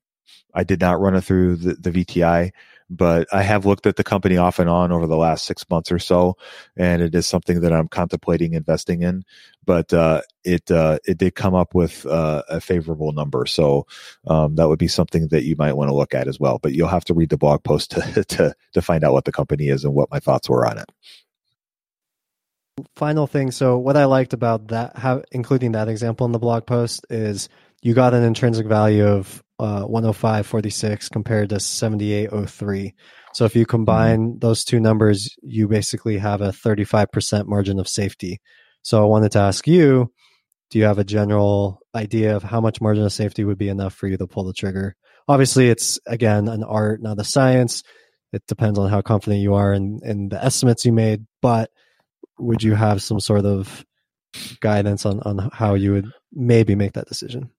I 0.52 0.64
did 0.64 0.80
not 0.80 1.00
run 1.00 1.14
it 1.14 1.20
through 1.20 1.56
the, 1.56 1.74
the 1.74 1.90
VTI, 1.90 2.50
but 2.88 3.26
I 3.32 3.42
have 3.42 3.66
looked 3.66 3.86
at 3.86 3.96
the 3.96 4.04
company 4.04 4.36
off 4.36 4.58
and 4.58 4.70
on 4.70 4.92
over 4.92 5.06
the 5.06 5.16
last 5.16 5.44
six 5.44 5.68
months 5.68 5.90
or 5.90 5.98
so, 5.98 6.36
and 6.76 7.02
it 7.02 7.14
is 7.14 7.26
something 7.26 7.60
that 7.60 7.72
I'm 7.72 7.88
contemplating 7.88 8.54
investing 8.54 9.02
in. 9.02 9.24
But 9.64 9.92
uh, 9.92 10.22
it 10.44 10.70
uh, 10.70 10.98
it 11.04 11.18
did 11.18 11.34
come 11.34 11.54
up 11.54 11.74
with 11.74 12.06
uh, 12.06 12.42
a 12.48 12.60
favorable 12.60 13.12
number, 13.12 13.46
so 13.46 13.86
um, 14.26 14.54
that 14.56 14.68
would 14.68 14.78
be 14.78 14.88
something 14.88 15.28
that 15.28 15.44
you 15.44 15.56
might 15.58 15.72
want 15.72 15.88
to 15.88 15.94
look 15.94 16.14
at 16.14 16.28
as 16.28 16.38
well. 16.38 16.58
But 16.62 16.72
you'll 16.72 16.88
have 16.88 17.04
to 17.06 17.14
read 17.14 17.30
the 17.30 17.38
blog 17.38 17.64
post 17.64 17.90
to 18.14 18.24
to 18.24 18.54
to 18.74 18.82
find 18.82 19.02
out 19.02 19.12
what 19.12 19.24
the 19.24 19.32
company 19.32 19.68
is 19.68 19.84
and 19.84 19.94
what 19.94 20.10
my 20.10 20.20
thoughts 20.20 20.48
were 20.48 20.66
on 20.66 20.78
it. 20.78 20.90
Final 22.94 23.26
thing. 23.26 23.50
So 23.50 23.78
what 23.78 23.96
I 23.96 24.04
liked 24.04 24.34
about 24.34 24.68
that, 24.68 24.96
how 24.98 25.22
including 25.32 25.72
that 25.72 25.88
example 25.88 26.26
in 26.26 26.32
the 26.32 26.38
blog 26.38 26.66
post 26.66 27.06
is 27.08 27.48
you 27.82 27.94
got 27.94 28.14
an 28.14 28.22
intrinsic 28.22 28.66
value 28.66 29.06
of 29.06 29.42
uh, 29.58 29.84
105.46 29.84 31.10
compared 31.10 31.50
to 31.50 31.56
78.03. 31.56 32.92
So 33.34 33.44
if 33.44 33.56
you 33.56 33.66
combine 33.66 34.38
those 34.38 34.64
two 34.64 34.80
numbers, 34.80 35.34
you 35.42 35.68
basically 35.68 36.18
have 36.18 36.40
a 36.40 36.50
35% 36.50 37.46
margin 37.46 37.78
of 37.78 37.88
safety. 37.88 38.40
So 38.82 39.02
I 39.02 39.06
wanted 39.06 39.32
to 39.32 39.40
ask 39.40 39.66
you, 39.66 40.12
do 40.70 40.78
you 40.78 40.84
have 40.84 40.98
a 40.98 41.04
general 41.04 41.80
idea 41.94 42.36
of 42.36 42.42
how 42.42 42.60
much 42.60 42.80
margin 42.80 43.04
of 43.04 43.12
safety 43.12 43.44
would 43.44 43.58
be 43.58 43.68
enough 43.68 43.94
for 43.94 44.08
you 44.08 44.16
to 44.16 44.26
pull 44.26 44.44
the 44.44 44.52
trigger? 44.52 44.96
Obviously, 45.28 45.68
it's 45.68 45.98
again 46.06 46.48
an 46.48 46.64
art, 46.64 47.02
not 47.02 47.20
a 47.20 47.24
science. 47.24 47.82
It 48.32 48.46
depends 48.46 48.78
on 48.78 48.90
how 48.90 49.02
confident 49.02 49.42
you 49.42 49.54
are 49.54 49.72
in, 49.72 50.00
in 50.02 50.28
the 50.28 50.42
estimates 50.42 50.84
you 50.84 50.92
made, 50.92 51.26
but 51.40 51.70
would 52.38 52.62
you 52.62 52.74
have 52.74 53.02
some 53.02 53.20
sort 53.20 53.44
of 53.44 53.84
guidance 54.60 55.06
on, 55.06 55.20
on 55.20 55.50
how 55.52 55.74
you 55.74 55.92
would 55.92 56.10
maybe 56.32 56.74
make 56.74 56.92
that 56.94 57.08
decision? 57.08 57.50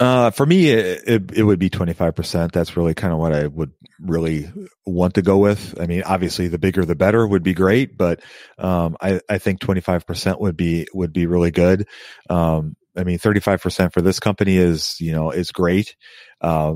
Uh, 0.00 0.30
for 0.30 0.44
me, 0.44 0.70
it, 0.70 1.02
it, 1.06 1.32
it 1.38 1.42
would 1.44 1.58
be 1.58 1.70
25%. 1.70 2.52
That's 2.52 2.76
really 2.76 2.94
kind 2.94 3.12
of 3.12 3.20
what 3.20 3.32
I 3.32 3.46
would 3.46 3.72
really 4.00 4.50
want 4.84 5.14
to 5.14 5.22
go 5.22 5.38
with. 5.38 5.80
I 5.80 5.86
mean, 5.86 6.02
obviously 6.02 6.48
the 6.48 6.58
bigger 6.58 6.84
the 6.84 6.96
better 6.96 7.26
would 7.26 7.44
be 7.44 7.54
great, 7.54 7.96
but, 7.96 8.20
um, 8.58 8.96
I, 9.00 9.20
I 9.28 9.38
think 9.38 9.60
25% 9.60 10.40
would 10.40 10.56
be, 10.56 10.88
would 10.92 11.12
be 11.12 11.26
really 11.26 11.52
good. 11.52 11.86
Um, 12.28 12.76
I 12.96 13.04
mean, 13.04 13.18
35% 13.18 13.92
for 13.92 14.00
this 14.00 14.18
company 14.18 14.56
is, 14.56 14.96
you 15.00 15.12
know, 15.12 15.30
is 15.30 15.52
great. 15.52 15.94
Uh, 16.40 16.74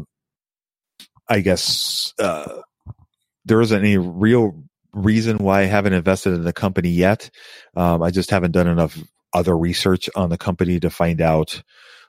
I 1.29 1.41
guess, 1.41 2.15
uh, 2.21 2.63
there 3.45 3.61
isn't 3.61 3.79
any 3.79 3.99
real 3.99 4.63
reason 4.93 5.39
why 5.39 5.63
I 5.63 5.65
haven't 5.65 5.93
invested 5.93 6.35
in 6.35 6.45
the 6.45 6.53
company 6.53 6.91
yet. 6.91 7.31
Um, 7.77 8.03
I 8.03 8.11
just 8.11 8.31
haven't 8.31 8.53
done 8.53 8.69
enough 8.69 8.97
other 9.33 9.57
research 9.57 10.09
on 10.15 10.31
the 10.31 10.39
company 10.39 10.81
to 10.81 10.91
find 10.91 11.21
out, 11.21 11.63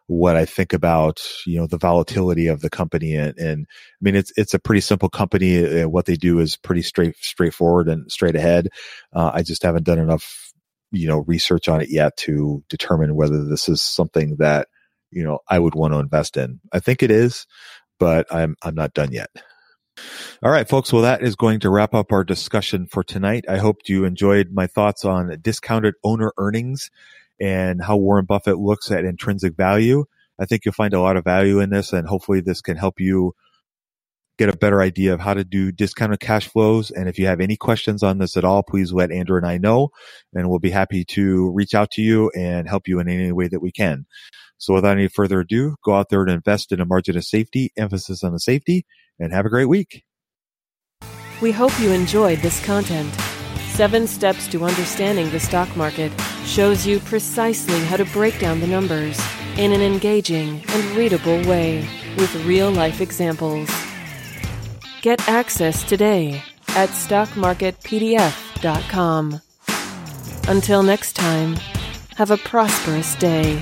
what 0.09 0.35
I 0.35 0.45
think 0.45 0.73
about, 0.73 1.21
you 1.45 1.59
know, 1.59 1.67
the 1.67 1.77
volatility 1.77 2.47
of 2.47 2.61
the 2.61 2.69
company. 2.69 3.13
And, 3.13 3.37
and 3.37 3.67
I 3.69 4.01
mean, 4.01 4.15
it's, 4.15 4.33
it's 4.37 4.55
a 4.55 4.59
pretty 4.59 4.81
simple 4.81 5.07
company. 5.07 5.83
Uh, 5.83 5.87
what 5.87 6.07
they 6.07 6.15
do 6.15 6.39
is 6.39 6.57
pretty 6.57 6.81
straight, 6.81 7.15
straightforward 7.17 7.87
and 7.87 8.11
straight 8.11 8.35
ahead. 8.35 8.69
Uh, 9.13 9.29
I 9.31 9.43
just 9.43 9.61
haven't 9.61 9.83
done 9.83 9.99
enough, 9.99 10.51
you 10.91 11.07
know, 11.07 11.19
research 11.27 11.69
on 11.69 11.81
it 11.81 11.91
yet 11.91 12.17
to 12.17 12.63
determine 12.69 13.15
whether 13.15 13.45
this 13.45 13.69
is 13.69 13.83
something 13.83 14.37
that, 14.39 14.67
you 15.11 15.23
know, 15.23 15.39
I 15.47 15.59
would 15.59 15.75
want 15.75 15.93
to 15.93 15.99
invest 15.99 16.37
in. 16.37 16.59
I 16.73 16.79
think 16.79 17.03
it 17.03 17.11
is, 17.11 17.45
but 17.99 18.25
I'm, 18.33 18.55
I'm 18.63 18.73
not 18.73 18.95
done 18.95 19.11
yet. 19.11 19.29
All 20.41 20.51
right, 20.51 20.67
folks. 20.67 20.91
Well, 20.91 21.03
that 21.03 21.21
is 21.21 21.35
going 21.35 21.59
to 21.59 21.69
wrap 21.69 21.93
up 21.93 22.11
our 22.11 22.23
discussion 22.23 22.87
for 22.87 23.03
tonight. 23.03 23.45
I 23.47 23.57
hope 23.57 23.81
you 23.85 24.05
enjoyed 24.05 24.47
my 24.51 24.65
thoughts 24.65 25.05
on 25.05 25.37
discounted 25.39 25.93
owner 26.03 26.33
earnings 26.39 26.89
and 27.39 27.81
how 27.81 27.97
Warren 27.97 28.25
Buffett 28.25 28.57
looks 28.57 28.91
at 28.91 29.05
intrinsic 29.05 29.55
value. 29.55 30.05
I 30.39 30.45
think 30.45 30.65
you'll 30.65 30.73
find 30.73 30.93
a 30.93 31.01
lot 31.01 31.17
of 31.17 31.23
value 31.23 31.59
in 31.59 31.69
this 31.69 31.93
and 31.93 32.07
hopefully 32.07 32.41
this 32.41 32.61
can 32.61 32.77
help 32.77 32.99
you 32.99 33.33
get 34.37 34.49
a 34.49 34.57
better 34.57 34.81
idea 34.81 35.13
of 35.13 35.19
how 35.19 35.33
to 35.33 35.43
do 35.43 35.69
discounted 35.71 36.21
cash 36.21 36.47
flows. 36.47 36.91
And 36.91 37.09
if 37.09 37.19
you 37.19 37.27
have 37.27 37.41
any 37.41 37.57
questions 37.57 38.03
on 38.03 38.19
this 38.19 38.37
at 38.37 38.45
all, 38.45 38.63
please 38.63 38.93
let 38.93 39.11
Andrew 39.11 39.35
and 39.35 39.45
I 39.45 39.57
know 39.57 39.89
and 40.33 40.49
we'll 40.49 40.59
be 40.59 40.69
happy 40.69 41.03
to 41.09 41.51
reach 41.51 41.73
out 41.73 41.91
to 41.91 42.01
you 42.01 42.31
and 42.35 42.67
help 42.67 42.87
you 42.87 42.99
in 42.99 43.09
any 43.09 43.33
way 43.33 43.49
that 43.49 43.61
we 43.61 43.71
can. 43.71 44.05
So 44.57 44.73
without 44.73 44.97
any 44.97 45.09
further 45.09 45.41
ado, 45.41 45.75
go 45.83 45.93
out 45.93 46.09
there 46.09 46.21
and 46.21 46.31
invest 46.31 46.71
in 46.71 46.79
a 46.79 46.85
margin 46.85 47.17
of 47.17 47.25
safety, 47.25 47.71
emphasis 47.77 48.23
on 48.23 48.31
the 48.31 48.39
safety, 48.39 48.85
and 49.19 49.33
have 49.33 49.45
a 49.45 49.49
great 49.49 49.67
week. 49.67 50.03
We 51.41 51.51
hope 51.51 51.77
you 51.79 51.91
enjoyed 51.91 52.39
this 52.39 52.63
content. 52.65 53.13
Seven 53.71 54.07
Steps 54.07 54.47
to 54.49 54.65
Understanding 54.65 55.29
the 55.31 55.39
Stock 55.39 55.73
Market 55.77 56.11
shows 56.49 56.87
you 56.87 56.99
precisely 57.01 57.79
how 57.85 57.95
to 57.95 58.05
break 58.05 58.39
down 58.39 58.59
the 58.59 58.65
numbers 58.65 59.21
in 59.57 59.71
an 59.71 59.81
engaging 59.81 60.63
and 60.69 60.97
readable 60.97 61.39
way 61.47 61.87
with 62.17 62.33
real 62.43 62.71
life 62.71 63.01
examples. 63.01 63.69
Get 65.01 65.29
access 65.29 65.83
today 65.83 66.41
at 66.69 66.89
stockmarketpdf.com. 66.89 69.41
Until 70.47 70.81
next 70.81 71.15
time, 71.15 71.57
have 72.15 72.31
a 72.31 72.37
prosperous 72.37 73.13
day. 73.15 73.61